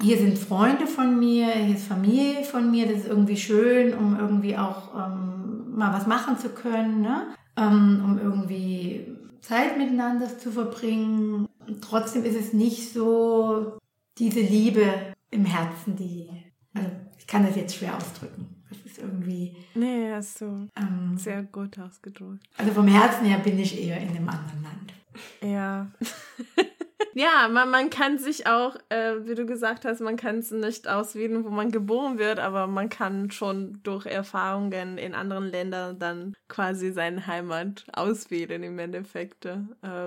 Hier 0.01 0.17
sind 0.17 0.39
Freunde 0.39 0.87
von 0.87 1.19
mir, 1.19 1.47
hier 1.51 1.75
ist 1.75 1.85
Familie 1.85 2.43
von 2.45 2.71
mir. 2.71 2.87
Das 2.87 2.99
ist 2.99 3.07
irgendwie 3.07 3.37
schön, 3.37 3.93
um 3.93 4.17
irgendwie 4.17 4.57
auch 4.57 4.95
ähm, 4.95 5.75
mal 5.75 5.93
was 5.93 6.07
machen 6.07 6.37
zu 6.37 6.49
können, 6.49 7.01
ne? 7.01 7.27
Ähm, 7.57 8.01
um 8.05 8.17
irgendwie 8.17 9.18
Zeit 9.41 9.77
miteinander 9.77 10.37
zu 10.37 10.51
verbringen. 10.51 11.47
trotzdem 11.81 12.23
ist 12.25 12.35
es 12.35 12.53
nicht 12.53 12.93
so 12.93 13.77
diese 14.17 14.41
Liebe, 14.41 15.13
im 15.31 15.45
Herzen 15.45 15.95
die, 15.95 16.29
also 16.73 16.89
ich 17.17 17.27
kann 17.27 17.45
das 17.45 17.55
jetzt 17.55 17.75
schwer 17.75 17.95
ausdrücken. 17.95 18.63
Das 18.69 18.79
ist 18.79 18.97
irgendwie. 18.99 19.55
Nee, 19.73 20.11
hast 20.11 20.41
du 20.41 20.67
ähm, 20.75 21.17
sehr 21.17 21.43
gut 21.43 21.79
ausgedrückt. 21.79 22.43
Also 22.57 22.71
vom 22.71 22.87
Herzen 22.87 23.25
her 23.25 23.39
bin 23.39 23.57
ich 23.59 23.81
eher 23.81 23.99
in 23.99 24.09
einem 24.09 24.29
anderen 24.29 24.63
Land. 24.63 24.93
Ja. 25.41 25.91
ja, 27.13 27.47
man, 27.49 27.69
man 27.69 27.89
kann 27.89 28.17
sich 28.17 28.47
auch, 28.47 28.75
äh, 28.89 29.25
wie 29.25 29.35
du 29.35 29.45
gesagt 29.45 29.85
hast, 29.85 29.99
man 29.99 30.15
kann 30.15 30.39
es 30.39 30.51
nicht 30.51 30.87
auswählen, 30.87 31.43
wo 31.43 31.49
man 31.49 31.71
geboren 31.71 32.17
wird, 32.17 32.39
aber 32.39 32.67
man 32.67 32.89
kann 32.89 33.31
schon 33.31 33.81
durch 33.83 34.05
Erfahrungen 34.05 34.97
in 34.97 35.15
anderen 35.15 35.45
Ländern 35.45 35.99
dann 35.99 36.33
quasi 36.47 36.91
seine 36.91 37.25
Heimat 37.27 37.85
auswählen 37.93 38.63
im 38.63 38.79
Endeffekt, 38.79 39.45
äh, 39.45 39.57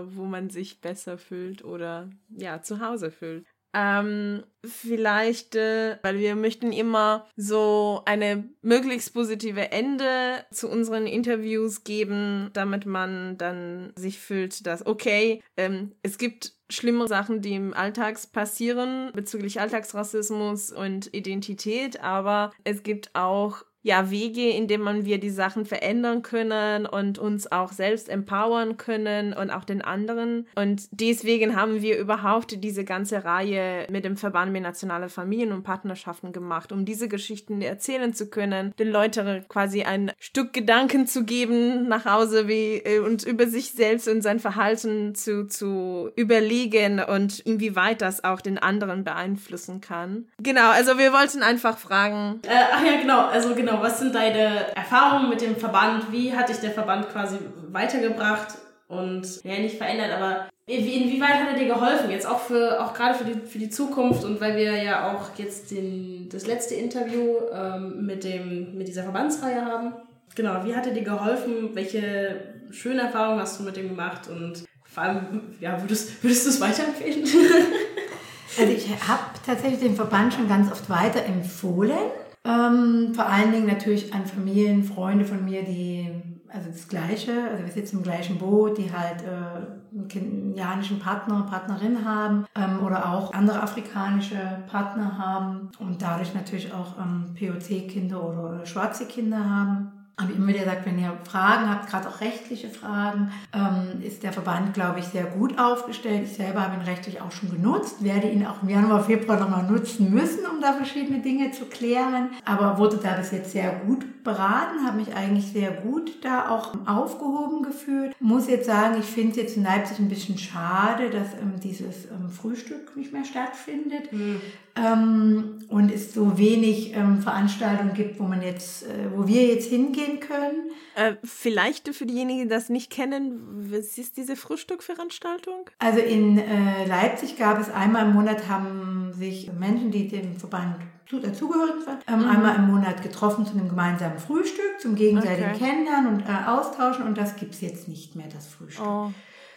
wo 0.07 0.25
man 0.25 0.51
sich 0.51 0.81
besser 0.81 1.19
fühlt 1.19 1.65
oder 1.65 2.11
ja, 2.29 2.63
zu 2.63 2.81
Hause 2.81 3.11
fühlt. 3.11 3.47
Ähm, 3.75 4.43
vielleicht, 4.65 5.57
äh, 5.57 5.99
weil 6.03 6.19
wir 6.19 6.37
möchten 6.37 6.73
immer 6.73 7.27
so 7.37 8.03
eine 8.05 8.49
möglichst 8.61 9.15
positive 9.15 9.73
Ende 9.73 10.45
zu 10.51 10.69
unseren 10.69 11.07
Interviews 11.07 11.83
geben, 11.85 12.51
damit 12.53 12.87
man 12.87 13.39
dann 13.39 13.93
sich 13.97 14.19
fühlt, 14.19 14.67
dass 14.67 14.87
okay, 14.87 15.43
ähm, 15.57 15.93
es 16.03 16.19
gibt 16.19 16.53
schlimme 16.71 17.09
Sachen, 17.09 17.41
die 17.41 17.55
im 17.55 17.75
Alltags 17.75 18.27
passieren 18.27 19.11
bezüglich 19.15 19.61
Alltagsrassismus 19.61 20.73
und 20.73 21.13
Identität, 21.15 22.01
aber 22.01 22.53
es 22.65 22.83
gibt 22.83 23.15
auch 23.15 23.65
ja, 23.83 24.11
Wege, 24.11 24.49
in 24.51 24.69
denen 24.69 25.05
wir 25.05 25.19
die 25.19 25.31
Sachen 25.31 25.67
verändern 25.67 26.23
können 26.23 26.87
und 26.87 27.19
uns 27.19 27.51
auch 27.51 27.73
selbst 27.73 28.09
empowern 28.09 28.77
können 28.77 29.33
und 29.33 29.51
auch 29.51 29.65
den 29.65 29.83
anderen. 29.83 30.47
Und 30.55 30.89
deswegen 30.93 31.57
haben 31.57 31.83
wir 31.83 31.99
überhaupt 31.99 32.63
diese 32.63 32.85
ganze 32.85 33.25
Reihe 33.25 33.87
mit 33.91 34.05
dem 34.05 34.17
Verband 34.17 34.53
mit 34.53 34.63
nationale 34.63 35.09
Familien 35.09 35.53
und 35.53 35.65
Partnerschaften 35.65 36.33
gemacht, 36.33 36.73
um 36.73 36.85
diese 36.85 37.09
Geschichten 37.09 37.61
erzählen 37.61 38.15
zu 38.15 38.31
können, 38.31 38.73
den 38.79 38.91
Leuten 38.91 39.45
quasi 39.49 39.83
ein 39.83 40.13
Stück 40.19 40.53
Gedanken 40.53 41.07
zu 41.07 41.25
geben 41.25 41.89
nach 41.89 42.05
Hause 42.05 42.47
wie, 42.49 42.77
äh, 42.77 43.01
und 43.01 43.25
über 43.25 43.47
sich 43.47 43.73
selbst 43.73 44.07
und 44.09 44.23
sein 44.23 44.39
Verhalten 44.39 45.15
zu, 45.15 45.47
zu 45.47 46.11
überlegen 46.15 47.01
und 47.01 47.41
inwieweit 47.41 48.01
das 48.01 48.23
auch 48.23 48.41
den 48.41 48.59
anderen 48.59 49.05
beeinflussen 49.05 49.81
kann. 49.81 50.27
Genau, 50.41 50.71
also 50.71 50.99
wir 50.99 51.13
wollten 51.13 51.43
einfach 51.43 51.79
fragen. 51.79 52.41
Äh, 52.47 52.51
ach 52.73 52.85
ja, 52.85 53.01
genau, 53.01 53.27
also 53.27 53.55
genau 53.55 53.72
genau, 53.73 53.83
was 53.83 53.99
sind 53.99 54.15
deine 54.15 54.75
Erfahrungen 54.77 55.29
mit 55.29 55.41
dem 55.41 55.57
Verband? 55.57 56.13
Wie 56.13 56.35
hat 56.35 56.49
dich 56.49 56.59
der 56.59 56.71
Verband 56.71 57.09
quasi 57.11 57.39
weitergebracht 57.71 58.59
und 58.89 59.43
ja, 59.45 59.59
nicht 59.59 59.77
verändert, 59.77 60.13
aber 60.13 60.49
inwieweit 60.67 61.35
hat 61.35 61.49
er 61.53 61.59
dir 61.59 61.67
geholfen? 61.67 62.11
Jetzt 62.11 62.27
auch 62.27 62.41
für, 62.41 62.83
auch 62.83 62.95
gerade 62.95 63.15
für 63.15 63.25
die, 63.25 63.47
für 63.47 63.59
die 63.59 63.71
Zukunft 63.71 64.25
und 64.25 64.41
weil 64.41 64.57
wir 64.57 64.83
ja 64.83 65.13
auch 65.13 65.37
jetzt 65.39 65.71
den, 65.71 66.29
das 66.31 66.47
letzte 66.47 66.75
Interview 66.75 67.37
ähm, 67.53 68.05
mit 68.07 68.25
dem, 68.25 68.77
mit 68.77 68.89
dieser 68.89 69.03
Verbandsreihe 69.03 69.65
haben. 69.65 69.95
Genau, 70.35 70.65
wie 70.65 70.75
hat 70.75 70.87
er 70.87 70.95
dir 70.95 71.05
geholfen? 71.05 71.71
Welche 71.75 72.55
schönen 72.71 73.01
Erfahrungen 73.01 73.41
hast 73.41 73.61
du 73.61 73.65
mit 73.65 73.77
dem 73.77 73.89
gemacht? 73.89 74.29
Und 74.29 74.65
vor 74.85 75.03
allem, 75.03 75.55
ja, 75.61 75.81
würdest, 75.81 76.23
würdest 76.23 76.47
du 76.47 76.51
es 76.51 76.61
weiterempfehlen? 76.61 77.23
also 78.59 78.73
ich 78.73 78.89
habe 79.07 79.23
tatsächlich 79.45 79.81
den 79.81 79.95
Verband 79.95 80.33
schon 80.33 80.49
ganz 80.49 80.73
oft 80.73 80.89
weiterempfohlen. 80.89 81.99
Ähm, 82.45 83.15
vor 83.15 83.27
allen 83.27 83.53
Dingen 83.53 83.67
natürlich 83.67 84.13
an 84.13 84.27
Familien, 84.27 84.83
Freunde 84.83 85.25
von 85.25 85.45
mir, 85.45 85.63
die 85.63 86.11
also 86.53 86.71
das 86.71 86.87
Gleiche, 86.89 87.33
also 87.51 87.65
wir 87.65 87.73
sitzen 87.73 87.99
im 87.99 88.03
gleichen 88.03 88.39
Boot, 88.39 88.77
die 88.77 88.93
halt 88.93 89.23
äh, 89.23 89.97
einen 89.97 90.09
kenianischen 90.09 90.99
Partner, 90.99 91.47
Partnerin 91.49 92.05
haben 92.05 92.47
ähm, 92.55 92.85
oder 92.85 93.11
auch 93.11 93.33
andere 93.33 93.63
afrikanische 93.63 94.37
Partner 94.69 95.17
haben 95.17 95.71
und 95.79 96.03
dadurch 96.03 96.35
natürlich 96.35 96.73
auch 96.73 96.99
ähm, 96.99 97.35
POC-Kinder 97.39 98.23
oder, 98.23 98.51
oder 98.51 98.67
schwarze 98.67 99.07
Kinder 99.07 99.49
haben. 99.49 100.02
Habe 100.21 100.33
ich 100.33 100.39
immer 100.39 100.49
wieder 100.49 100.61
gesagt, 100.61 100.85
wenn 100.85 100.99
ihr 100.99 101.17
Fragen 101.25 101.71
habt, 101.71 101.89
gerade 101.89 102.09
auch 102.09 102.21
rechtliche 102.21 102.69
Fragen, 102.69 103.33
ähm, 103.55 104.03
ist 104.03 104.23
der 104.23 104.33
Verband, 104.33 104.75
glaube 104.75 105.01
ich, 105.01 105.07
sehr 105.07 105.25
gut 105.25 105.59
aufgestellt. 105.59 106.25
Ich 106.25 106.35
selber 106.35 106.63
habe 106.63 106.77
ihn 106.77 106.83
rechtlich 106.83 107.21
auch 107.21 107.33
schon 107.33 107.51
genutzt, 107.51 108.05
werde 108.05 108.29
ihn 108.29 108.47
auch 108.47 108.63
im 108.63 108.69
Januar, 108.69 109.03
Februar 109.03 109.41
nochmal 109.41 109.65
nutzen 109.65 110.13
müssen, 110.13 110.45
um 110.47 110.61
da 110.61 110.75
verschiedene 110.75 111.21
Dinge 111.21 111.51
zu 111.53 111.65
klären. 111.65 112.31
Aber 112.45 112.79
wurde 112.79 112.99
da 112.99 113.15
bis 113.15 113.31
jetzt 113.31 113.53
sehr 113.53 113.73
gut 113.87 114.23
beraten, 114.23 114.87
habe 114.87 114.99
mich 114.99 115.15
eigentlich 115.15 115.51
sehr 115.51 115.71
gut 115.71 116.23
da 116.23 116.51
auch 116.51 116.75
aufgehoben 116.87 117.63
gefühlt. 117.63 118.15
Muss 118.21 118.49
jetzt 118.49 118.67
sagen, 118.67 118.97
ich 119.01 119.07
finde 119.07 119.31
es 119.31 119.37
jetzt 119.37 119.57
in 119.57 119.65
Leipzig 119.65 119.99
ein 119.99 120.09
bisschen 120.09 120.39
schade, 120.39 121.11
dass 121.11 121.33
ähm, 121.41 121.59
dieses 121.63 122.05
ähm, 122.07 122.31
Frühstück 122.31 122.97
nicht 122.97 123.13
mehr 123.13 123.25
stattfindet. 123.25 124.13
Mhm. 124.13 124.41
Ähm, 124.75 125.59
und 125.69 125.93
es 125.93 126.15
so 126.15 126.39
wenig 126.39 126.95
ähm, 126.95 127.21
Veranstaltungen 127.21 127.93
gibt, 127.95 128.19
wo 128.19 128.25
man 128.25 128.43
jetzt, 128.43 128.85
äh, 128.85 129.11
wo 129.15 129.27
wir 129.27 129.47
jetzt 129.47 129.69
hingehen 129.69 130.21
können. 130.21 130.71
Äh, 130.95 131.15
vielleicht 131.25 131.95
für 131.95 132.07
diejenigen, 132.07 132.43
die 132.43 132.49
das 132.49 132.69
nicht 132.69 132.91
kennen, 132.91 133.71
was 133.71 133.99
ist 133.99 134.17
diese 134.17 134.37
Frühstückveranstaltung? 134.37 135.69
Also 135.79 136.01
in 136.01 136.39
äh, 136.39 136.87
Leipzig 136.87 137.37
gab 137.37 137.61
es 137.61 137.71
einmal 137.71 138.07
im 138.07 138.15
Monat, 138.15 138.49
haben 138.49 139.13
sich 139.15 139.51
Menschen, 139.53 139.91
die 139.91 140.09
dem 140.09 140.37
Verband 140.37 140.77
dazugehörig 141.11 141.87
waren, 141.87 141.99
ähm, 142.09 142.21
mhm. 142.21 142.31
einmal 142.31 142.57
im 142.57 142.69
Monat 142.69 143.03
getroffen 143.03 143.45
zu 143.45 143.53
einem 143.53 143.69
gemeinsamen 143.69 144.19
Frühstück, 144.19 144.81
zum 144.81 144.95
gegenseitigen 144.95 145.51
okay. 145.51 145.65
Kennenlernen 145.65 146.15
und 146.15 146.21
äh, 146.23 146.49
Austauschen 146.49 147.05
und 147.07 147.19
das 147.19 147.37
gibt 147.37 147.55
es 147.55 147.61
jetzt 147.61 147.89
nicht 147.89 148.17
mehr, 148.17 148.29
das 148.33 148.47
Frühstück. 148.47 148.87
Oh. 148.87 149.11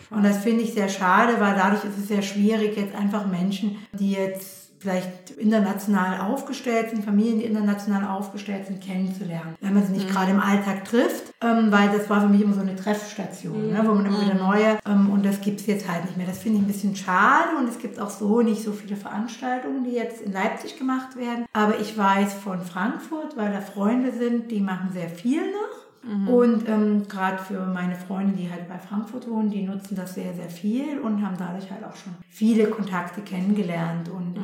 Und 0.10 0.24
das 0.24 0.44
finde 0.44 0.64
ich 0.64 0.74
sehr 0.74 0.90
schade, 0.90 1.40
weil 1.40 1.56
dadurch 1.56 1.84
ist 1.86 1.98
es 1.98 2.08
sehr 2.08 2.22
schwierig, 2.22 2.78
jetzt 2.78 2.94
einfach 2.94 3.26
Menschen, 3.26 3.78
die 3.94 4.12
jetzt 4.12 4.65
vielleicht 4.80 5.32
international 5.32 6.22
aufgestellt 6.22 6.90
sind, 6.90 7.04
Familien, 7.04 7.40
die 7.40 7.46
international 7.46 8.08
aufgestellt 8.08 8.68
sind, 8.68 8.82
kennenzulernen. 8.82 9.56
Wenn 9.62 9.74
man 9.74 9.86
sie 9.86 9.94
nicht 9.94 10.08
mhm. 10.08 10.14
gerade 10.14 10.32
im 10.32 10.40
Alltag 10.40 10.86
trifft, 10.86 11.34
ähm, 11.42 11.72
weil 11.72 11.90
das 11.90 12.10
war 12.10 12.22
für 12.22 12.28
mich 12.28 12.42
immer 12.42 12.54
so 12.54 12.62
eine 12.62 12.76
Treffstation, 12.76 13.68
mhm. 13.68 13.74
ne, 13.74 13.82
wo 13.86 13.94
man 13.94 14.06
immer 14.06 14.22
wieder 14.22 14.34
mhm. 14.34 14.40
neue, 14.40 14.78
ähm, 14.88 15.10
und 15.10 15.26
das 15.26 15.42
gibt 15.42 15.62
es 15.62 15.68
jetzt 15.68 15.90
halt 15.90 16.06
nicht 16.06 16.18
mehr. 16.18 16.28
Das 16.28 16.40
finde 16.40 16.60
ich 16.60 16.64
ein 16.64 16.68
bisschen 16.68 16.96
schade 16.96 17.58
und 17.58 17.68
es 17.68 17.80
gibt 17.80 18.00
auch 18.00 18.10
so 18.10 18.42
nicht 18.42 18.64
so 18.64 18.72
viele 18.72 18.96
Veranstaltungen, 18.96 19.84
die 19.84 19.92
jetzt 19.92 20.22
in 20.22 20.32
Leipzig 20.32 20.78
gemacht 20.78 21.16
werden. 21.16 21.46
Aber 21.54 21.80
ich 21.80 21.98
weiß 21.98 22.34
von 22.34 22.62
Frankfurt, 22.62 23.38
weil 23.38 23.52
da 23.52 23.62
Freunde 23.62 24.12
sind, 24.12 24.52
die 24.52 24.62
machen 24.62 24.90
sehr 24.94 25.10
viel 25.10 25.42
noch. 25.42 25.85
Mhm. 26.06 26.28
Und 26.28 26.70
ähm, 26.70 27.08
gerade 27.08 27.38
für 27.38 27.66
meine 27.66 27.96
Freunde, 27.96 28.34
die 28.34 28.50
halt 28.50 28.68
bei 28.70 28.78
Frankfurt 28.78 29.30
wohnen, 29.30 29.50
die 29.50 29.64
nutzen 29.64 29.96
das 29.96 30.14
sehr, 30.14 30.34
sehr 30.34 30.50
viel 30.50 31.00
und 31.00 31.26
haben 31.26 31.36
dadurch 31.38 31.72
halt 31.72 31.84
auch 31.84 31.96
schon 31.96 32.14
viele 32.30 32.68
Kontakte 32.68 33.22
kennengelernt. 33.22 34.10
Und 34.10 34.36
mhm. 34.36 34.44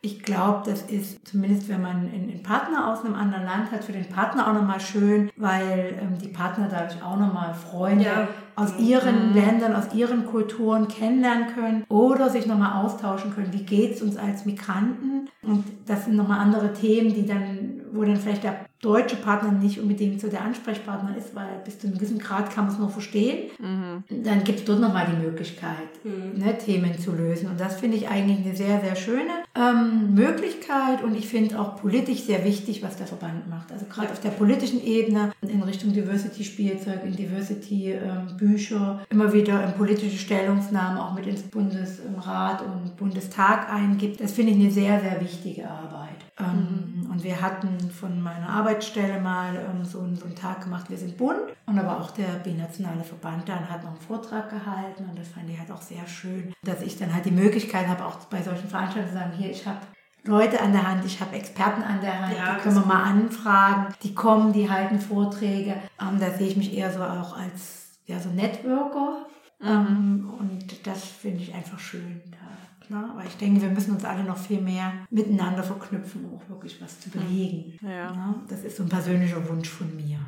ich 0.00 0.22
glaube, 0.22 0.62
das 0.64 0.82
ist 0.82 1.26
zumindest, 1.28 1.68
wenn 1.68 1.82
man 1.82 2.10
einen 2.12 2.42
Partner 2.42 2.90
aus 2.90 3.04
einem 3.04 3.14
anderen 3.14 3.44
Land 3.44 3.70
hat, 3.72 3.84
für 3.84 3.92
den 3.92 4.08
Partner 4.08 4.48
auch 4.48 4.54
nochmal 4.54 4.80
schön, 4.80 5.30
weil 5.36 5.98
ähm, 6.00 6.18
die 6.18 6.28
Partner 6.28 6.68
dadurch 6.70 7.02
auch 7.02 7.18
nochmal 7.18 7.52
Freunde 7.52 8.04
ja. 8.04 8.28
aus 8.56 8.78
ihren 8.78 9.30
mhm. 9.30 9.34
Ländern, 9.34 9.74
aus 9.74 9.92
ihren 9.94 10.24
Kulturen 10.24 10.88
kennenlernen 10.88 11.54
können 11.54 11.84
oder 11.88 12.30
sich 12.30 12.46
nochmal 12.46 12.82
austauschen 12.84 13.34
können. 13.34 13.52
Wie 13.52 13.64
geht's 13.64 14.00
uns 14.00 14.16
als 14.16 14.46
Migranten? 14.46 15.28
Und 15.42 15.64
das 15.86 16.04
sind 16.04 16.16
nochmal 16.16 16.38
andere 16.38 16.72
Themen, 16.72 17.12
die 17.12 17.26
dann, 17.26 17.71
wo 17.92 18.04
dann 18.04 18.16
vielleicht 18.16 18.44
der 18.44 18.66
deutsche 18.82 19.14
Partner 19.14 19.52
nicht 19.52 19.78
unbedingt 19.78 20.20
so 20.20 20.28
der 20.28 20.42
Ansprechpartner 20.42 21.16
ist, 21.16 21.36
weil 21.36 21.60
bis 21.64 21.78
zu 21.78 21.86
einem 21.86 21.96
gewissen 21.96 22.18
Grad 22.18 22.50
kann 22.50 22.64
man 22.64 22.74
es 22.74 22.80
noch 22.80 22.90
verstehen. 22.90 23.50
Mhm. 23.60 24.24
Dann 24.24 24.42
gibt 24.42 24.58
es 24.58 24.64
dort 24.64 24.80
nochmal 24.80 25.06
die 25.06 25.24
Möglichkeit, 25.24 25.88
mhm. 26.02 26.42
ne, 26.42 26.58
Themen 26.58 26.98
zu 26.98 27.12
lösen. 27.12 27.48
Und 27.48 27.60
das 27.60 27.78
finde 27.78 27.96
ich 27.96 28.08
eigentlich 28.08 28.44
eine 28.44 28.56
sehr, 28.56 28.80
sehr 28.80 28.96
schöne 28.96 29.30
ähm, 29.54 30.14
Möglichkeit 30.14 31.04
und 31.04 31.16
ich 31.16 31.28
finde 31.28 31.60
auch 31.60 31.76
politisch 31.80 32.22
sehr 32.22 32.44
wichtig, 32.44 32.82
was 32.82 32.96
der 32.96 33.06
Verband 33.06 33.48
macht. 33.48 33.70
Also 33.70 33.86
gerade 33.86 34.08
ja. 34.08 34.12
auf 34.12 34.20
der 34.20 34.30
politischen 34.30 34.82
Ebene 34.84 35.32
in 35.42 35.62
Richtung 35.62 35.92
Diversity-Spielzeug, 35.92 37.04
in 37.04 37.14
Diversity-Bücher, 37.14 39.00
ähm, 39.00 39.06
immer 39.16 39.32
wieder 39.32 39.64
in 39.64 39.74
politische 39.74 40.18
Stellungnahmen 40.18 40.98
auch 40.98 41.14
mit 41.14 41.28
ins 41.28 41.42
Bundesrat 41.42 42.62
und 42.62 42.96
Bundestag 42.96 43.72
eingibt. 43.72 44.20
Das 44.20 44.32
finde 44.32 44.52
ich 44.52 44.58
eine 44.58 44.72
sehr, 44.72 45.00
sehr 45.00 45.20
wichtige 45.20 45.70
Arbeit. 45.70 46.31
Ähm, 46.42 47.02
mhm. 47.04 47.10
Und 47.10 47.22
wir 47.24 47.40
hatten 47.40 47.78
von 47.90 48.20
meiner 48.20 48.48
Arbeitsstelle 48.48 49.20
mal 49.20 49.54
ähm, 49.54 49.84
so, 49.84 50.00
einen, 50.00 50.16
so, 50.16 50.24
einen, 50.24 50.34
Tag 50.34 50.62
gemacht, 50.62 50.90
wir 50.90 50.98
sind 50.98 51.16
bunt. 51.16 51.40
Und 51.66 51.78
aber 51.78 52.00
auch 52.00 52.10
der 52.10 52.38
binationale 52.42 53.04
Verband 53.04 53.48
dann 53.48 53.68
hat 53.68 53.82
noch 53.82 53.90
einen 53.90 54.00
Vortrag 54.00 54.50
gehalten 54.50 55.04
und 55.08 55.18
das 55.18 55.28
fand 55.28 55.48
ich 55.48 55.58
halt 55.58 55.70
auch 55.70 55.82
sehr 55.82 56.06
schön, 56.06 56.52
dass 56.64 56.82
ich 56.82 56.98
dann 56.98 57.14
halt 57.14 57.24
die 57.24 57.30
Möglichkeit 57.30 57.86
habe, 57.86 58.04
auch 58.04 58.16
bei 58.26 58.42
solchen 58.42 58.68
Veranstaltungen 58.68 59.12
zu 59.12 59.18
sagen, 59.18 59.32
hier, 59.36 59.50
ich 59.50 59.66
habe 59.66 59.78
Leute 60.24 60.60
an 60.60 60.72
der 60.72 60.86
Hand, 60.86 61.04
ich 61.04 61.20
habe 61.20 61.34
Experten 61.34 61.82
an 61.82 62.00
der 62.00 62.20
Hand, 62.20 62.36
ja, 62.36 62.54
die 62.54 62.60
können 62.60 62.76
wir 62.76 62.86
mal 62.86 63.02
anfragen, 63.02 63.94
die 64.02 64.14
kommen, 64.14 64.52
die 64.52 64.70
halten 64.70 65.00
Vorträge. 65.00 65.76
Ähm, 66.00 66.18
da 66.20 66.30
sehe 66.30 66.48
ich 66.48 66.56
mich 66.56 66.76
eher 66.76 66.92
so 66.92 67.02
auch 67.02 67.36
als 67.36 67.98
ja, 68.06 68.18
so 68.18 68.30
Networker. 68.30 69.26
Mhm. 69.60 69.68
Ähm, 69.68 70.34
und 70.38 70.86
das 70.86 71.04
finde 71.04 71.42
ich 71.42 71.54
einfach 71.54 71.78
schön. 71.78 72.22
Da 72.30 72.36
Ne? 72.92 73.08
Aber 73.10 73.24
ich 73.24 73.36
denke, 73.36 73.62
wir 73.62 73.70
müssen 73.70 73.94
uns 73.94 74.04
alle 74.04 74.22
noch 74.22 74.36
viel 74.36 74.60
mehr 74.60 74.92
miteinander 75.10 75.62
verknüpfen, 75.62 76.24
um 76.26 76.38
auch 76.38 76.48
wirklich 76.48 76.80
was 76.80 77.00
zu 77.00 77.10
bewegen. 77.10 77.78
Ja. 77.82 78.12
Ne? 78.12 78.34
Das 78.48 78.62
ist 78.62 78.76
so 78.76 78.82
ein 78.82 78.88
persönlicher 78.88 79.48
Wunsch 79.48 79.68
von 79.68 79.94
mir. 79.96 80.18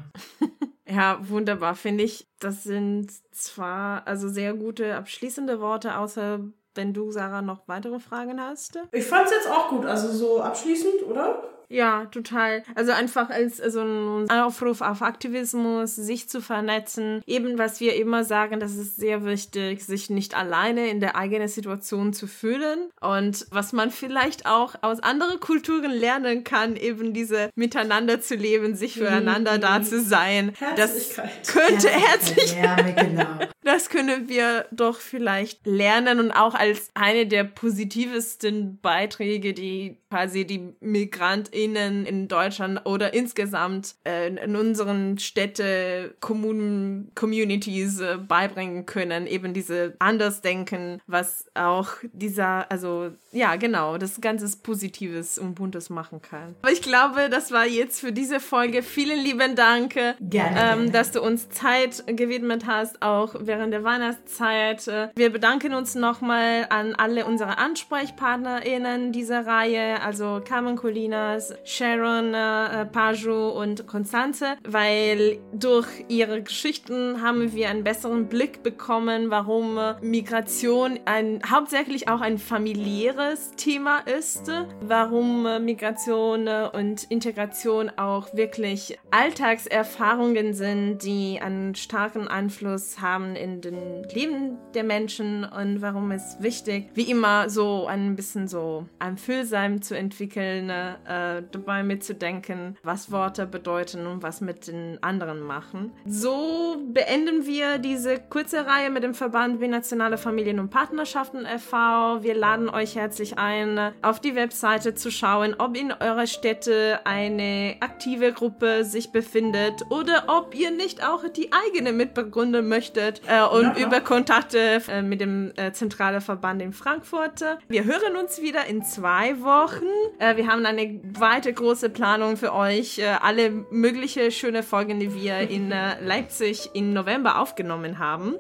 Ja, 0.86 1.18
wunderbar, 1.28 1.74
finde 1.74 2.04
ich. 2.04 2.28
Das 2.38 2.62
sind 2.62 3.10
zwar 3.34 4.06
also 4.06 4.28
sehr 4.28 4.52
gute 4.52 4.94
abschließende 4.96 5.58
Worte, 5.58 5.96
außer 5.96 6.40
wenn 6.74 6.92
du, 6.92 7.10
Sarah, 7.10 7.42
noch 7.42 7.66
weitere 7.68 7.98
Fragen 7.98 8.40
hast. 8.40 8.78
Ich 8.92 9.04
fand 9.04 9.26
es 9.26 9.32
jetzt 9.32 9.50
auch 9.50 9.70
gut, 9.70 9.86
also 9.86 10.08
so 10.12 10.40
abschließend, 10.40 11.04
oder? 11.08 11.43
Ja, 11.74 12.04
total. 12.06 12.62
Also 12.76 12.92
einfach 12.92 13.30
als 13.30 13.60
also 13.60 13.80
ein 13.80 14.30
Aufruf 14.30 14.80
auf 14.80 15.02
Aktivismus, 15.02 15.96
sich 15.96 16.28
zu 16.28 16.40
vernetzen. 16.40 17.20
Eben, 17.26 17.58
was 17.58 17.80
wir 17.80 17.96
immer 17.96 18.22
sagen, 18.22 18.60
das 18.60 18.76
ist 18.76 18.94
sehr 18.94 19.24
wichtig, 19.24 19.84
sich 19.84 20.08
nicht 20.08 20.36
alleine 20.36 20.86
in 20.86 21.00
der 21.00 21.16
eigenen 21.16 21.48
Situation 21.48 22.12
zu 22.12 22.28
fühlen. 22.28 22.90
Und 23.00 23.46
was 23.50 23.72
man 23.72 23.90
vielleicht 23.90 24.46
auch 24.46 24.76
aus 24.82 25.00
anderen 25.00 25.40
Kulturen 25.40 25.90
lernen 25.90 26.44
kann, 26.44 26.76
eben 26.76 27.12
diese 27.12 27.50
miteinander 27.56 28.20
zu 28.20 28.36
leben, 28.36 28.76
sich 28.76 28.94
füreinander 28.94 29.56
mhm. 29.56 29.60
da 29.60 29.82
zu 29.82 30.00
sein. 30.00 30.52
Das 30.76 31.16
könnte 31.48 31.88
herzlich. 31.88 32.54
Ja, 32.56 32.76
genau. 32.76 33.26
Das 33.64 33.88
können 33.88 34.28
wir 34.28 34.66
doch 34.72 35.00
vielleicht 35.00 35.66
lernen 35.66 36.20
und 36.20 36.32
auch 36.32 36.54
als 36.54 36.90
eine 36.92 37.26
der 37.26 37.44
positivsten 37.44 38.78
Beiträge, 38.82 39.54
die 39.54 39.96
quasi 40.14 40.46
die 40.46 40.72
MigrantInnen 40.78 42.06
in 42.06 42.28
Deutschland 42.28 42.82
oder 42.84 43.14
insgesamt 43.14 43.96
äh, 44.06 44.28
in 44.28 44.54
unseren 44.54 45.18
Städte, 45.18 46.14
Kommunen, 46.20 47.10
Communities 47.16 47.98
äh, 47.98 48.16
beibringen 48.16 48.86
können. 48.86 49.26
Eben 49.26 49.54
diese 49.54 49.96
Andersdenken, 49.98 51.02
was 51.08 51.46
auch 51.54 51.88
dieser, 52.12 52.70
also 52.70 53.10
ja, 53.32 53.56
genau, 53.56 53.98
das 53.98 54.20
Ganze 54.20 54.56
Positives 54.56 55.36
und 55.36 55.56
Buntes 55.56 55.90
machen 55.90 56.22
kann. 56.22 56.54
Aber 56.62 56.70
ich 56.70 56.80
glaube, 56.82 57.28
das 57.28 57.50
war 57.50 57.66
jetzt 57.66 57.98
für 57.98 58.12
diese 58.12 58.38
Folge. 58.38 58.84
Vielen 58.84 59.18
lieben 59.18 59.56
Dank, 59.56 59.94
gerne, 59.94 60.16
ähm, 60.20 60.54
gerne. 60.54 60.90
dass 60.92 61.10
du 61.10 61.22
uns 61.22 61.48
Zeit 61.48 62.04
gewidmet 62.06 62.66
hast, 62.68 63.02
auch 63.02 63.34
während 63.40 63.72
der 63.72 63.82
Weihnachtszeit. 63.82 64.86
Wir 65.16 65.32
bedanken 65.32 65.74
uns 65.74 65.96
nochmal 65.96 66.66
an 66.68 66.94
alle 66.94 67.26
unsere 67.26 67.58
AnsprechpartnerInnen 67.58 69.10
dieser 69.10 69.44
Reihe, 69.44 70.03
also 70.05 70.40
Carmen 70.44 70.76
Colinas, 70.76 71.55
Sharon 71.64 72.34
äh, 72.34 72.84
Paju 72.86 73.48
und 73.50 73.86
Constanze, 73.86 74.57
weil 74.66 75.38
durch 75.52 75.88
ihre 76.09 76.42
Geschichten 76.42 77.22
haben 77.22 77.52
wir 77.55 77.70
einen 77.70 77.84
besseren 77.84 78.28
Blick 78.28 78.62
bekommen, 78.62 79.30
warum 79.30 79.78
Migration 80.02 81.00
ein, 81.07 81.40
hauptsächlich 81.50 82.09
auch 82.09 82.20
ein 82.20 82.38
familiäres 82.38 83.52
Thema 83.57 84.00
ist, 84.00 84.50
warum 84.80 85.64
Migration 85.64 86.48
und 86.48 87.05
Integration 87.05 87.90
auch 87.96 88.34
wirklich 88.34 88.98
Alltagserfahrungen 89.11 90.52
sind, 90.52 90.98
die 90.98 91.40
einen 91.40 91.74
starken 91.74 92.28
Einfluss 92.28 93.00
haben 93.00 93.36
in 93.36 93.61
den 93.61 94.02
Leben 94.12 94.59
der 94.74 94.84
Menschen 94.84 95.44
und 95.44 95.80
warum 95.80 96.11
es 96.11 96.36
wichtig, 96.40 96.90
wie 96.94 97.11
immer 97.11 97.48
so 97.48 97.86
ein 97.86 98.16
bisschen 98.16 98.48
so 98.48 98.86
einfühlsam 98.98 99.80
zu 99.80 99.93
entwickeln, 99.95 100.70
äh, 100.70 101.42
dabei 101.51 101.82
mitzudenken, 101.82 102.76
was 102.82 103.11
Worte 103.11 103.47
bedeuten 103.47 104.07
und 104.07 104.22
was 104.22 104.40
mit 104.40 104.66
den 104.66 105.03
anderen 105.03 105.40
machen. 105.40 105.92
So 106.07 106.76
beenden 106.92 107.47
wir 107.47 107.78
diese 107.78 108.18
kurze 108.18 108.66
Reihe 108.66 108.90
mit 108.90 109.03
dem 109.03 109.14
Verband 109.14 109.61
Binationale 109.61 110.18
Familien 110.18 110.59
und 110.61 110.70
Partnerschaften 110.70 111.47
e.V. 111.47 112.22
Wir 112.22 112.34
laden 112.34 112.68
euch 112.68 112.97
herzlich 112.97 113.38
ein, 113.38 113.92
auf 114.03 114.20
die 114.20 114.34
Webseite 114.34 114.95
zu 114.95 115.11
schauen, 115.11 115.55
ob 115.59 115.76
in 115.76 115.92
eurer 115.92 116.26
Städte 116.26 117.01
eine 117.05 117.76
aktive 117.80 118.32
Gruppe 118.32 118.84
sich 118.84 119.12
befindet 119.12 119.82
oder 119.90 120.24
ob 120.28 120.55
ihr 120.55 120.70
nicht 120.70 121.07
auch 121.07 121.28
die 121.28 121.51
eigene 121.53 121.92
mitbegründen 121.92 122.68
möchtet 122.68 123.20
äh, 123.26 123.42
und 123.42 123.78
ja, 123.78 123.86
über 123.86 124.01
Kontakte 124.01 124.82
äh, 124.88 125.03
mit 125.03 125.20
dem 125.20 125.53
äh, 125.57 125.72
Zentrale 125.72 126.20
Verband 126.20 126.62
in 126.62 126.72
Frankfurt. 126.72 127.45
Wir 127.68 127.84
hören 127.84 128.16
uns 128.16 128.40
wieder 128.40 128.66
in 128.66 128.84
zwei 128.84 129.40
Wochen 129.42 129.84
besuchen. 129.85 130.20
Äh, 130.20 130.37
wir 130.37 130.47
haben 130.47 130.64
eine 130.66 131.01
weite 131.18 131.53
große 131.53 131.91
Planung 131.91 132.37
für 132.37 132.53
euch. 132.53 132.99
Äh, 132.99 133.16
alle 133.20 133.51
mögliche 133.70 134.30
schöne 134.30 134.62
Folgen, 134.62 135.01
die 135.01 135.14
wir 135.14 135.49
in 135.51 135.70
äh, 135.70 136.01
Leipzig 136.03 136.70
im 136.74 136.93
November 136.93 137.41
aufgenommen 137.41 137.99
haben. 137.99 138.35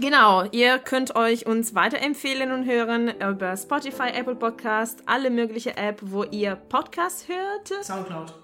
Genau, 0.00 0.44
ihr 0.50 0.78
könnt 0.78 1.14
euch 1.14 1.46
uns 1.46 1.76
weiterempfehlen 1.76 2.50
und 2.50 2.66
hören 2.66 3.12
über 3.20 3.56
Spotify, 3.56 4.08
Apple 4.12 4.34
Podcast, 4.34 5.04
alle 5.06 5.30
mögliche 5.30 5.76
App, 5.76 6.00
wo 6.02 6.24
ihr 6.24 6.56
Podcasts 6.56 7.28
hört. 7.28 7.84
Soundcloud. 7.84 8.34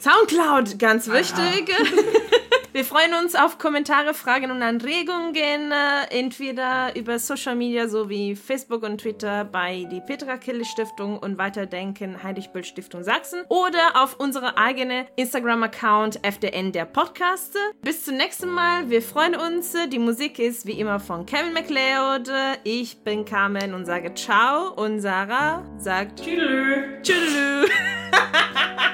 Soundcloud, 0.00 0.78
ganz 0.78 1.10
wichtig. 1.10 1.74
Wir 2.74 2.84
freuen 2.84 3.14
uns 3.14 3.36
auf 3.36 3.58
Kommentare, 3.58 4.14
Fragen 4.14 4.50
und 4.50 4.60
Anregungen, 4.60 5.70
äh, 5.70 6.06
entweder 6.10 6.96
über 6.96 7.20
Social 7.20 7.54
Media 7.54 7.86
sowie 7.86 8.34
Facebook 8.34 8.82
und 8.82 9.00
Twitter 9.00 9.44
bei 9.44 9.86
die 9.88 10.00
Petra 10.00 10.38
Kille 10.38 10.64
Stiftung 10.64 11.20
und 11.20 11.38
Weiterdenken 11.38 12.20
Heiligbild 12.20 12.66
Stiftung 12.66 13.04
Sachsen 13.04 13.44
oder 13.48 14.02
auf 14.02 14.18
unsere 14.18 14.58
eigene 14.58 15.06
Instagram-Account 15.14 16.24
FDN 16.24 16.72
der 16.72 16.86
Podcast. 16.86 17.56
Bis 17.80 18.04
zum 18.04 18.16
nächsten 18.16 18.50
Mal. 18.50 18.90
Wir 18.90 19.02
freuen 19.02 19.36
uns. 19.36 19.76
Die 19.92 20.00
Musik 20.00 20.40
ist 20.40 20.66
wie 20.66 20.80
immer 20.80 20.98
von 20.98 21.26
Kevin 21.26 21.52
MacLeod. 21.52 22.28
Ich 22.64 23.04
bin 23.04 23.24
Carmen 23.24 23.72
und 23.72 23.84
sage 23.84 24.12
Ciao 24.14 24.72
und 24.72 24.98
Sarah 24.98 25.62
sagt 25.78 26.24
Tschüss. 26.24 27.04
Tschüss. 27.04 27.70